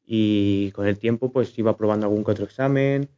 Y 0.07 0.71
con 0.73 0.87
el 0.87 0.99
tiempo, 0.99 1.33
pues 1.33 1.57
iba 1.59 1.77
probando 1.77 2.07
algún 2.07 2.25
que 2.25 2.31
otro 2.31 2.45
examen 2.45 3.09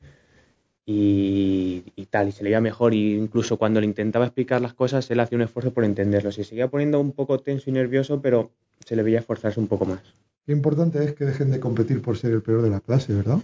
y, 0.87 1.83
y 1.95 2.07
tal, 2.07 2.29
y 2.29 2.33
se 2.33 2.45
le 2.45 2.51
iba 2.51 2.61
mejor. 2.61 2.95
Y 2.95 3.15
incluso 3.17 3.57
cuando 3.57 3.81
le 3.81 3.87
intentaba 3.87 4.27
explicar 4.27 4.61
las 4.61 4.75
cosas, 4.75 5.11
él 5.11 5.21
hacía 5.21 5.37
un 5.37 5.43
esfuerzo 5.43 5.73
por 5.73 5.85
entenderlo. 5.85 6.33
Se 6.33 6.45
seguía 6.45 6.69
poniendo 6.69 7.01
un 7.01 7.12
poco 7.12 7.38
tenso 7.38 7.71
y 7.71 7.73
nervioso, 7.73 8.21
pero 8.21 8.51
se 8.85 8.97
le 8.97 9.03
veía 9.03 9.21
esforzarse 9.21 9.61
un 9.61 9.69
poco 9.69 9.85
más. 9.85 10.01
Qué 10.45 10.53
importante 10.53 11.05
es 11.05 11.12
que 11.12 11.25
dejen 11.25 11.51
de 11.51 11.61
competir 11.61 12.03
por 12.03 12.17
ser 12.17 12.33
el 12.33 12.43
peor 12.43 12.62
de 12.62 12.71
la 12.71 12.81
clase, 12.81 13.15
¿verdad? 13.15 13.38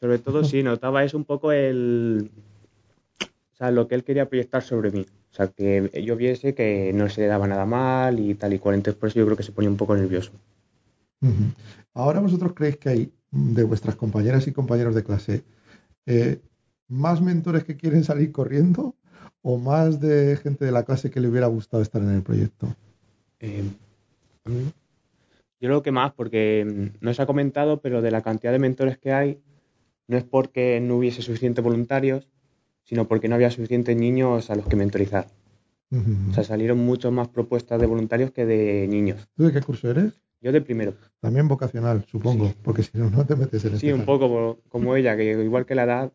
Sobre 0.00 0.18
todo, 0.18 0.44
sí, 0.44 0.62
notaba 0.62 1.04
es 1.04 1.12
un 1.12 1.24
poco 1.24 1.52
el. 1.52 2.30
O 3.20 3.56
sea, 3.56 3.70
lo 3.70 3.86
que 3.86 3.94
él 3.94 4.04
quería 4.04 4.28
proyectar 4.28 4.62
sobre 4.62 4.90
mí. 4.90 5.04
O 5.30 5.34
sea, 5.34 5.48
que 5.48 6.02
yo 6.04 6.16
viese 6.16 6.54
que 6.54 6.92
no 6.92 7.08
se 7.08 7.20
le 7.20 7.26
daba 7.28 7.46
nada 7.46 7.64
mal 7.64 8.18
y 8.18 8.34
tal 8.34 8.52
y 8.52 8.58
cual. 8.58 8.74
Entonces, 8.74 8.98
por 8.98 9.08
eso 9.08 9.18
yo 9.18 9.26
creo 9.26 9.36
que 9.36 9.42
se 9.42 9.52
ponía 9.52 9.70
un 9.70 9.76
poco 9.76 9.94
nervioso. 9.96 10.32
Ahora 11.94 12.20
vosotros 12.20 12.52
creéis 12.54 12.78
que 12.78 12.88
hay 12.88 13.12
mm, 13.30 13.54
de 13.54 13.64
vuestras 13.64 13.94
compañeras 13.94 14.46
y 14.46 14.52
compañeros 14.52 14.94
de 14.94 15.04
clase 15.04 15.44
eh, 16.06 16.40
más 16.88 17.20
mentores 17.20 17.64
que 17.64 17.76
quieren 17.76 18.04
salir 18.04 18.32
corriendo 18.32 18.96
o 19.42 19.58
más 19.58 20.00
de 20.00 20.36
gente 20.42 20.64
de 20.64 20.72
la 20.72 20.84
clase 20.84 21.10
que 21.10 21.20
le 21.20 21.28
hubiera 21.28 21.46
gustado 21.46 21.82
estar 21.82 22.02
en 22.02 22.10
el 22.10 22.22
proyecto. 22.22 22.74
Eh, 23.38 23.64
yo 24.46 25.68
creo 25.68 25.82
que 25.82 25.92
más, 25.92 26.12
porque 26.12 26.66
mm, 26.66 27.04
no 27.04 27.14
se 27.14 27.22
ha 27.22 27.26
comentado, 27.26 27.80
pero 27.80 28.02
de 28.02 28.10
la 28.10 28.22
cantidad 28.22 28.52
de 28.52 28.58
mentores 28.58 28.98
que 28.98 29.12
hay, 29.12 29.40
no 30.08 30.16
es 30.16 30.24
porque 30.24 30.80
no 30.80 30.96
hubiese 30.96 31.22
suficientes 31.22 31.62
voluntarios, 31.62 32.28
sino 32.84 33.06
porque 33.08 33.28
no 33.28 33.34
había 33.36 33.50
suficientes 33.50 33.96
niños 33.96 34.50
a 34.50 34.54
los 34.56 34.66
que 34.66 34.76
mentorizar. 34.76 35.26
O 35.92 36.32
sea, 36.34 36.44
salieron 36.44 36.78
muchas 36.78 37.10
más 37.10 37.26
propuestas 37.28 37.80
de 37.80 37.86
voluntarios 37.86 38.30
que 38.30 38.46
de 38.46 38.86
niños. 38.88 39.28
¿Tú 39.34 39.44
de 39.44 39.52
qué 39.52 39.60
curso 39.60 39.90
eres? 39.90 40.12
Yo 40.40 40.52
de 40.52 40.60
primero. 40.60 40.94
También 41.20 41.48
vocacional, 41.48 42.04
supongo, 42.10 42.46
Sí. 42.48 42.54
porque 42.62 42.82
si 42.84 42.90
no, 42.96 43.10
no 43.10 43.26
te 43.26 43.34
metes 43.36 43.64
en 43.64 43.70
Sí, 43.72 43.88
este 43.88 43.94
un 43.94 44.04
poco 44.04 44.28
por- 44.28 44.58
como 44.68 44.94
ella, 44.96 45.16
que 45.16 45.32
igual 45.42 45.66
que 45.66 45.74
la 45.74 45.82
edad, 45.84 46.12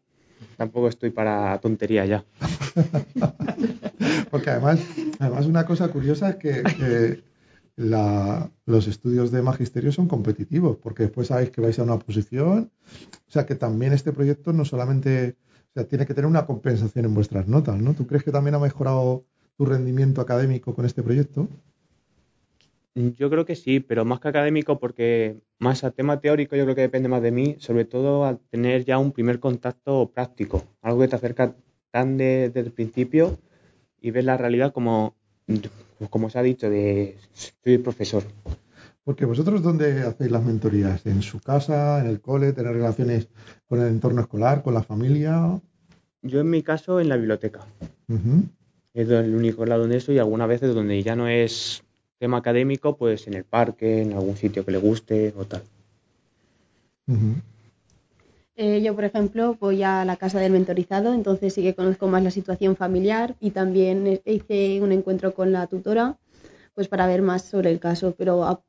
tampoco 0.56 0.88
estoy 0.88 1.10
para 1.12 1.60
tontería 1.60 2.06
ya. 2.06 2.24
Porque 4.32 4.50
además, 4.50 4.80
además 5.20 5.46
una 5.46 5.66
cosa 5.66 5.90
curiosa 5.90 6.30
es 6.32 6.36
que, 6.38 6.64
que 6.78 7.24
la- 7.76 8.50
los 8.66 8.88
estudios 8.88 9.32
de 9.32 9.42
magisterio 9.42 9.92
son 9.92 10.08
competitivos, 10.08 10.78
porque 10.78 11.04
después 11.04 11.28
sabéis 11.28 11.52
que 11.52 11.62
vais 11.62 11.78
a 11.80 11.84
una 11.84 12.00
posición, 12.00 12.72
o 13.28 13.32
sea 13.32 13.46
que 13.46 13.56
también 13.56 13.94
este 13.94 14.12
proyecto 14.12 14.54
no 14.54 14.66
solamente, 14.66 15.36
o 15.76 15.80
sea, 15.80 15.88
tiene 15.88 16.06
que 16.06 16.14
tener 16.14 16.30
una 16.30 16.46
compensación 16.46 17.04
en 17.06 17.14
vuestras 17.14 17.48
notas, 17.50 17.78
¿no? 17.78 17.94
¿Tú 17.94 18.08
crees 18.08 18.24
que 18.24 18.32
también 18.32 18.56
ha 18.56 18.60
mejorado 18.60 19.26
tu 19.58 19.66
rendimiento 19.66 20.22
académico 20.22 20.74
con 20.74 20.86
este 20.86 21.04
proyecto? 21.04 21.50
Yo 22.96 23.30
creo 23.30 23.46
que 23.46 23.56
sí, 23.58 23.82
pero 23.82 24.06
más 24.06 24.22
que 24.22 24.30
académico, 24.30 24.80
porque 24.80 25.38
más 25.60 25.84
a 25.84 25.92
tema 25.92 26.22
teórico 26.22 26.56
yo 26.56 26.64
creo 26.64 26.76
que 26.76 26.82
depende 26.82 27.10
más 27.10 27.22
de 27.22 27.32
mí, 27.32 27.58
sobre 27.60 27.84
todo 27.84 28.24
al 28.26 28.40
tener 28.40 28.86
ya 28.86 29.00
un 29.00 29.12
primer 29.12 29.40
contacto 29.42 30.10
práctico, 30.14 30.64
algo 30.82 31.02
que 31.02 31.10
te 31.10 31.16
acerca 31.18 31.56
tan 31.92 32.18
de- 32.18 32.50
desde 32.54 32.68
el 32.70 32.72
principio 32.72 33.38
y 34.02 34.12
ves 34.12 34.24
la 34.26 34.38
realidad 34.38 34.72
como, 34.72 35.16
como 36.10 36.30
se 36.30 36.40
ha 36.40 36.44
dicho, 36.44 36.70
de 36.70 37.18
soy 37.64 37.78
profesor. 37.80 38.24
Porque 39.06 39.26
vosotros, 39.26 39.62
¿dónde 39.62 40.02
hacéis 40.02 40.32
las 40.32 40.44
mentorías? 40.44 41.06
¿En 41.06 41.22
su 41.22 41.40
casa, 41.40 42.00
en 42.00 42.08
el 42.08 42.20
cole, 42.22 42.54
tener 42.54 42.74
relaciones 42.74 43.28
con 43.68 43.80
el 43.80 43.88
entorno 43.88 44.22
escolar, 44.22 44.64
con 44.64 44.74
la 44.74 44.82
familia? 44.82 45.62
Yo 46.24 46.40
en 46.40 46.50
mi 46.50 46.64
caso 46.64 47.00
en 47.00 47.10
la 47.10 47.16
biblioteca, 47.16 47.60
es 48.96 49.08
el 49.10 49.36
único 49.36 49.64
lado 49.68 49.88
de 49.88 49.98
eso 49.98 50.12
y 50.12 50.18
algunas 50.18 50.48
veces 50.48 50.74
donde 50.74 51.04
ya 51.04 51.16
no 51.16 51.28
es 51.28 51.84
tema 52.18 52.38
académico, 52.38 52.98
pues 52.98 53.28
en 53.28 53.36
el 53.36 53.44
parque, 53.44 54.02
en 54.02 54.14
algún 54.14 54.36
sitio 54.38 54.66
que 54.66 54.72
le 54.72 54.80
guste 54.80 55.36
o 55.38 55.46
tal. 55.46 55.62
Eh, 58.56 58.82
yo, 58.82 58.96
por 58.96 59.04
ejemplo, 59.04 59.56
voy 59.60 59.84
a 59.84 60.04
la 60.06 60.16
casa 60.16 60.40
del 60.40 60.54
mentorizado, 60.54 61.14
entonces 61.14 61.54
sí 61.54 61.62
que 61.62 61.76
conozco 61.76 62.08
más 62.08 62.24
la 62.24 62.32
situación 62.32 62.76
familiar 62.76 63.36
y 63.40 63.52
también 63.52 64.08
eh, 64.08 64.22
hice 64.26 64.82
un 64.82 64.92
encuentro 64.94 65.34
con 65.36 65.52
la 65.52 65.68
tutora, 65.68 66.18
pues 66.74 66.88
para 66.88 67.06
ver 67.06 67.22
más 67.22 67.44
sobre 67.44 67.70
el 67.70 67.80
caso. 67.80 68.16
Pero 68.18 68.44
a- 68.46 68.62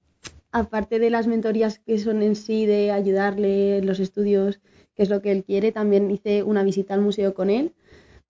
aparte 0.61 0.99
de 0.99 1.11
las 1.11 1.27
mentorías 1.27 1.79
que 1.81 1.99
son 1.99 2.23
en 2.23 2.35
sí 2.35 2.65
de 2.65 2.91
ayudarle 2.91 3.79
en 3.79 3.87
los 3.87 4.01
estudios, 4.01 4.61
que 4.95 5.03
es 5.03 5.11
lo 5.11 5.21
que 5.21 5.31
él 5.31 5.45
quiere, 5.45 5.71
también 5.71 6.11
hice 6.11 6.43
una 6.43 6.63
visita 6.63 6.95
al 6.95 7.03
museo 7.03 7.35
con 7.35 7.51
él 7.51 7.75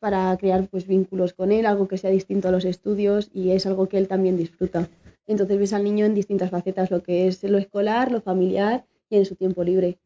para 0.00 0.36
crear 0.36 0.66
pues 0.68 0.86
vínculos 0.86 1.32
con 1.34 1.52
él, 1.52 1.66
algo 1.66 1.86
que 1.86 1.98
sea 1.98 2.10
distinto 2.10 2.48
a 2.48 2.50
los 2.50 2.64
estudios 2.64 3.30
y 3.32 3.52
es 3.52 3.64
algo 3.66 3.88
que 3.88 3.98
él 3.98 4.08
también 4.08 4.36
disfruta. 4.36 4.88
Entonces 5.28 5.58
ves 5.58 5.72
al 5.72 5.84
niño 5.84 6.04
en 6.04 6.14
distintas 6.14 6.50
facetas, 6.50 6.90
lo 6.90 7.02
que 7.02 7.28
es 7.28 7.42
lo 7.44 7.58
escolar, 7.58 8.10
lo 8.10 8.20
familiar 8.20 8.84
y 9.08 9.16
en 9.16 9.24
su 9.24 9.36
tiempo 9.36 9.62
libre. 9.62 9.98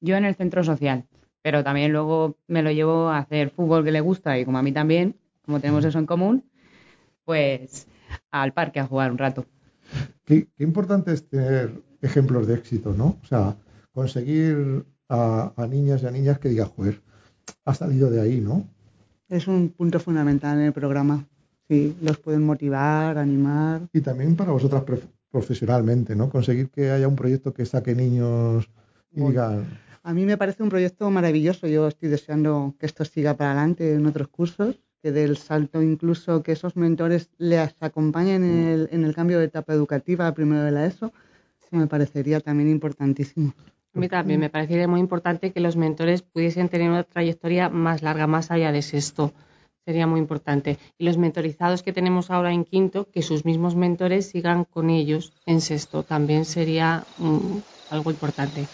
Yo 0.00 0.16
en 0.16 0.24
el 0.24 0.34
centro 0.34 0.64
social, 0.64 1.04
pero 1.40 1.62
también 1.62 1.92
luego 1.92 2.36
me 2.48 2.62
lo 2.62 2.72
llevo 2.72 3.08
a 3.08 3.18
hacer 3.18 3.50
fútbol 3.50 3.84
que 3.84 3.92
le 3.92 4.00
gusta 4.00 4.38
y 4.38 4.44
como 4.44 4.58
a 4.58 4.62
mí 4.62 4.72
también, 4.72 5.14
como 5.44 5.60
tenemos 5.60 5.84
eso 5.84 6.00
en 6.00 6.06
común, 6.06 6.44
pues 7.24 7.86
al 8.30 8.52
parque 8.52 8.80
a 8.80 8.86
jugar 8.86 9.12
un 9.12 9.18
rato. 9.18 9.46
Qué, 10.24 10.48
importante 10.58 11.12
es 11.12 11.28
tener 11.28 11.82
ejemplos 12.02 12.46
de 12.46 12.54
éxito, 12.54 12.92
¿no? 12.92 13.18
O 13.22 13.26
sea, 13.26 13.56
conseguir 13.92 14.84
a, 15.08 15.52
a 15.56 15.66
niñas 15.66 16.02
y 16.02 16.06
a 16.06 16.10
niñas 16.10 16.38
que 16.38 16.48
digan, 16.48 16.68
joder, 16.68 17.00
ha 17.64 17.74
salido 17.74 18.10
de 18.10 18.20
ahí, 18.20 18.40
¿no? 18.40 18.68
Es 19.28 19.48
un 19.48 19.70
punto 19.70 19.98
fundamental 19.98 20.58
en 20.58 20.66
el 20.66 20.72
programa. 20.72 21.26
Sí, 21.68 21.96
los 22.00 22.18
pueden 22.18 22.44
motivar, 22.44 23.18
animar. 23.18 23.88
Y 23.92 24.00
también 24.00 24.36
para 24.36 24.52
vosotras 24.52 24.84
profesionalmente, 25.30 26.14
¿no? 26.14 26.30
Conseguir 26.30 26.70
que 26.70 26.90
haya 26.90 27.08
un 27.08 27.16
proyecto 27.16 27.52
que 27.52 27.66
saque 27.66 27.94
niños 27.94 28.70
y 29.12 29.20
digan... 29.20 29.66
A 30.04 30.14
mí 30.14 30.24
me 30.24 30.36
parece 30.36 30.62
un 30.62 30.68
proyecto 30.68 31.10
maravilloso. 31.10 31.66
Yo 31.66 31.88
estoy 31.88 32.08
deseando 32.08 32.76
que 32.78 32.86
esto 32.86 33.04
siga 33.04 33.34
para 33.34 33.50
adelante 33.50 33.94
en 33.94 34.06
otros 34.06 34.28
cursos, 34.28 34.80
que 35.06 35.12
dé 35.12 35.22
el 35.22 35.36
salto 35.36 35.80
incluso, 35.82 36.42
que 36.42 36.50
esos 36.50 36.74
mentores 36.74 37.30
les 37.38 37.72
acompañen 37.78 38.42
en 38.42 38.66
el, 38.66 38.88
en 38.90 39.04
el 39.04 39.14
cambio 39.14 39.38
de 39.38 39.44
etapa 39.44 39.72
educativa 39.72 40.34
primero 40.34 40.64
de 40.64 40.72
la 40.72 40.84
ESO. 40.84 41.12
me 41.70 41.86
parecería 41.86 42.40
también 42.40 42.68
importantísimo. 42.68 43.54
A 43.94 44.00
mí 44.00 44.08
también 44.08 44.40
me 44.40 44.50
parecería 44.50 44.88
muy 44.88 44.98
importante 44.98 45.52
que 45.52 45.60
los 45.60 45.76
mentores 45.76 46.22
pudiesen 46.22 46.68
tener 46.68 46.90
una 46.90 47.04
trayectoria 47.04 47.68
más 47.68 48.02
larga, 48.02 48.26
más 48.26 48.50
allá 48.50 48.72
de 48.72 48.82
sexto. 48.82 49.32
Sería 49.84 50.08
muy 50.08 50.18
importante. 50.18 50.76
Y 50.98 51.04
los 51.04 51.18
mentorizados 51.18 51.84
que 51.84 51.92
tenemos 51.92 52.32
ahora 52.32 52.52
en 52.52 52.64
quinto, 52.64 53.08
que 53.08 53.22
sus 53.22 53.44
mismos 53.44 53.76
mentores 53.76 54.26
sigan 54.26 54.64
con 54.64 54.90
ellos 54.90 55.32
en 55.46 55.60
sexto, 55.60 56.02
también 56.02 56.44
sería 56.44 57.04
mm, 57.18 57.58
algo 57.90 58.10
importante. 58.10 58.66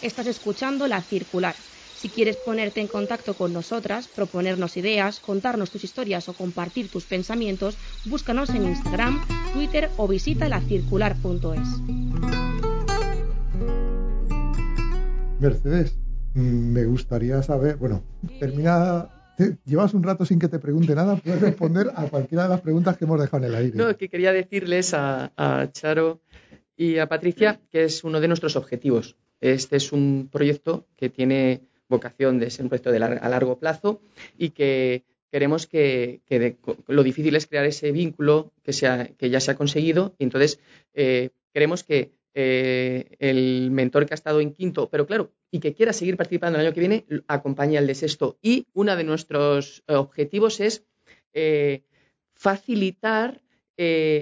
Estás 0.00 0.26
escuchando 0.28 0.88
La 0.88 1.02
Circular 1.02 1.54
si 2.02 2.08
quieres 2.08 2.36
ponerte 2.36 2.80
en 2.80 2.88
contacto 2.88 3.34
con 3.34 3.52
nosotras, 3.52 4.08
proponernos 4.08 4.76
ideas, 4.76 5.20
contarnos 5.20 5.70
tus 5.70 5.84
historias 5.84 6.28
o 6.28 6.32
compartir 6.32 6.88
tus 6.88 7.04
pensamientos, 7.04 7.76
búscanos 8.06 8.50
en 8.50 8.64
Instagram, 8.64 9.20
Twitter 9.52 9.88
o 9.96 10.08
visita 10.08 10.48
lacircular.es. 10.48 11.68
Mercedes, 15.38 15.96
mm, 16.34 16.72
me 16.72 16.84
gustaría 16.86 17.40
saber, 17.44 17.76
bueno, 17.76 18.02
termina 18.40 19.08
llevas 19.64 19.94
un 19.94 20.02
rato 20.02 20.24
sin 20.24 20.40
que 20.40 20.48
te 20.48 20.58
pregunte 20.58 20.96
nada, 20.96 21.14
puedes 21.14 21.40
responder 21.40 21.92
a 21.94 22.06
cualquiera 22.06 22.44
de 22.44 22.48
las 22.48 22.62
preguntas 22.62 22.96
que 22.96 23.04
hemos 23.04 23.20
dejado 23.20 23.44
en 23.44 23.50
el 23.50 23.56
aire. 23.56 23.76
No, 23.78 23.96
que 23.96 24.08
quería 24.08 24.32
decirles 24.32 24.92
a, 24.92 25.30
Charo 25.70 26.20
y 26.76 26.98
a 26.98 27.08
Patricia 27.08 27.60
que 27.70 27.84
es 27.84 28.02
uno 28.02 28.20
de 28.20 28.26
nuestros 28.26 28.56
objetivos. 28.56 29.16
Este 29.40 29.76
es 29.76 29.92
un 29.92 30.28
proyecto 30.30 30.86
que 30.96 31.08
tiene 31.08 31.62
vocación 31.92 32.40
de 32.40 32.50
ser 32.50 32.64
un 32.64 32.70
proyecto 32.70 32.90
a 32.90 33.28
largo 33.28 33.58
plazo 33.58 34.00
y 34.36 34.50
que 34.50 35.04
queremos 35.32 35.66
que, 35.66 36.20
lo 36.88 37.02
difícil 37.02 37.34
es 37.36 37.46
crear 37.46 37.64
ese 37.64 37.90
vínculo 37.90 38.52
que, 38.62 38.72
que 39.16 39.30
ya 39.30 39.40
se 39.40 39.50
ha 39.50 39.56
conseguido 39.56 40.14
y 40.18 40.24
entonces 40.24 40.60
eh, 40.92 41.30
queremos 41.54 41.84
que 41.84 42.12
eh, 42.34 43.16
el 43.18 43.70
mentor 43.70 44.06
que 44.06 44.14
ha 44.14 44.20
estado 44.22 44.40
en 44.40 44.52
quinto, 44.52 44.88
pero 44.90 45.06
claro, 45.06 45.32
y 45.50 45.60
que 45.60 45.74
quiera 45.74 45.92
seguir 45.92 46.16
participando 46.16 46.58
el 46.58 46.66
año 46.66 46.74
que 46.74 46.80
viene, 46.80 47.06
acompañe 47.28 47.78
al 47.78 47.86
de 47.86 47.94
sexto. 47.94 48.38
Y 48.42 48.66
uno 48.72 48.96
de 48.96 49.04
nuestros 49.04 49.82
objetivos 49.86 50.60
es 50.60 50.84
eh, 51.32 51.82
facilitar 52.34 53.40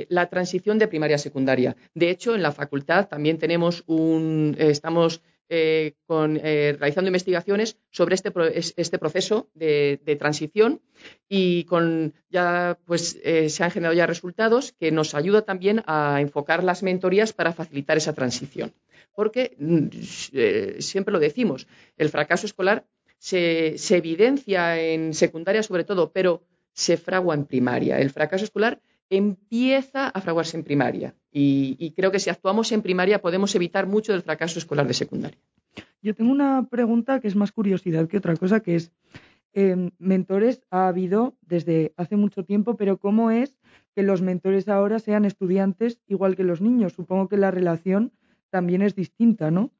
la 0.08 0.30
transición 0.30 0.78
de 0.78 0.88
primaria 0.88 1.16
a 1.16 1.18
secundaria. 1.18 1.76
De 1.92 2.08
hecho, 2.08 2.34
en 2.34 2.42
la 2.42 2.50
facultad 2.50 3.08
también 3.08 3.36
tenemos 3.36 3.84
un, 3.86 4.56
estamos 4.58 5.20
eh, 5.52 5.94
con, 6.06 6.38
eh, 6.40 6.76
realizando 6.78 7.08
investigaciones 7.08 7.76
sobre 7.90 8.14
este, 8.14 8.32
este 8.76 8.98
proceso 9.00 9.50
de, 9.54 9.98
transición 10.16 10.80
y 11.28 11.64
con 11.64 12.14
ya 12.30 12.78
pues 12.84 13.18
eh, 13.24 13.48
se 13.48 13.64
han 13.64 13.72
generado 13.72 13.96
ya 13.96 14.06
resultados 14.06 14.70
que 14.78 14.92
nos 14.92 15.16
ayuda 15.16 15.42
también 15.42 15.82
a 15.86 16.20
enfocar 16.20 16.62
las 16.62 16.84
mentorías 16.84 17.32
para 17.32 17.52
facilitar 17.52 17.96
esa 17.96 18.12
transición. 18.12 18.72
Porque 19.12 19.56
mm, 19.58 19.88
siempre 20.78 21.12
lo 21.12 21.18
decimos, 21.18 21.66
el 21.96 22.10
fracaso 22.10 22.46
escolar 22.46 22.86
se, 23.18 23.76
se 23.76 23.96
evidencia 23.96 24.80
en 24.80 25.14
secundaria 25.14 25.64
sobre 25.64 25.82
todo, 25.82 26.12
pero 26.12 26.44
se 26.74 26.96
fragua 26.96 27.34
en 27.34 27.44
primaria. 27.44 27.98
El 27.98 28.10
fracaso 28.10 28.44
escolar 28.44 28.80
empieza 29.10 30.08
a 30.08 30.20
fraguarse 30.20 30.56
en 30.56 30.64
primaria. 30.64 31.14
Y, 31.32 31.92
creo 31.96 32.10
que 32.10 32.20
si 32.20 32.30
actuamos 32.30 32.72
en 32.72 32.82
primaria 32.82 33.20
podemos 33.20 33.54
evitar 33.54 33.86
mucho 33.86 34.12
del 34.12 34.22
fracaso 34.22 34.58
escolar 34.58 34.86
de 34.86 34.94
secundaria. 34.94 35.38
Yo 36.02 36.14
tengo 36.14 36.30
una 36.30 36.66
pregunta 36.70 37.20
que 37.20 37.28
es 37.28 37.36
más 37.36 37.52
curiosidad 37.52 38.08
que 38.08 38.16
otra 38.16 38.36
cosa, 38.36 38.60
que 38.60 38.76
es, 38.76 38.92
em, 39.52 39.90
mentores 39.98 40.62
ha 40.70 40.88
habido 40.88 41.34
desde 41.42 41.92
hace 41.96 42.16
mucho 42.16 42.44
tiempo, 42.44 42.76
pero 42.76 42.98
¿cómo 42.98 43.30
es 43.30 43.56
que 43.94 44.02
los 44.02 44.22
mentores 44.22 44.68
ahora 44.68 44.98
sean 44.98 45.24
estudiantes 45.24 46.00
igual 46.06 46.36
que 46.36 46.44
los 46.44 46.60
niños? 46.60 46.94
Supongo 46.94 47.28
que 47.28 47.36
la 47.36 47.50
relación 47.50 48.12
también 48.48 48.82
es 48.82 48.94
distinta, 48.94 49.50
¿no? 49.50 49.70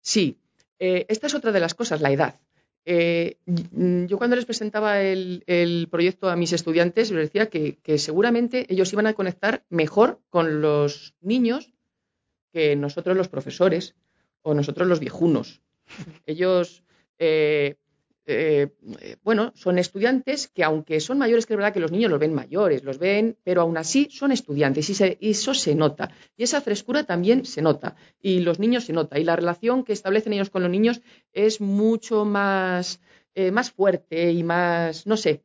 Sí, 0.00 0.38
eh, 0.78 1.06
esta 1.08 1.26
es 1.26 1.34
otra 1.34 1.52
de 1.52 1.60
las 1.60 1.74
cosas, 1.74 2.00
la 2.00 2.12
edad. 2.12 2.40
Eh, 2.88 3.38
yo 3.44 4.16
cuando 4.16 4.36
les 4.36 4.44
presentaba 4.44 5.02
el, 5.02 5.88
proyecto 5.90 6.30
a 6.30 6.36
mis 6.36 6.52
estudiantes 6.52 7.10
les 7.10 7.32
decía 7.32 7.50
que, 7.50 7.98
seguramente 7.98 8.64
ellos 8.72 8.92
iban 8.92 9.08
a 9.08 9.14
conectar 9.14 9.64
mejor 9.68 10.20
con 10.30 10.60
los 10.60 11.14
niños 11.20 11.74
que 12.52 12.76
nosotros 12.76 13.16
los 13.16 13.28
profesores 13.28 13.96
o 14.42 14.54
nosotros 14.54 14.86
los 14.86 15.00
viejunos. 15.00 15.60
Ellos 16.26 16.84
eh, 17.18 17.74
eh, 18.28 18.68
bueno, 19.22 19.52
son 19.54 19.78
estudiantes 19.78 20.48
que 20.48 20.64
aunque 20.64 20.98
son 21.00 21.18
mayores, 21.18 21.46
que 21.46 21.54
es 21.54 21.56
verdad 21.56 21.72
que 21.72 21.80
los 21.80 21.92
niños 21.92 22.10
los 22.10 22.18
ven 22.18 22.34
mayores, 22.34 22.82
los 22.82 22.98
ven, 22.98 23.36
pero 23.44 23.60
aún 23.60 23.76
así 23.76 24.08
son 24.10 24.32
estudiantes 24.32 24.88
y, 24.90 25.30
eso 25.30 25.54
se 25.54 25.74
nota. 25.74 26.10
Y 26.36 26.42
esa 26.42 26.60
frescura 26.60 27.04
también 27.04 27.44
se 27.44 27.62
nota. 27.62 27.94
Y 28.20 28.40
los 28.40 28.58
niños 28.58 28.84
se 28.84 28.92
nota. 28.92 29.18
Y 29.18 29.24
la 29.24 29.36
relación 29.36 29.84
que 29.84 29.92
establecen 29.92 30.32
ellos 30.32 30.50
con 30.50 30.62
los 30.62 30.70
niños 30.70 31.02
es 31.32 31.60
mucho 31.60 32.24
más, 32.24 33.00
eh, 33.34 33.52
más 33.52 33.70
fuerte 33.70 34.32
y 34.32 34.42
más, 34.42 35.06
no 35.06 35.16
sé, 35.16 35.42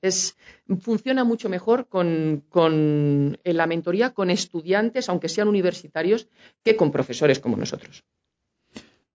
funciona 0.80 1.24
mucho 1.24 1.50
mejor 1.50 1.88
con, 1.88 2.44
con 2.50 3.38
la 3.44 3.68
mentoría 3.68 4.12
con 4.12 4.32
estudiantes, 4.32 5.08
aunque 5.08 5.30
sean 5.30 5.48
universitarios, 5.48 6.28
que 6.64 6.76
con 6.76 6.92
profesores 6.92 7.40
como 7.40 7.58
nosotros. 7.58 8.04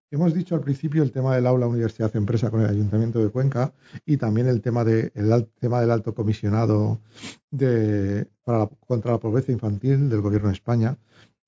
Hemos 0.09 0.35
dicho 0.35 0.55
al 0.55 0.61
principio 0.61 1.03
el 1.03 1.11
tema 1.11 1.35
del 1.35 1.49
aula 1.49 1.66
universidad-empresa 1.66 2.51
con 2.51 2.61
el 2.61 2.71
Ayuntamiento 2.71 3.19
de 3.19 3.31
Cuenca 3.31 3.73
y 4.05 4.16
también 4.16 4.47
el 4.47 4.61
tema, 4.61 4.85
de, 4.85 5.11
tema 5.59 5.81
del 5.81 5.90
alto 5.90 6.14
comisionado 6.14 7.01
contra 8.87 9.12
la 9.12 9.19
pobreza 9.19 9.51
infantil 9.51 10.09
del 10.09 10.21
Gobierno 10.21 10.49
de 10.49 10.55
España. 10.55 10.97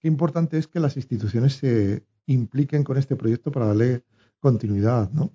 Qué 0.01 0.09
importante 0.09 0.59
es 0.59 0.67
que 0.67 0.81
las 0.81 0.97
instituciones 0.97 1.55
se 1.55 2.03
impliquen 2.27 2.83
con 2.83 2.97
este 2.97 3.15
proyecto 3.15 3.53
para 3.53 3.67
darle 3.67 4.03
continuidad, 4.41 5.09
¿no? 5.13 5.31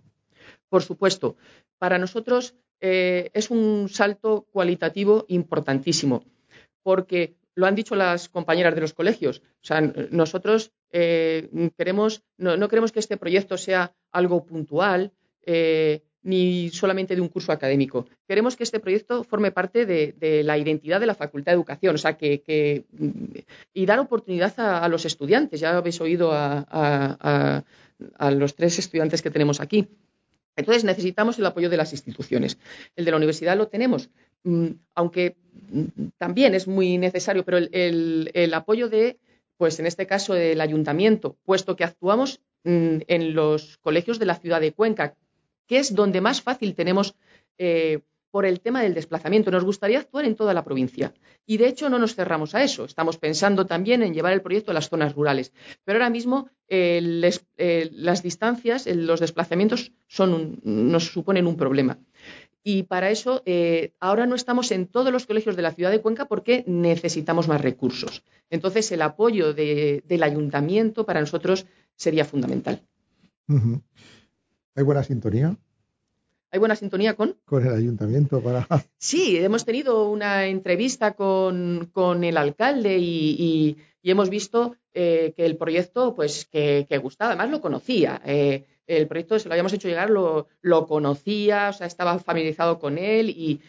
Por 0.67 0.83
supuesto. 0.83 1.38
Para 1.77 1.97
nosotros 1.97 2.55
eh, 2.81 3.31
es 3.33 3.49
un 3.49 3.88
salto 3.88 4.47
cualitativo 4.51 5.23
importantísimo, 5.29 6.25
porque 6.81 7.38
lo 7.55 7.67
han 7.67 7.75
dicho 7.75 7.95
las 7.95 8.27
compañeras 8.27 8.75
de 8.75 8.81
los 8.81 8.93
colegios. 8.93 9.41
O 9.62 9.65
sea, 9.65 9.79
nosotros 10.12 10.73
eh, 10.95 11.49
queremos, 11.75 12.21
no, 12.38 12.69
queremos 12.69 12.91
que 12.91 12.99
este 12.99 13.17
proyecto 13.17 13.58
sea 13.58 13.95
algo 14.12 14.45
puntual 14.45 15.12
eh, 15.41 16.03
ni 16.21 16.69
solamente 16.69 17.15
de 17.15 17.21
un 17.21 17.29
curso 17.29 17.51
académico. 17.51 18.06
Queremos 18.27 18.56
que 18.56 18.63
este 18.63 18.79
proyecto 18.79 19.23
forme 19.23 19.51
parte 19.51 19.88
de, 19.88 20.43
la 20.43 20.58
identidad 20.58 20.99
de 20.99 21.08
la 21.08 21.15
Facultad 21.15 21.51
de 21.51 21.56
Educación, 21.56 21.95
o 21.95 21.97
sea, 21.97 22.15
que, 22.15 22.86
y 23.73 23.86
dar 23.86 23.99
oportunidad 23.99 24.53
a, 24.58 24.88
los 24.88 25.06
estudiantes. 25.06 25.60
Ya 25.60 25.75
habéis 25.75 25.99
oído 25.99 26.29
a, 26.32 27.63
los 28.32 28.56
tres 28.56 28.79
estudiantes 28.79 29.21
que 29.21 29.32
tenemos 29.32 29.60
aquí. 29.60 29.88
Entonces 30.56 30.84
necesitamos 30.84 31.39
el 31.39 31.45
apoyo 31.47 31.69
de 31.71 31.77
las 31.77 31.91
instituciones. 31.91 32.60
El 32.95 33.06
de 33.06 33.12
la 33.12 33.17
universidad 33.17 33.58
lo 33.58 33.67
tenemos, 33.67 34.12
mm, 34.43 34.67
aunque 34.93 35.36
mm, 35.71 36.10
también 36.19 36.53
es 36.53 36.67
muy 36.67 36.99
necesario, 36.99 37.43
pero 37.43 37.58
el 37.58 38.53
apoyo 38.53 38.88
de 38.88 39.17
pues 39.57 39.79
en 39.79 39.85
este 39.85 40.07
caso 40.07 40.35
el 40.35 40.59
ayuntamiento, 40.61 41.37
puesto 41.45 41.75
que 41.75 41.83
actuamos 41.83 42.41
mm, 42.63 42.97
en 43.07 43.33
los 43.33 43.77
colegios 43.77 44.19
de 44.19 44.25
la 44.25 44.35
ciudad 44.35 44.61
de 44.61 44.73
Cuenca, 44.73 45.15
que 45.67 45.79
es 45.79 45.93
donde 45.95 46.21
más 46.21 46.41
fácil 46.41 46.75
tenemos 46.75 47.15
eh, 47.57 47.99
por 48.31 48.45
el 48.47 48.61
tema 48.61 48.81
del 48.81 48.95
desplazamiento. 48.95 49.51
Nos 49.51 49.63
gustaría 49.63 49.99
actuar 49.99 50.25
en 50.25 50.35
toda 50.35 50.53
la 50.55 50.63
provincia. 50.63 51.13
Y 51.45 51.57
de 51.57 51.67
hecho 51.67 51.87
no 51.89 51.99
nos 51.99 52.15
cerramos 52.15 52.55
a 52.55 52.63
eso. 52.63 52.83
Estamos 52.85 53.17
pensando 53.19 53.65
también 53.67 54.01
en 54.01 54.13
llevar 54.13 54.33
el 54.33 54.41
proyecto 54.41 54.71
a 54.71 54.73
las 54.73 54.89
zonas 54.89 55.13
rurales. 55.13 55.53
Pero 55.85 55.97
ahora 55.99 56.09
mismo 56.09 56.49
eh, 56.67 57.29
eh, 57.57 57.89
las 57.93 58.23
distancias, 58.23 58.87
eh, 58.87 58.95
los 58.95 59.19
desplazamientos 59.19 59.91
son 60.07 60.33
un- 60.33 60.59
nos 60.63 61.05
suponen 61.13 61.45
un 61.45 61.57
problema. 61.57 61.99
Y 62.63 62.84
para 62.84 63.10
eso 63.12 63.41
eh, 63.45 63.91
ahora 63.99 64.26
no 64.26 64.36
estamos 64.36 64.71
en 64.71 64.88
todos 64.88 65.12
los 65.12 65.26
colegios 65.26 65.56
de 65.58 65.62
la 65.62 65.71
ciudad 65.73 65.91
de 65.91 66.02
Cuenca 66.02 66.26
porque 66.26 66.63
necesitamos 66.65 67.47
más 67.47 67.60
recursos. 67.62 68.23
Entonces 68.49 68.91
el 68.91 69.02
apoyo 69.02 69.54
de- 69.54 70.02
del 70.08 70.23
ayuntamiento 70.23 71.06
para 71.06 71.19
nosotros 71.19 71.65
sería 71.95 72.23
fundamental. 72.26 72.82
¿Hay 74.76 74.84
buena 74.84 75.04
sintonía 75.04 75.58
¿Hay 76.52 76.60
buena 76.60 76.76
sintonía 76.76 77.15
con? 77.15 77.36
con 77.45 77.65
el 77.65 77.73
ayuntamiento 77.73 78.39
para... 78.41 78.67
Sí, 78.99 79.38
hemos 79.38 79.65
tenido 79.65 80.08
una 80.10 80.45
entrevista 80.45 81.13
con, 81.13 81.89
con 81.91 82.23
el 82.23 82.38
alcalde 82.38 82.97
y, 82.99 83.36
y- 83.39 83.78
y 84.04 84.12
hemos 84.12 84.30
visto 84.30 84.76
eh, 84.93 85.34
que 85.36 85.45
el 85.45 85.58
proyecto, 85.58 86.13
pues, 86.13 86.45
que, 86.52 86.86
que 86.88 86.97
gustaba. 86.99 87.32
Además, 87.32 87.49
lo 87.52 87.62
conocía. 87.62 88.21
Eh, 88.26 88.65
el 88.87 89.07
proyecto 89.07 89.39
se 89.39 89.47
lo 89.47 89.53
habíamos 89.53 89.73
hecho 89.73 89.87
llegar, 89.87 90.09
lo, 90.09 90.47
lo 90.61 90.85
conocía, 90.87 91.69
o 91.69 91.73
sea, 91.73 91.87
estaba 91.87 92.19
familiarizado 92.19 92.79
con 92.79 92.97
él 92.97 93.29
y, 93.29 93.61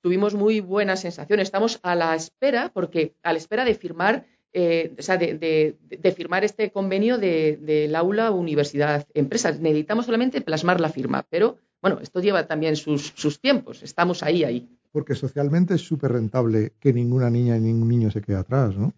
tuvimos 0.00 0.34
muy 0.34 0.60
buenas 0.60 1.00
sensaciones. 1.00 1.44
Estamos 1.48 1.78
a 1.82 1.94
la 1.94 2.14
espera, 2.14 2.70
porque 2.72 3.14
a 3.22 3.32
la 3.32 3.38
espera 3.38 3.64
de 3.64 3.74
firmar, 3.74 4.24
eh, 4.52 4.94
o 4.98 5.02
sea, 5.02 5.16
de, 5.16 5.36
de- 5.36 5.76
de 5.88 6.12
firmar 6.12 6.44
este 6.44 6.70
convenio 6.70 7.18
de- 7.18 7.58
del 7.60 7.94
aula 7.94 8.30
Universidad 8.30 9.06
Empresas. 9.14 9.60
Necesitamos 9.60 10.06
solamente 10.06 10.40
plasmar 10.40 10.80
la 10.80 10.88
firma, 10.90 11.26
pero 11.28 11.58
bueno, 11.82 11.98
esto 12.00 12.20
lleva 12.20 12.46
también 12.46 12.76
sus, 12.76 13.12
sus 13.16 13.40
tiempos. 13.40 13.82
Estamos 13.82 14.22
ahí, 14.22 14.44
ahí. 14.44 14.68
Porque 14.92 15.14
socialmente 15.14 15.74
es 15.74 15.82
súper 15.82 16.12
rentable 16.12 16.72
que 16.80 16.92
ninguna 16.92 17.28
niña 17.28 17.56
y 17.56 17.60
ningún 17.60 17.88
niño 17.88 18.10
se 18.10 18.22
quede 18.22 18.36
atrás, 18.36 18.76
¿no? 18.76 18.94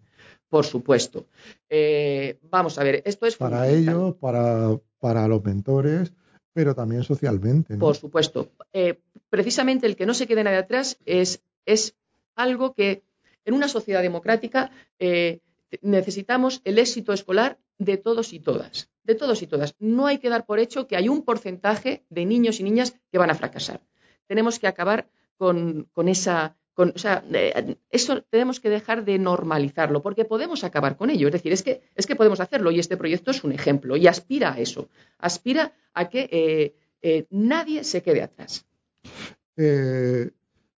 Por 0.49 0.65
supuesto. 0.65 1.27
Eh, 1.69 2.39
vamos 2.49 2.77
a 2.79 2.83
ver, 2.83 3.03
esto 3.05 3.25
es 3.25 3.37
Para 3.37 3.69
ellos, 3.69 4.15
para, 4.15 4.79
para 4.99 5.27
los 5.27 5.43
mentores, 5.43 6.11
pero 6.53 6.73
también 6.73 7.03
socialmente, 7.03 7.73
¿no? 7.73 7.79
Por 7.79 7.95
supuesto. 7.95 8.51
Eh, 8.73 8.99
precisamente 9.29 9.85
el 9.85 9.95
que 9.95 10.05
no 10.05 10.13
se 10.13 10.27
quede 10.27 10.43
nadie 10.43 10.57
atrás 10.57 10.97
es, 11.05 11.41
es 11.65 11.95
algo 12.35 12.73
que 12.73 13.03
en 13.45 13.53
una 13.53 13.67
sociedad 13.67 14.01
democrática 14.01 14.71
eh, 14.97 15.39
necesitamos 15.81 16.61
el 16.63 16.79
éxito 16.79 17.13
escolar 17.13 17.59
de 17.77 17.97
todos 17.97 18.33
y 18.33 18.39
todas. 18.39 18.89
De 19.03 19.15
todos 19.15 19.41
y 19.41 19.47
todas. 19.47 19.75
No 19.79 20.07
hay 20.07 20.19
que 20.19 20.29
dar 20.29 20.45
por 20.45 20.59
hecho 20.59 20.87
que 20.87 20.95
hay 20.95 21.09
un 21.09 21.23
porcentaje 21.23 22.03
de 22.09 22.25
niños 22.25 22.59
y 22.59 22.63
niñas 22.63 22.95
que 23.11 23.17
van 23.17 23.31
a 23.31 23.35
fracasar. 23.35 23.81
Tenemos 24.27 24.59
que 24.59 24.67
acabar 24.67 25.09
con, 25.37 25.87
con 25.93 26.07
esa. 26.07 26.55
Con- 26.79 26.93
o 26.95 26.97
sea, 26.97 27.25
eh, 27.33 27.75
eso 27.91 28.21
tenemos 28.29 28.61
que 28.61 28.69
dejar 28.69 29.03
de 29.03 29.19
normalizarlo, 29.19 30.01
porque 30.01 30.23
podemos 30.23 30.63
acabar 30.63 30.95
con 30.95 31.09
ello. 31.09 31.27
Es 31.27 31.33
decir, 31.33 31.51
es 31.51 31.61
que, 31.61 31.81
es 31.93 32.07
que 32.07 32.15
podemos 32.15 32.39
hacerlo 32.39 32.71
y 32.71 32.79
este 32.79 32.95
proyecto 32.95 33.31
es 33.31 33.43
un 33.43 33.51
ejemplo 33.51 33.97
y 33.97 34.07
aspira 34.07 34.53
a 34.53 34.59
eso. 34.61 34.87
Aspira 35.17 35.73
a 35.93 36.07
que 36.07 36.29
eh, 36.31 36.75
eh, 37.01 37.25
nadie 37.31 37.83
se 37.83 38.01
quede 38.01 38.21
atrás. 38.21 38.65
Eh, 39.57 40.29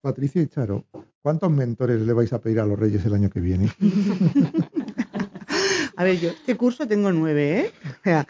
Patricia 0.01 0.41
y 0.41 0.47
Charo, 0.47 0.85
¿cuántos 1.21 1.51
mentores 1.51 2.01
le 2.01 2.13
vais 2.13 2.33
a 2.33 2.41
pedir 2.41 2.59
a 2.61 2.65
los 2.65 2.79
Reyes 2.79 3.05
el 3.05 3.13
año 3.13 3.29
que 3.29 3.39
viene? 3.39 3.69
A 5.97 6.03
ver, 6.03 6.19
yo 6.19 6.29
este 6.29 6.55
curso 6.57 6.87
tengo 6.87 7.11
nueve, 7.11 7.59
¿eh? 7.59 7.71
O 7.85 8.03
sea, 8.03 8.27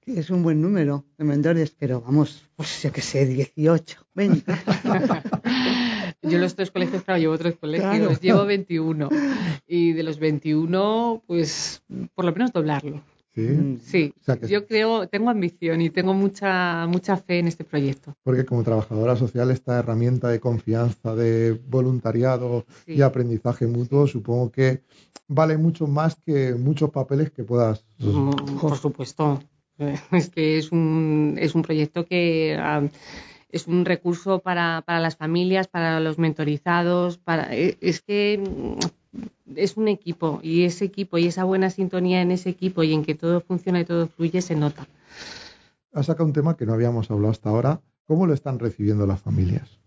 que 0.00 0.20
es 0.20 0.30
un 0.30 0.44
buen 0.44 0.60
número 0.62 1.04
de 1.16 1.24
mentores, 1.24 1.74
pero 1.76 2.00
vamos, 2.00 2.44
pues 2.54 2.80
yo 2.82 2.92
qué 2.92 3.00
sé, 3.00 3.26
18, 3.26 4.06
20. 4.14 4.52
Yo 6.30 6.38
los 6.38 6.54
tres 6.54 6.70
colegios, 6.70 7.02
claro, 7.02 7.20
llevo 7.20 7.38
tres 7.38 7.56
colegios, 7.56 7.96
Claro. 7.96 8.12
llevo 8.22 8.44
21. 8.46 9.08
Y 9.66 9.92
de 9.92 10.02
los 10.02 10.18
21, 10.18 11.22
pues 11.26 11.82
por 12.14 12.24
lo 12.24 12.32
menos 12.32 12.52
doblarlo. 12.52 13.02
Sí. 13.34 13.42
Mm. 13.42 13.78
Sí, 13.84 14.12
O 14.20 14.24
sea 14.24 14.36
que- 14.36 14.48
yo 14.48 14.66
creo, 14.66 15.06
tengo 15.08 15.30
ambición 15.30 15.80
y 15.80 15.90
tengo 15.90 16.12
mucha, 16.14 16.86
mucha 16.88 17.16
fe 17.16 17.38
en 17.38 17.46
este 17.48 17.62
proyecto. 17.64 18.14
Porque 18.24 18.44
como 18.44 18.64
trabajadora 18.64 19.14
social, 19.16 19.50
esta 19.50 19.78
herramienta 19.78 20.28
de 20.28 20.40
confianza, 20.40 21.14
de 21.14 21.52
voluntariado 21.68 22.64
Sí. 22.86 22.94
y 22.94 23.02
aprendizaje 23.02 23.66
mutuo, 23.66 24.06
supongo 24.06 24.50
que 24.50 24.82
vale 25.28 25.56
mucho 25.58 25.86
más 25.86 26.16
que 26.26 26.54
muchos 26.54 26.90
papeles 26.90 27.30
que 27.30 27.44
puedas. 27.44 27.84
Mm, 27.98 28.30
Por 28.60 28.76
supuesto. 28.76 29.40
Es 30.10 30.28
que 30.30 30.58
es 30.58 30.72
un, 30.72 31.36
es 31.38 31.54
un 31.54 31.62
proyecto 31.62 32.04
que 32.04 32.56
ah, 32.58 32.82
es 33.50 33.66
un 33.66 33.84
recurso 33.84 34.40
para, 34.40 34.82
para 34.84 35.00
las 35.00 35.16
familias, 35.16 35.68
para 35.68 36.00
los 36.00 36.18
mentorizados, 36.18 37.18
para, 37.18 37.54
eh, 37.54 37.76
es 37.80 38.00
que 38.02 38.38
mm, 38.38 39.56
es 39.56 39.76
un 39.76 39.88
equipo 39.88 40.40
y 40.42 40.64
ese 40.64 40.84
equipo 40.84 41.18
y 41.18 41.26
esa 41.26 41.44
buena 41.44 41.70
sintonía 41.70 42.20
en 42.20 42.30
ese 42.30 42.50
equipo 42.50 42.82
y 42.82 42.92
en 42.92 43.04
que 43.04 43.14
todo 43.14 43.40
funciona 43.40 43.80
y 43.80 43.84
todo 43.84 44.06
fluye 44.06 44.42
se 44.42 44.54
nota. 44.54 44.86
Has 45.92 46.06
sacado 46.06 46.26
un 46.26 46.32
tema 46.32 46.56
que 46.56 46.66
no 46.66 46.74
habíamos 46.74 47.10
hablado 47.10 47.30
hasta 47.30 47.48
ahora. 47.48 47.80
¿Cómo 48.06 48.26
lo 48.26 48.34
están 48.34 48.58
recibiendo 48.58 49.06
las 49.06 49.20
familias? 49.20 49.78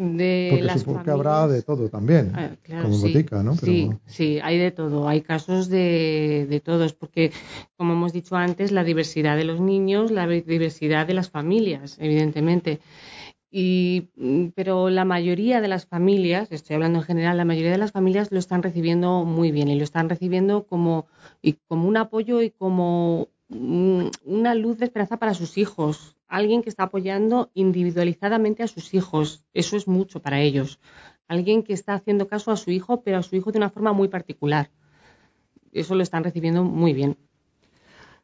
De 0.00 0.46
Porque 0.52 0.62
las 0.64 0.80
supongo 0.80 1.02
que 1.02 1.10
habrá 1.10 1.48
de 1.48 1.62
todo 1.62 1.88
también, 1.88 2.30
Ah, 2.32 2.50
claro, 2.62 2.84
como 2.84 2.94
sí, 2.94 3.02
botica, 3.12 3.42
¿no? 3.42 3.56
Sí, 3.56 3.86
Pero- 3.88 4.00
sí, 4.06 4.38
hay 4.40 4.56
de 4.56 4.70
todo. 4.70 5.08
Hay 5.08 5.22
casos 5.22 5.68
de, 5.68 6.46
de 6.48 6.60
todos, 6.60 6.92
porque, 6.92 7.32
como 7.76 7.94
hemos 7.94 8.12
dicho 8.12 8.36
antes, 8.36 8.70
la 8.70 8.84
diversidad 8.84 9.36
de 9.36 9.42
los 9.44 9.60
niños, 9.60 10.12
la 10.12 10.28
diversidad 10.28 11.04
de 11.04 11.14
las 11.14 11.30
familias, 11.30 11.96
evidentemente. 11.98 12.78
Y, 13.50 14.10
mm, 14.14 14.48
pero 14.54 14.88
la 14.88 15.04
mayoría 15.04 15.60
de 15.60 15.66
las 15.66 15.86
familias, 15.86 16.52
estoy 16.52 16.74
hablando 16.74 17.00
en 17.00 17.04
general, 17.04 17.36
la 17.36 17.44
mayoría 17.44 17.72
de 17.72 17.78
las 17.78 17.90
familias 17.90 18.30
lo 18.30 18.38
están 18.38 18.62
recibiendo 18.62 19.24
muy 19.24 19.50
bien 19.50 19.66
y 19.68 19.74
lo 19.76 19.82
están 19.82 20.08
recibiendo 20.08 20.64
como, 20.64 21.06
y 21.42 21.54
como 21.66 21.88
un 21.88 21.96
apoyo 21.96 22.40
y 22.40 22.50
como 22.50 23.28
una 23.48 24.54
luz 24.54 24.78
de 24.78 24.84
esperanza 24.84 25.16
para 25.18 25.34
sus 25.34 25.58
hijos. 25.58 26.16
Alguien 26.28 26.62
que 26.62 26.68
está 26.68 26.84
apoyando 26.84 27.50
individualizadamente 27.54 28.62
a 28.62 28.68
sus 28.68 28.92
hijos. 28.94 29.44
Eso 29.54 29.76
es 29.76 29.88
mucho 29.88 30.20
para 30.20 30.40
ellos. 30.40 30.78
Alguien 31.26 31.62
que 31.62 31.72
está 31.72 31.94
haciendo 31.94 32.28
caso 32.28 32.50
a 32.50 32.56
su 32.56 32.70
hijo, 32.70 33.02
pero 33.02 33.18
a 33.18 33.22
su 33.22 33.36
hijo 33.36 33.52
de 33.52 33.58
una 33.58 33.70
forma 33.70 33.92
muy 33.92 34.08
particular. 34.08 34.70
Eso 35.72 35.94
lo 35.94 36.02
están 36.02 36.24
recibiendo 36.24 36.64
muy 36.64 36.92
bien. 36.92 37.16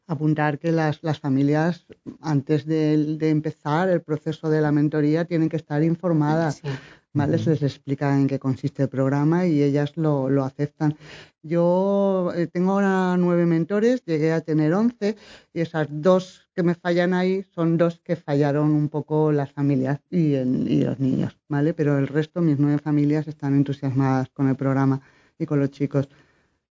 Apuntar 0.06 0.58
que 0.58 0.70
las, 0.70 1.02
las 1.02 1.18
familias, 1.18 1.86
antes 2.20 2.66
de, 2.66 3.16
de 3.16 3.30
empezar 3.30 3.88
el 3.88 4.02
proceso 4.02 4.50
de 4.50 4.60
la 4.60 4.72
mentoría, 4.72 5.24
tienen 5.24 5.48
que 5.48 5.56
estar 5.56 5.82
informadas. 5.82 6.56
Sí. 6.56 6.68
¿Vale? 7.14 7.38
Se 7.38 7.50
les 7.50 7.62
explica 7.62 8.14
en 8.14 8.26
qué 8.26 8.38
consiste 8.38 8.82
el 8.82 8.88
programa 8.88 9.46
y 9.46 9.62
ellas 9.62 9.92
lo, 9.96 10.28
lo 10.28 10.44
aceptan. 10.44 10.96
Yo 11.42 12.32
eh, 12.34 12.46
tengo 12.46 12.72
ahora 12.72 13.16
nueve 13.18 13.46
mentores, 13.46 14.04
llegué 14.04 14.32
a 14.32 14.40
tener 14.40 14.72
once 14.74 15.16
y 15.52 15.60
esas 15.60 15.88
dos 15.90 16.48
que 16.54 16.62
me 16.62 16.74
fallan 16.74 17.14
ahí 17.14 17.44
son 17.54 17.76
dos 17.76 18.00
que 18.04 18.16
fallaron 18.16 18.70
un 18.72 18.88
poco 18.88 19.32
las 19.32 19.52
familias 19.52 20.00
y, 20.10 20.34
el- 20.34 20.70
y 20.70 20.84
los 20.84 20.98
niños, 21.00 21.38
¿vale? 21.48 21.74
Pero 21.74 21.98
el 21.98 22.08
resto, 22.08 22.40
mis 22.40 22.58
nueve 22.58 22.78
familias, 22.78 23.28
están 23.28 23.54
entusiasmadas 23.54 24.28
con 24.30 24.48
el 24.48 24.56
programa 24.56 25.00
y 25.38 25.46
con 25.46 25.60
los 25.60 25.70
chicos. 25.70 26.08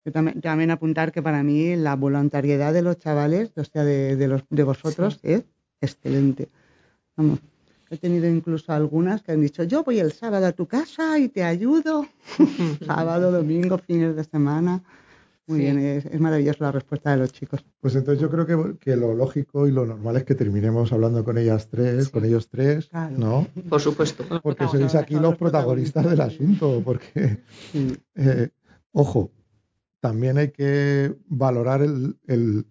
Yo 0.04 0.10
también, 0.12 0.40
también 0.40 0.70
apuntar 0.70 1.12
que 1.12 1.22
para 1.22 1.42
mí 1.42 1.76
la 1.76 1.94
voluntariedad 1.96 2.72
de 2.72 2.82
los 2.82 2.98
chavales, 2.98 3.52
o 3.56 3.64
sea, 3.64 3.84
de, 3.84 4.16
de 4.16 4.28
los, 4.28 4.42
de 4.50 4.62
vosotros, 4.64 5.20
es 5.22 5.44
excelente. 5.80 6.48
Vamos, 7.16 7.40
he 7.92 7.98
tenido 7.98 8.26
incluso 8.26 8.72
algunas 8.72 9.22
que 9.22 9.32
han 9.32 9.40
dicho, 9.42 9.62
yo 9.64 9.84
voy 9.84 10.00
el 10.00 10.12
sábado 10.12 10.46
a 10.46 10.52
tu 10.52 10.66
casa 10.66 11.18
y 11.18 11.28
te 11.28 11.44
ayudo. 11.44 12.06
sábado, 12.86 13.30
domingo, 13.30 13.76
fines 13.78 14.16
de 14.16 14.24
semana. 14.24 14.82
Muy 15.46 15.58
Sí. 15.58 15.64
bien, 15.64 15.78
es, 15.80 16.06
es 16.06 16.20
maravillosa 16.20 16.64
la 16.64 16.72
respuesta 16.72 17.10
de 17.10 17.16
los 17.18 17.32
chicos. 17.32 17.64
Pues 17.80 17.94
entonces 17.96 18.22
yo 18.22 18.30
creo 18.30 18.46
que, 18.46 18.78
que 18.78 18.96
lo 18.96 19.12
lógico 19.12 19.66
y 19.66 19.72
lo 19.72 19.84
normal 19.84 20.16
es 20.16 20.24
que 20.24 20.34
terminemos 20.36 20.92
hablando 20.92 21.22
con 21.24 21.36
ellas 21.36 21.68
tres, 21.68 22.08
con 22.08 22.24
ellos 22.24 22.48
tres, 22.48 22.86
Claro. 22.86 23.14
¿no? 23.18 23.46
Por 23.68 23.80
supuesto. 23.80 24.24
Porque 24.42 24.66
sois 24.68 24.94
aquí 24.94 25.14
los 25.14 25.22
los 25.24 25.36
protagonistas 25.36 26.08
del 26.08 26.20
asunto, 26.20 26.80
porque, 26.84 27.40
Sí. 27.72 27.92
eh, 28.14 28.48
ojo, 28.92 29.30
también 30.00 30.38
hay 30.38 30.50
que 30.52 31.14
valorar 31.26 31.82
el, 31.82 32.16
el- 32.26 32.64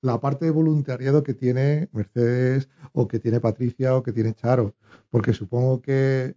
la 0.00 0.20
parte 0.20 0.44
de 0.44 0.50
voluntariado 0.50 1.22
que 1.22 1.34
tiene 1.34 1.88
Mercedes 1.92 2.68
o 2.92 3.08
que 3.08 3.18
tiene 3.18 3.40
Patricia 3.40 3.96
o 3.96 4.02
que 4.02 4.12
tiene 4.12 4.34
Charo, 4.34 4.74
porque 5.10 5.32
supongo 5.32 5.80
que 5.80 6.36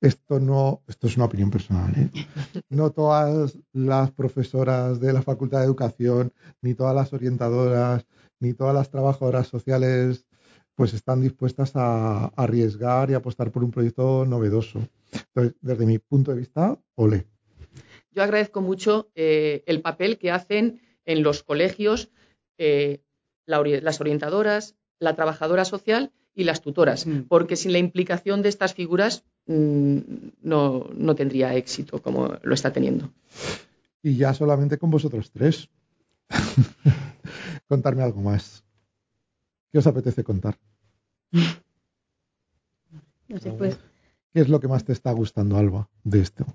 esto 0.00 0.40
no, 0.40 0.82
esto 0.86 1.06
es 1.06 1.16
una 1.16 1.26
opinión 1.26 1.50
personal, 1.50 1.92
¿eh? 1.96 2.10
No 2.68 2.90
todas 2.90 3.58
las 3.72 4.10
profesoras 4.10 5.00
de 5.00 5.12
la 5.12 5.22
Facultad 5.22 5.60
de 5.60 5.66
Educación, 5.66 6.32
ni 6.62 6.74
todas 6.74 6.94
las 6.94 7.12
orientadoras, 7.12 8.06
ni 8.40 8.54
todas 8.54 8.74
las 8.74 8.90
trabajadoras 8.90 9.46
sociales, 9.48 10.26
pues 10.74 10.94
están 10.94 11.20
dispuestas 11.20 11.72
a 11.74 12.26
arriesgar 12.36 13.10
y 13.10 13.14
apostar 13.14 13.50
por 13.50 13.64
un 13.64 13.70
proyecto 13.70 14.24
novedoso. 14.24 14.80
Entonces, 15.12 15.56
desde 15.60 15.86
mi 15.86 15.98
punto 15.98 16.32
de 16.32 16.38
vista, 16.38 16.78
ole. 16.94 17.26
Yo 18.12 18.22
agradezco 18.22 18.60
mucho 18.60 19.10
eh, 19.14 19.64
el 19.66 19.80
papel 19.82 20.18
que 20.18 20.30
hacen 20.30 20.80
en 21.04 21.22
los 21.22 21.42
colegios 21.42 22.10
eh, 22.58 23.00
la 23.46 23.60
ori- 23.60 23.80
las 23.80 24.00
orientadoras, 24.00 24.74
la 24.98 25.14
trabajadora 25.14 25.64
social 25.64 26.12
y 26.34 26.44
las 26.44 26.60
tutoras, 26.60 27.06
Mm. 27.06 27.22
porque 27.28 27.56
sin 27.56 27.72
la 27.72 27.78
implicación 27.78 28.42
de 28.42 28.48
estas 28.50 28.74
figuras 28.74 29.24
mm, 29.46 29.98
no, 30.42 30.88
no 30.94 31.14
tendría 31.14 31.54
éxito 31.54 32.02
como 32.02 32.36
lo 32.42 32.54
está 32.54 32.72
teniendo. 32.72 33.10
Y 34.02 34.16
ya 34.16 34.34
solamente 34.34 34.76
con 34.78 34.90
vosotros 34.90 35.30
tres. 35.30 35.68
Contarme 37.68 38.02
algo 38.02 38.20
más. 38.20 38.62
¿Qué 39.72 39.78
os 39.78 39.86
apetece 39.86 40.22
contar? 40.24 40.58
No 43.28 43.38
sé, 43.38 43.50
pues, 43.52 43.78
¿Qué 44.32 44.40
es 44.40 44.48
lo 44.48 44.60
que 44.60 44.68
más 44.68 44.84
te 44.84 44.92
está 44.92 45.12
gustando, 45.12 45.56
Alba, 45.56 45.88
de 46.04 46.20
esto? 46.20 46.46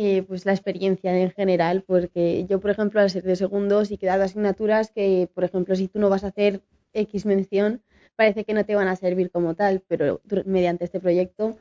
Eh, 0.00 0.22
pues 0.22 0.46
la 0.46 0.52
experiencia 0.52 1.18
en 1.18 1.32
general, 1.32 1.82
porque 1.84 2.46
yo, 2.48 2.60
por 2.60 2.70
ejemplo, 2.70 3.00
al 3.00 3.10
ser 3.10 3.24
de 3.24 3.34
segundo, 3.34 3.84
sí 3.84 3.98
que 3.98 4.08
asignaturas 4.08 4.92
que, 4.92 5.28
por 5.34 5.42
ejemplo, 5.42 5.74
si 5.74 5.88
tú 5.88 5.98
no 5.98 6.08
vas 6.08 6.22
a 6.22 6.28
hacer 6.28 6.62
X 6.92 7.26
mención, 7.26 7.82
parece 8.14 8.44
que 8.44 8.54
no 8.54 8.64
te 8.64 8.76
van 8.76 8.86
a 8.86 8.94
servir 8.94 9.32
como 9.32 9.56
tal, 9.56 9.82
pero 9.88 10.20
mediante 10.46 10.84
este 10.84 11.00
proyecto 11.00 11.56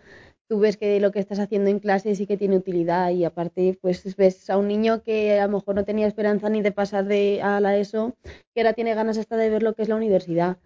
tú 0.48 0.60
ves 0.60 0.78
que 0.78 1.00
lo 1.00 1.12
que 1.12 1.20
estás 1.20 1.40
haciendo 1.40 1.72
en 1.72 1.80
clase 1.80 2.14
sí 2.14 2.28
que 2.28 2.38
tiene 2.38 2.58
utilidad 2.58 3.10
y 3.10 3.26
aparte 3.26 3.78
pues 3.82 4.16
ves 4.16 4.50
a 4.52 4.58
un 4.58 4.68
niño 4.68 5.02
que 5.02 5.40
a 5.40 5.48
lo 5.48 5.54
mejor 5.54 5.74
no 5.74 5.84
tenía 5.84 6.06
esperanza 6.06 6.48
ni 6.50 6.62
de 6.62 6.72
pasar 6.72 7.06
de 7.06 7.42
a 7.42 7.60
la 7.60 7.76
ESO, 7.76 8.16
que 8.54 8.62
ahora 8.62 8.74
tiene 8.74 8.94
ganas 8.94 9.18
hasta 9.18 9.36
de 9.36 9.50
ver 9.50 9.64
lo 9.64 9.74
que 9.74 9.82
es 9.82 9.90
la 9.90 9.96
universidad. 9.96 10.58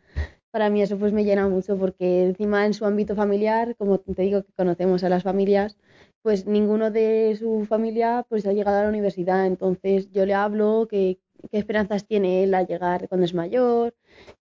Para 0.52 0.70
mí 0.70 0.82
eso 0.82 0.98
pues 1.00 1.14
me 1.14 1.24
llena 1.24 1.48
mucho 1.48 1.78
porque 1.78 2.26
encima 2.26 2.66
en 2.66 2.74
su 2.74 2.86
ámbito 2.86 3.16
familiar, 3.16 3.76
como 3.78 4.00
te 4.00 4.22
digo 4.24 4.44
que 4.44 4.52
conocemos 4.52 5.06
a 5.06 5.10
las 5.10 5.24
familias, 5.24 5.78
pues 6.22 6.46
ninguno 6.46 6.92
de 6.92 7.36
su 7.40 7.66
familia 7.66 8.26
pues 8.30 8.46
ha 8.46 8.54
llegado 8.54 8.80
a 8.80 8.84
la 8.84 8.90
universidad, 8.90 9.46
entonces 9.48 10.12
yo 10.12 10.26
le 10.26 10.34
hablo 10.34 10.88
que 10.90 11.20
qué 11.50 11.58
esperanzas 11.58 12.06
tiene 12.06 12.44
él 12.44 12.54
a 12.54 12.64
llegar 12.64 13.08
cuando 13.08 13.26
es 13.26 13.34
mayor, 13.34 13.96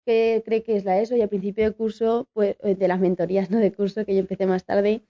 qué 0.05 0.43
cree 0.45 0.63
que 0.63 0.77
es 0.77 0.85
la 0.85 1.01
ESO 1.01 1.17
y 1.17 1.23
al 1.23 1.29
principio 1.29 1.65
de 1.65 1.73
curso, 1.73 2.29
pues 2.33 2.57
eh, 2.63 2.75
de 2.75 2.89
las 2.89 3.01
mentorías, 3.01 3.51
no 3.51 3.59
de 3.59 3.73
curso, 3.73 4.05
que 4.05 4.15
yo 4.15 4.21
empecé 4.21 4.47
más 4.47 4.65
tarde, 4.65 5.03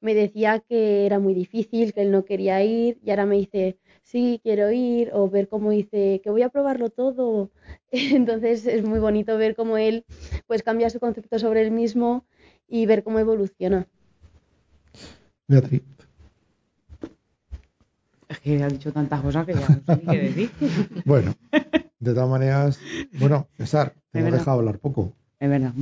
me 0.00 0.14
decía 0.14 0.60
que 0.60 1.06
era 1.06 1.18
muy 1.18 1.34
difícil, 1.34 1.92
que 1.92 2.02
él 2.02 2.10
no 2.10 2.24
quería 2.24 2.62
ir 2.64 2.98
y 3.04 3.10
ahora 3.10 3.26
me 3.26 3.36
dice, 3.36 3.78
sí, 4.02 4.40
quiero 4.42 4.70
ir 4.70 5.10
o 5.12 5.28
ver 5.28 5.48
cómo 5.48 5.70
dice, 5.70 6.20
que 6.22 6.30
voy 6.30 6.42
a 6.42 6.48
probarlo 6.48 6.90
todo. 6.90 7.50
Entonces 7.90 8.66
es 8.66 8.84
muy 8.84 9.00
bonito 9.00 9.36
ver 9.36 9.54
cómo 9.54 9.76
él 9.76 10.04
pues 10.46 10.62
cambia 10.62 10.90
su 10.90 11.00
concepto 11.00 11.38
sobre 11.38 11.62
él 11.62 11.70
mismo 11.70 12.24
y 12.68 12.86
ver 12.86 13.02
cómo 13.02 13.18
evoluciona. 13.18 13.88
Beatriz. 15.48 15.82
Que 18.56 18.62
ha 18.64 18.68
dicho 18.68 18.90
tantas 18.92 19.20
cosas 19.20 19.44
que 19.44 19.52
ya 19.52 19.68
no 19.68 19.74
sé 19.84 20.00
ni 20.00 20.06
qué 20.06 20.18
decir. 20.18 20.50
Bueno, 21.04 21.34
de 22.00 22.14
todas 22.14 22.30
maneras, 22.30 22.80
bueno, 23.18 23.46
César, 23.58 23.92
te 24.10 24.20
hemos 24.20 24.32
dejado 24.32 24.58
hablar 24.60 24.78
poco. 24.78 25.12
Es 25.38 25.50
verdad. 25.50 25.74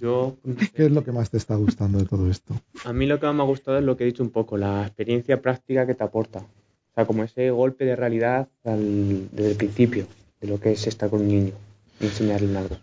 Yo, 0.00 0.36
no 0.42 0.58
sé, 0.58 0.70
¿Qué 0.74 0.86
es 0.86 0.90
lo 0.90 1.04
que 1.04 1.12
más 1.12 1.28
te 1.30 1.36
está 1.36 1.54
gustando 1.56 1.98
de 1.98 2.06
todo 2.06 2.30
esto? 2.30 2.54
a 2.86 2.92
mí 2.94 3.04
lo 3.06 3.20
que 3.20 3.26
más 3.26 3.34
me 3.34 3.42
ha 3.42 3.46
gustado 3.46 3.76
es 3.78 3.84
lo 3.84 3.96
que 3.98 4.04
he 4.04 4.06
dicho 4.06 4.22
un 4.22 4.30
poco, 4.30 4.56
la 4.56 4.86
experiencia 4.86 5.42
práctica 5.42 5.86
que 5.86 5.94
te 5.94 6.02
aporta. 6.02 6.38
O 6.38 6.94
sea, 6.94 7.04
como 7.04 7.24
ese 7.24 7.50
golpe 7.50 7.84
de 7.84 7.94
realidad 7.94 8.48
al- 8.64 9.28
desde 9.30 9.50
el 9.50 9.56
principio 9.58 10.06
de 10.40 10.48
lo 10.48 10.58
que 10.58 10.72
es 10.72 10.86
estar 10.86 11.10
con 11.10 11.20
un 11.20 11.28
niño 11.28 11.52
y 12.00 12.06
enseñarle 12.06 12.56
algo. 12.56 12.76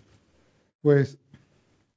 Pues 0.84 1.18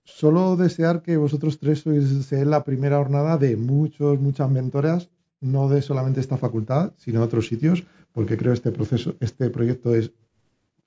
solo 0.05 0.57
desear 0.57 1.03
que 1.03 1.19
vosotros 1.19 1.59
tres 1.59 1.81
sois 1.81 2.09
seáis 2.27 2.47
la 2.47 2.65
primera 2.65 2.97
jornada 2.97 3.37
de 3.37 3.57
muchos, 3.57 4.19
muchas 4.19 4.51
mentoras, 4.51 5.11
no 5.43 5.69
de 5.69 5.83
solamente 5.83 6.21
esta 6.21 6.39
facultad, 6.39 6.93
sino 6.97 7.21
de 7.21 7.27
otros 7.27 7.49
sitios, 7.49 7.85
porque 8.13 8.37
creo 8.37 8.53
este 8.53 8.71
proceso, 8.71 9.17
este 9.21 9.51
proyecto 9.51 9.95
es 9.95 10.13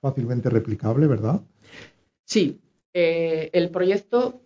fácilmente 0.00 0.50
replicable, 0.50 1.06
¿verdad? 1.06 1.42
Sí, 2.24 2.58
eh, 2.92 3.50
el 3.52 3.70
proyecto 3.70 4.40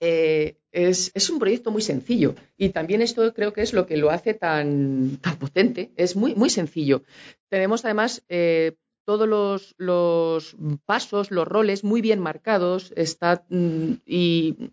eh, 0.00 0.56
es, 0.70 1.10
es 1.14 1.30
un 1.30 1.38
proyecto 1.38 1.70
muy 1.70 1.82
sencillo 1.82 2.34
y 2.56 2.70
también 2.70 3.02
esto 3.02 3.34
creo 3.34 3.52
que 3.52 3.62
es 3.62 3.72
lo 3.72 3.86
que 3.86 3.96
lo 3.96 4.10
hace 4.10 4.34
tan, 4.34 5.18
tan 5.20 5.36
potente. 5.36 5.90
Es 5.96 6.16
muy, 6.16 6.34
muy 6.34 6.50
sencillo. 6.50 7.02
Tenemos 7.48 7.84
además 7.84 8.22
eh, 8.28 8.76
todos 9.04 9.28
los, 9.28 9.74
los 9.78 10.56
pasos, 10.86 11.30
los 11.30 11.46
roles 11.46 11.84
muy 11.84 12.00
bien 12.00 12.20
marcados 12.20 12.92
está, 12.96 13.44
mm, 13.48 13.92
y 14.06 14.70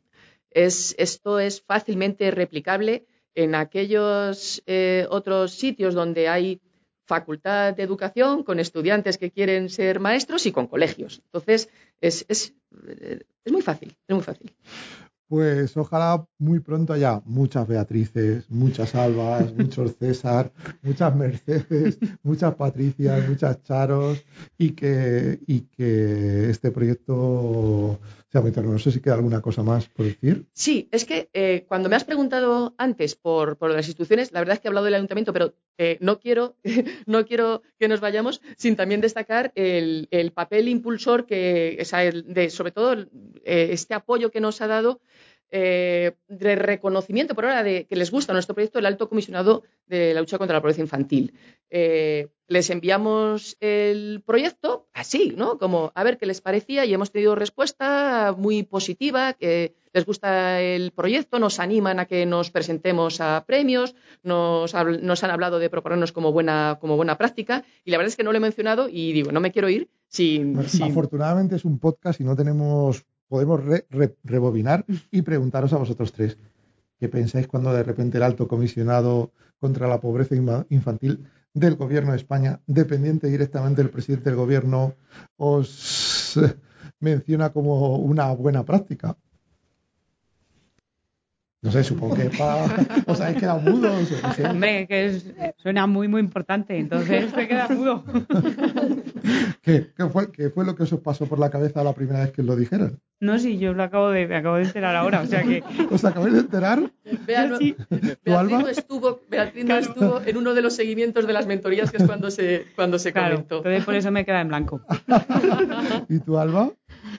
es, 0.51 0.95
esto 0.97 1.39
es 1.39 1.61
fácilmente 1.61 2.29
replicable 2.31 3.05
en 3.35 3.55
aquellos 3.55 4.61
eh, 4.65 5.07
otros 5.09 5.53
sitios 5.53 5.93
donde 5.93 6.27
hay 6.27 6.61
facultad 7.05 7.75
de 7.75 7.83
educación 7.83 8.43
con 8.43 8.59
estudiantes 8.59 9.17
que 9.17 9.31
quieren 9.31 9.69
ser 9.69 9.99
maestros 9.99 10.45
y 10.45 10.51
con 10.51 10.67
colegios. 10.67 11.21
Entonces, 11.25 11.69
es, 11.99 12.25
es, 12.29 12.53
eh, 12.87 13.21
es 13.43 13.51
muy 13.51 13.61
fácil, 13.61 13.95
es 14.07 14.15
muy 14.15 14.23
fácil. 14.23 14.55
Pues 15.31 15.77
ojalá 15.77 16.27
muy 16.39 16.59
pronto 16.59 16.91
haya 16.91 17.21
muchas 17.23 17.65
Beatrices, 17.65 18.51
muchas 18.51 18.93
Albas, 18.95 19.53
muchos 19.57 19.95
César, 19.95 20.51
muchas 20.81 21.15
Mercedes, 21.15 21.97
muchas 22.21 22.53
Patricias, 22.55 23.29
muchas 23.29 23.63
Charos 23.63 24.25
y 24.57 24.71
que, 24.71 25.39
y 25.47 25.61
que 25.61 26.49
este 26.49 26.71
proyecto 26.71 27.97
sea 28.31 28.41
muy. 28.41 28.51
No 28.51 28.79
sé 28.79 28.91
si 28.91 29.01
queda 29.01 29.15
alguna 29.15 29.41
cosa 29.41 29.61
más 29.63 29.87
por 29.87 30.05
decir. 30.05 30.45
Sí, 30.53 30.87
es 30.91 31.05
que 31.05 31.29
eh, 31.33 31.65
cuando 31.67 31.89
me 31.89 31.95
has 31.95 32.03
preguntado 32.03 32.73
antes 32.77 33.15
por, 33.15 33.57
por 33.57 33.71
las 33.71 33.87
instituciones, 33.87 34.31
la 34.31 34.39
verdad 34.39 34.55
es 34.55 34.59
que 34.59 34.67
he 34.67 34.69
hablado 34.69 34.85
del 34.85 34.95
ayuntamiento, 34.95 35.33
pero 35.33 35.53
eh, 35.77 35.97
no, 35.99 36.19
quiero, 36.19 36.55
no 37.05 37.25
quiero 37.25 37.61
que 37.77 37.87
nos 37.87 37.99
vayamos 37.99 38.41
sin 38.57 38.75
también 38.75 39.01
destacar 39.01 39.51
el, 39.55 40.07
el 40.11 40.31
papel 40.31 40.69
impulsor 40.69 41.25
que, 41.25 41.77
o 41.81 41.85
sea, 41.85 42.03
el 42.03 42.33
de, 42.33 42.49
sobre 42.49 42.71
todo, 42.71 42.93
eh, 42.93 43.69
este 43.71 43.93
apoyo 43.93 44.31
que 44.31 44.41
nos 44.41 44.61
ha 44.61 44.67
dado 44.67 45.01
eh, 45.51 46.13
de 46.27 46.55
reconocimiento 46.55 47.35
por 47.35 47.45
ahora 47.45 47.63
de 47.63 47.85
que 47.85 47.95
les 47.95 48.09
gusta 48.11 48.33
nuestro 48.33 48.55
proyecto 48.55 48.79
el 48.79 48.85
alto 48.85 49.09
comisionado 49.09 49.63
de 49.87 50.13
la 50.13 50.21
lucha 50.21 50.37
contra 50.37 50.55
la 50.57 50.61
pobreza 50.61 50.81
infantil. 50.81 51.33
Eh, 51.69 52.29
les 52.47 52.69
enviamos 52.69 53.55
el 53.59 54.21
proyecto 54.25 54.87
así, 54.93 55.33
¿no? 55.37 55.57
Como 55.57 55.91
a 55.95 56.03
ver 56.03 56.17
qué 56.17 56.25
les 56.25 56.41
parecía 56.41 56.85
y 56.85 56.93
hemos 56.93 57.11
tenido 57.11 57.35
respuesta 57.35 58.33
muy 58.37 58.63
positiva, 58.63 59.33
que 59.33 59.73
les 59.93 60.05
gusta 60.05 60.61
el 60.61 60.91
proyecto, 60.91 61.39
nos 61.39 61.59
animan 61.59 61.99
a 61.99 62.05
que 62.05 62.25
nos 62.25 62.49
presentemos 62.51 63.19
a 63.21 63.43
premios, 63.45 63.95
nos, 64.23 64.73
han 64.75 65.31
hablado 65.31 65.59
de 65.59 65.69
proponernos 65.69 66.11
como 66.11 66.31
buena, 66.31 66.77
como 66.81 66.95
buena 66.97 67.17
práctica 67.17 67.63
y 67.85 67.91
la 67.91 67.97
verdad 67.97 68.09
es 68.09 68.15
que 68.17 68.23
no 68.23 68.31
lo 68.31 68.37
he 68.37 68.41
mencionado 68.41 68.87
y 68.89 69.11
digo, 69.13 69.31
no 69.31 69.39
me 69.41 69.51
quiero 69.51 69.69
ir 69.69 69.89
sin... 70.07 70.61
sin- 70.67 70.83
Afortunadamente 70.83 71.55
es 71.55 71.65
un 71.65 71.79
podcast 71.79 72.19
y 72.19 72.23
no 72.25 72.35
tenemos, 72.35 73.05
podemos 73.31 73.63
re- 73.63 73.85
re- 73.89 74.17
rebobinar 74.25 74.83
y 75.09 75.21
preguntaros 75.21 75.71
a 75.71 75.77
vosotros 75.77 76.11
tres. 76.11 76.37
¿Qué 76.99 77.07
pensáis 77.07 77.47
cuando 77.47 77.71
de 77.73 77.81
repente 77.81 78.17
el 78.17 78.23
alto 78.23 78.45
comisionado 78.45 79.31
contra 79.57 79.87
la 79.87 80.01
pobreza 80.01 80.35
infantil 80.69 81.25
del 81.53 81.75
gobierno 81.77 82.11
de 82.11 82.17
España, 82.17 82.59
dependiente 82.67 83.27
directamente 83.27 83.81
del 83.81 83.89
presidente 83.89 84.29
del 84.29 84.35
gobierno, 84.37 84.95
os 85.37 86.35
eh, 86.35 86.55
menciona 86.99 87.53
como 87.53 87.95
una 87.99 88.33
buena 88.33 88.65
práctica? 88.65 89.15
No 91.63 91.71
sé, 91.71 91.83
supongo 91.83 92.15
que 92.15 92.29
pa- 92.31 92.65
os 93.05 93.21
habéis 93.21 93.37
quedado 93.37 93.59
mudos. 93.61 94.09
no 94.23 94.33
sé. 94.33 94.47
Hombre, 94.47 94.87
que 94.87 95.05
es- 95.05 95.31
suena 95.57 95.85
muy, 95.85 96.07
muy 96.07 96.19
importante, 96.19 96.77
entonces 96.77 97.31
te 97.33 97.47
quedas 97.47 97.69
mudo. 97.69 98.03
¿Qué, 99.61 99.91
qué 99.95 100.05
fue, 100.09 100.31
qué 100.31 100.49
fue 100.49 100.65
lo 100.65 100.75
que 100.75 100.83
os 100.83 100.93
pasó 101.01 101.27
por 101.27 101.37
la 101.37 101.51
cabeza 101.51 101.83
la 101.83 101.93
primera 101.93 102.21
vez 102.21 102.31
que 102.31 102.41
os 102.41 102.47
lo 102.47 102.55
dijeron? 102.55 102.99
No, 103.19 103.37
sí, 103.37 103.59
yo 103.59 103.73
lo 103.75 103.83
acabo 103.83 104.09
de, 104.09 104.27
me 104.27 104.37
acabo 104.37 104.55
de 104.55 104.63
enterar 104.63 104.95
ahora, 104.95 105.21
o 105.21 105.27
sea 105.27 105.43
que 105.43 105.61
¿Os 105.91 106.03
acabáis 106.03 106.33
de 106.33 106.39
enterar? 106.39 106.91
Bea 107.27 107.45
no- 107.45 107.57
sí. 107.57 107.75
Beatriz 107.91 108.35
Alba? 108.35 108.59
no 108.63 108.67
estuvo, 108.67 109.19
Beatriz 109.29 109.65
no 109.65 109.77
estuvo 109.77 110.21
en 110.25 110.37
uno 110.37 110.55
de 110.55 110.61
los 110.63 110.73
seguimientos 110.75 111.27
de 111.27 111.33
las 111.33 111.45
mentorías 111.45 111.91
que 111.91 111.97
es 111.97 112.03
cuando 112.03 112.31
se, 112.31 112.65
cuando 112.75 112.97
se 112.97 113.13
claro, 113.13 113.35
comentó. 113.35 113.57
entonces 113.57 113.85
por 113.85 113.93
eso 113.93 114.09
me 114.09 114.25
queda 114.25 114.41
en 114.41 114.47
blanco. 114.47 114.81
¿Y 116.09 116.17
tú, 116.19 116.39
Alba? 116.39 116.71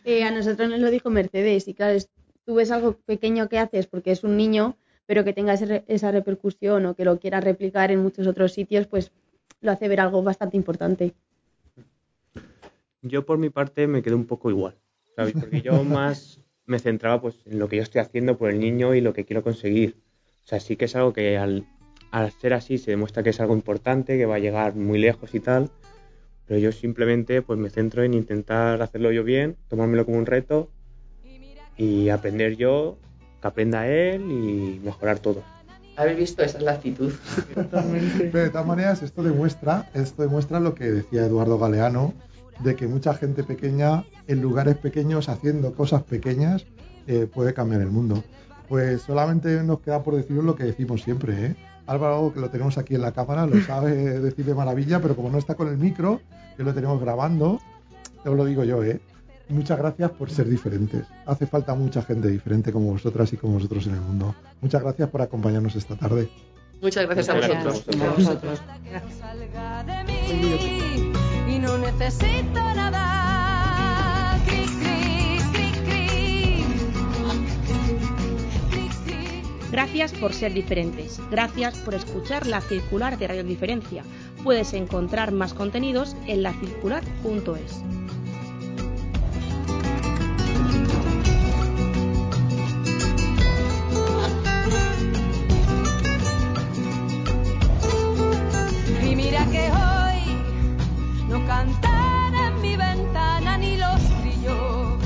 Eh, 0.05 0.25
a 0.25 0.33
nosotros 0.33 0.69
nos 0.69 0.81
lo 0.81 0.91
dijo 0.91 1.11
Mercedes 1.11 1.69
y 1.69 1.75
claro, 1.75 1.97
tú 2.45 2.55
ves 2.55 2.71
algo 2.71 2.97
pequeño 3.07 3.49
que 3.49 3.59
haces 3.59 3.87
porque 3.87 4.11
es 4.11 4.25
un 4.25 4.37
niño, 4.37 4.77
pero 5.07 5.25
que 5.25 5.33
tenga 5.33 5.55
ese 5.55 5.85
esa 5.89 6.11
repercusión 6.11 6.87
o 6.87 6.95
que 6.95 7.05
lo 7.05 7.19
quiera 7.19 7.41
replicar 7.41 7.91
en 7.91 8.01
muchos 8.01 8.27
otros 8.27 8.53
sitios, 8.53 8.87
pues 8.87 9.13
lo 9.61 9.73
hace 9.73 9.89
ver 9.89 10.01
algo 10.01 10.23
bastante 10.23 10.57
importante. 10.57 11.15
Yo 13.03 13.27
por 13.27 13.39
mi 13.39 13.51
parte 13.51 13.87
me 13.87 14.03
quedé 14.03 14.15
un 14.15 14.27
poco 14.27 14.51
igual, 14.51 14.77
¿sabes? 15.17 15.35
Porque 15.35 15.63
yo 15.63 15.83
más 15.85 16.41
me 16.67 16.79
centraba 16.79 17.21
pues 17.21 17.37
en 17.47 17.59
lo 17.59 17.69
que 17.69 17.77
yo 17.77 17.83
estoy 17.83 18.01
haciendo 18.01 18.39
por 18.39 18.51
el 18.51 18.61
niño 18.61 18.95
y 18.95 19.01
lo 19.01 19.13
que 19.13 19.25
quiero 19.25 19.43
conseguir. 19.43 19.97
O 20.45 20.49
sea, 20.49 20.61
sí 20.61 20.77
que 20.77 20.87
es 20.87 20.97
algo 20.97 21.13
que 21.13 21.39
al, 21.39 21.67
al 22.11 22.31
ser 22.33 22.55
así 22.55 22.79
se 22.79 22.93
demuestra 22.93 23.23
que 23.23 23.31
es 23.31 23.41
algo 23.41 23.55
importante, 23.55 24.17
que 24.17 24.27
va 24.27 24.37
a 24.37 24.41
llegar 24.41 24.75
muy 24.75 24.99
lejos 24.99 25.35
y 25.35 25.41
tal, 25.41 25.71
pero 26.47 26.59
yo 26.59 26.73
simplemente 26.73 27.43
pues 27.43 27.59
me 27.59 27.71
centro 27.71 28.03
en 28.03 28.15
intentar 28.15 28.83
hacerlo 28.83 29.13
yo 29.13 29.25
bien, 29.25 29.57
tomármelo 29.69 30.05
como 30.05 30.19
un 30.19 30.27
reto 30.27 30.71
y 31.83 32.11
aprender 32.11 32.57
yo, 32.57 32.97
que 33.41 33.49
aprenda 33.49 33.89
él 33.89 34.23
y 34.31 34.81
mejorar 34.85 35.19
todo. 35.19 35.43
Habéis 35.97 36.19
visto, 36.19 36.43
esa 36.43 36.59
es 36.59 36.65
la 36.65 36.73
actitud. 36.73 37.13
Pero 37.55 38.39
de 38.39 38.51
todas 38.51 38.67
maneras, 38.67 39.03
esto 39.03 39.23
demuestra, 39.23 39.91
esto 39.93 40.23
demuestra 40.23 40.61
lo 40.61 40.75
que 40.75 40.91
decía 40.91 41.27
Eduardo 41.27 41.59
Galeano, 41.59 42.15
de 42.61 42.77
que 42.77 42.87
mucha 42.87 43.15
gente 43.15 43.43
pequeña, 43.43 44.05
en 44.29 44.41
lugares 44.41 44.77
pequeños, 44.77 45.29
haciendo 45.29 45.75
cosas 45.75 46.05
pequeñas, 46.05 46.67
eh, 47.09 47.27
puede 47.27 47.53
cambiar 47.53 47.83
el 47.83 47.91
mundo. 47.91 48.23
Pues 48.69 49.03
solamente 49.03 49.63
nos 49.65 49.81
queda 49.81 50.05
por 50.05 50.15
deciros 50.15 50.45
lo 50.45 50.55
que 50.55 50.65
decimos 50.65 51.03
siempre, 51.03 51.47
¿eh? 51.47 51.57
Álvaro, 51.87 52.33
que 52.33 52.39
lo 52.39 52.49
tenemos 52.49 52.79
aquí 52.79 52.95
en 52.95 53.03
la 53.03 53.11
cámara, 53.11 53.45
lo 53.47 53.61
sabe 53.63 54.21
decir 54.21 54.45
de 54.45 54.55
maravilla, 54.55 55.01
pero 55.01 55.17
como 55.17 55.31
no 55.31 55.39
está 55.39 55.57
con 55.57 55.67
el 55.67 55.79
micro, 55.79 56.21
que 56.57 56.63
lo 56.63 56.73
tenemos 56.73 57.01
grabando, 57.01 57.59
os 58.25 58.37
lo 58.37 58.45
digo 58.45 58.63
yo, 58.63 58.85
¿eh? 58.85 59.01
Muchas 59.53 59.79
gracias 59.79 60.11
por 60.13 60.31
ser 60.31 60.49
diferentes. 60.49 61.05
Hace 61.27 61.47
falta 61.47 61.75
mucha 61.75 62.01
gente 62.03 62.29
diferente 62.29 62.73
como 62.73 62.91
vosotras 62.93 63.31
y 63.35 63.37
como 63.37 63.55
vosotros 63.55 63.87
en 63.87 63.95
el 63.95 64.01
mundo. 64.01 64.35
Muchas 64.63 64.83
gracias 64.83 65.11
por 65.11 65.21
acompañarnos 65.21 65.77
esta 65.77 65.95
tarde. 65.95 66.31
Muchas 66.81 67.05
gracias 67.05 67.29
a 67.29 67.35
vosotros. 67.35 67.85
A 68.01 68.11
vosotros. 68.15 68.63
y 71.49 71.59
no 71.59 71.77
necesito 71.79 72.75
nada. 72.75 73.23
Gracias 79.71 80.13
por 80.13 80.33
ser 80.33 80.53
diferentes. 80.55 81.21
Gracias 81.31 81.77
por 81.79 81.95
escuchar 81.95 82.47
la 82.47 82.61
circular 82.63 83.19
de 83.19 83.27
Radio 83.27 83.45
Diferencia. 83.45 84.03
Puedes 84.45 84.73
encontrar 84.73 85.33
más 85.33 85.55
contenidos 85.55 86.17
en 86.27 86.43
lacircular.es. 86.43 87.83
no 101.43 101.49
cantan 101.49 102.35
en 102.35 102.61
mi 102.61 102.77
ventana 102.77 103.59
ni 103.59 103.77
los 103.77 104.01
grillos. 104.21 104.99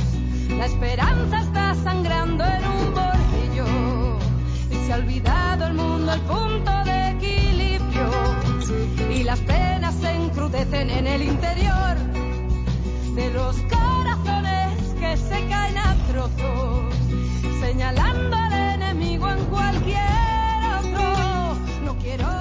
La 0.51 0.67
esperanza 0.67 1.41
está 1.41 1.75
sangrando 1.75 2.45
en 2.45 2.65
un 2.67 2.95
bordillo 2.95 4.19
y 4.71 4.87
se 4.87 4.93
ha 4.93 4.97
olvidado 4.97 5.67
el 5.67 5.75
mundo 5.75 6.13
al 6.13 6.21
punto 6.23 6.73
de 6.85 7.11
equilibrio. 7.11 8.11
Y 9.11 9.23
las 9.25 9.41
penas 9.41 9.95
se 9.95 10.13
encrudecen 10.13 10.91
en 10.91 11.07
el 11.07 11.23
interior 11.23 11.97
de 13.15 13.31
los 13.33 13.57
corazones 13.63 14.95
que 15.01 15.17
se 15.17 15.47
caen 15.49 15.79
a 15.79 15.95
trozos, 16.09 16.95
señalando 17.61 18.37
al 18.37 18.53
enemigo 18.53 19.29
en 19.29 19.45
cualquier 19.47 20.61
otro. 20.81 21.57
No 21.85 21.97
quiero 21.99 22.36